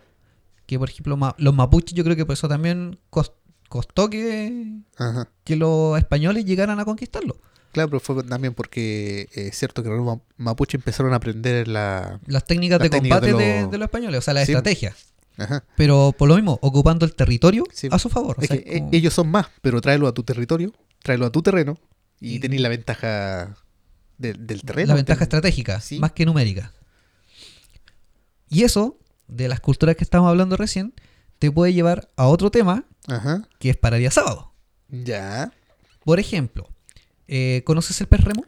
[0.66, 3.32] Que, por ejemplo, ma- los mapuches, yo creo que por eso también cos-
[3.68, 5.28] costó que, Ajá.
[5.44, 7.36] que los españoles llegaran a conquistarlo.
[7.72, 11.66] Claro, pero fue también porque eh, es cierto que los ma- mapuche empezaron a aprender
[11.68, 12.20] la...
[12.26, 14.46] Las técnicas Las de técnicas combate de de, los- de los españoles, o sea, la
[14.46, 14.52] Sí.
[14.52, 14.94] estrategia.
[15.36, 15.64] Ajá.
[15.76, 17.88] Pero por lo mismo, ocupando el territorio Sí.
[17.90, 18.36] a su favor.
[18.38, 21.26] O Es sea, que eh, como- ellos son más, pero tráelo a tu territorio, tráelo
[21.26, 21.76] a tu terreno
[22.20, 23.56] y Y- tenéis la ventaja
[24.18, 24.88] de- del terreno.
[24.88, 25.98] La ventaja Ten- estratégica, Sí.
[25.98, 26.72] más que numérica.
[28.48, 30.94] Y eso, de las culturas que estamos hablando recién,
[31.38, 33.48] te puede llevar a otro tema Ajá.
[33.58, 34.52] que es para día sábado.
[34.88, 35.52] Ya.
[36.04, 36.68] Por ejemplo,
[37.26, 38.44] eh, ¿conoces el pez remo?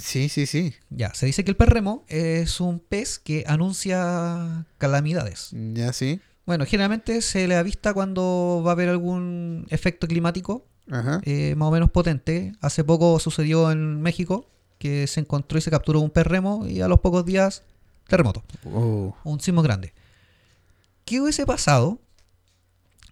[0.00, 0.74] Sí, sí, sí.
[0.90, 5.48] Ya, se dice que el pez remo es un pez que anuncia calamidades.
[5.52, 6.20] Ya, sí.
[6.46, 11.20] Bueno, generalmente se le avista cuando va a haber algún efecto climático Ajá.
[11.24, 12.52] eh, más o menos potente.
[12.60, 14.46] Hace poco sucedió en México
[14.78, 17.62] que se encontró y se capturó un pez remo y a los pocos días
[18.08, 18.42] terremoto.
[18.64, 19.14] Oh.
[19.24, 19.92] un sismo grande.
[21.04, 22.00] ¿Qué hubiese pasado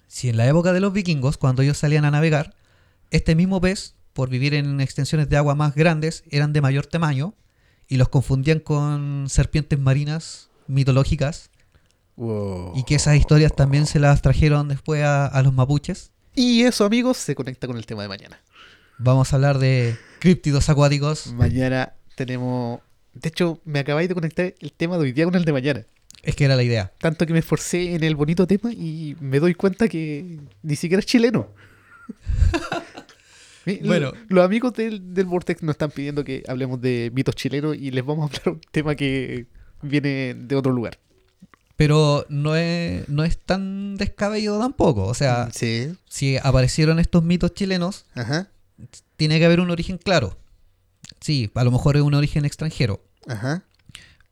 [0.07, 2.55] si en la época de los vikingos, cuando ellos salían a navegar,
[3.11, 7.35] este mismo pez, por vivir en extensiones de agua más grandes, eran de mayor tamaño
[7.87, 11.51] y los confundían con serpientes marinas mitológicas
[12.17, 12.73] Wow.
[12.77, 16.11] y que esas historias también se las trajeron después a, a los mapuches?
[16.39, 18.39] Y eso, amigos, se conecta con el tema de mañana.
[18.99, 21.33] Vamos a hablar de críptidos acuáticos.
[21.33, 22.81] Mañana tenemos...
[23.15, 25.85] De hecho, me acabáis de conectar el tema de hoy día con el de mañana.
[26.23, 26.93] Es que era la idea.
[26.99, 31.01] Tanto que me esforcé en el bonito tema y me doy cuenta que ni siquiera
[31.01, 31.49] es chileno.
[33.85, 34.13] Bueno.
[34.13, 37.91] lo- Los amigos del, del Vortex nos están pidiendo que hablemos de mitos chilenos y
[37.91, 39.45] les vamos a hablar un tema que
[39.83, 40.99] viene de otro lugar.
[41.79, 45.05] Pero no es, no es tan descabellado tampoco.
[45.07, 45.95] O sea, sí.
[46.09, 48.49] si aparecieron estos mitos chilenos, Ajá.
[49.17, 50.37] tiene que haber un origen claro.
[51.21, 53.63] Sí, a lo mejor es un origen extranjero, Ajá.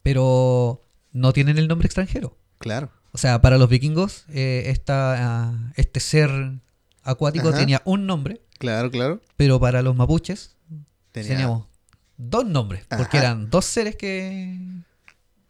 [0.03, 0.81] pero
[1.13, 2.37] no tienen el nombre extranjero.
[2.59, 2.91] Claro.
[3.13, 5.15] O sea, para los vikingos, eh, esta,
[5.49, 6.31] ah, este ser
[7.03, 7.59] acuático Ajá.
[7.59, 9.21] tenía un nombre, Claro, claro.
[9.37, 10.57] pero para los mapuches
[11.13, 11.67] Tenía- teníamos
[12.17, 14.59] dos nombres, porque eran dos seres que...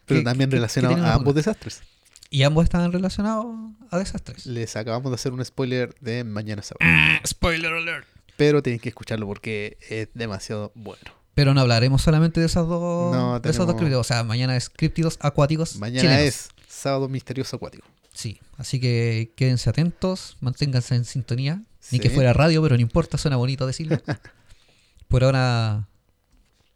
[0.07, 1.83] pero también tienen a ambos desastres.
[2.31, 3.47] Y ambos estaban relacionados
[3.91, 4.47] a desastres.
[4.47, 6.85] Les acabamos de hacer un spoiler de mañana sábado.
[7.27, 8.07] Spoiler alert.
[8.37, 11.03] Pero tienen que escucharlo porque es demasiado bueno.
[11.35, 14.01] Pero no hablaremos solamente de esas dos, No, de esos dos tenemos- críptidos.
[14.01, 16.25] O sea, mañana es críptidos acuáticos Mañana chilenos.
[16.25, 17.87] es sábado misterioso acuático.
[18.13, 21.57] Sí, así que quédense atentos, manténganse en sintonía.
[21.93, 22.01] Ni Sí.
[22.01, 24.01] que fuera radio, pero no importa, suena bonito decirlo.
[25.09, 25.87] Por ahora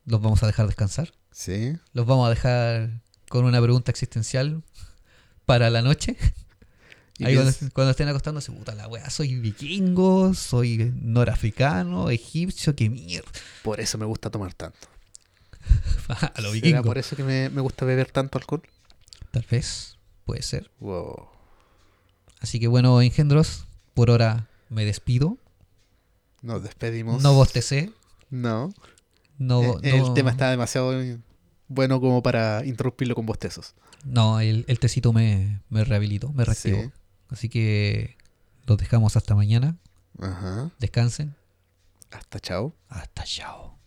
[0.05, 1.12] los vamos a dejar descansar.
[1.32, 1.77] Sí.
[1.93, 3.01] Los vamos a dejar
[3.31, 4.62] con una pregunta existencial
[5.47, 6.16] para la noche.
[7.16, 12.90] Y Ahí cuando, cuando estén acostándose, puta la wea, soy vikingo, soy norafricano, egipcio, qué
[12.90, 13.31] mierda.
[13.62, 14.89] Por eso me gusta tomar tanto.
[16.09, 18.62] a lo ¿Será por eso que me, me gusta beber tanto alcohol?
[19.31, 20.70] Tal vez, puede ser.
[20.81, 21.28] Wow.
[22.40, 25.39] Así que bueno, engendros, por ahora me despido.
[26.43, 27.23] Nos despedimos.
[27.23, 27.93] No bostecé.
[28.31, 28.73] No.
[29.39, 30.93] No, Eh, no- El tema está demasiado
[31.70, 33.74] bueno como para interrumpirlo con bostezos.
[34.05, 36.82] No, el, el tecito me, me rehabilitó, me reactivó.
[36.82, 36.90] Sí.
[37.28, 38.16] Así que
[38.66, 39.76] los dejamos hasta mañana.
[40.18, 40.70] Ajá.
[40.80, 41.34] Descansen.
[42.10, 42.74] Hasta chao.
[42.88, 43.80] Hasta chao.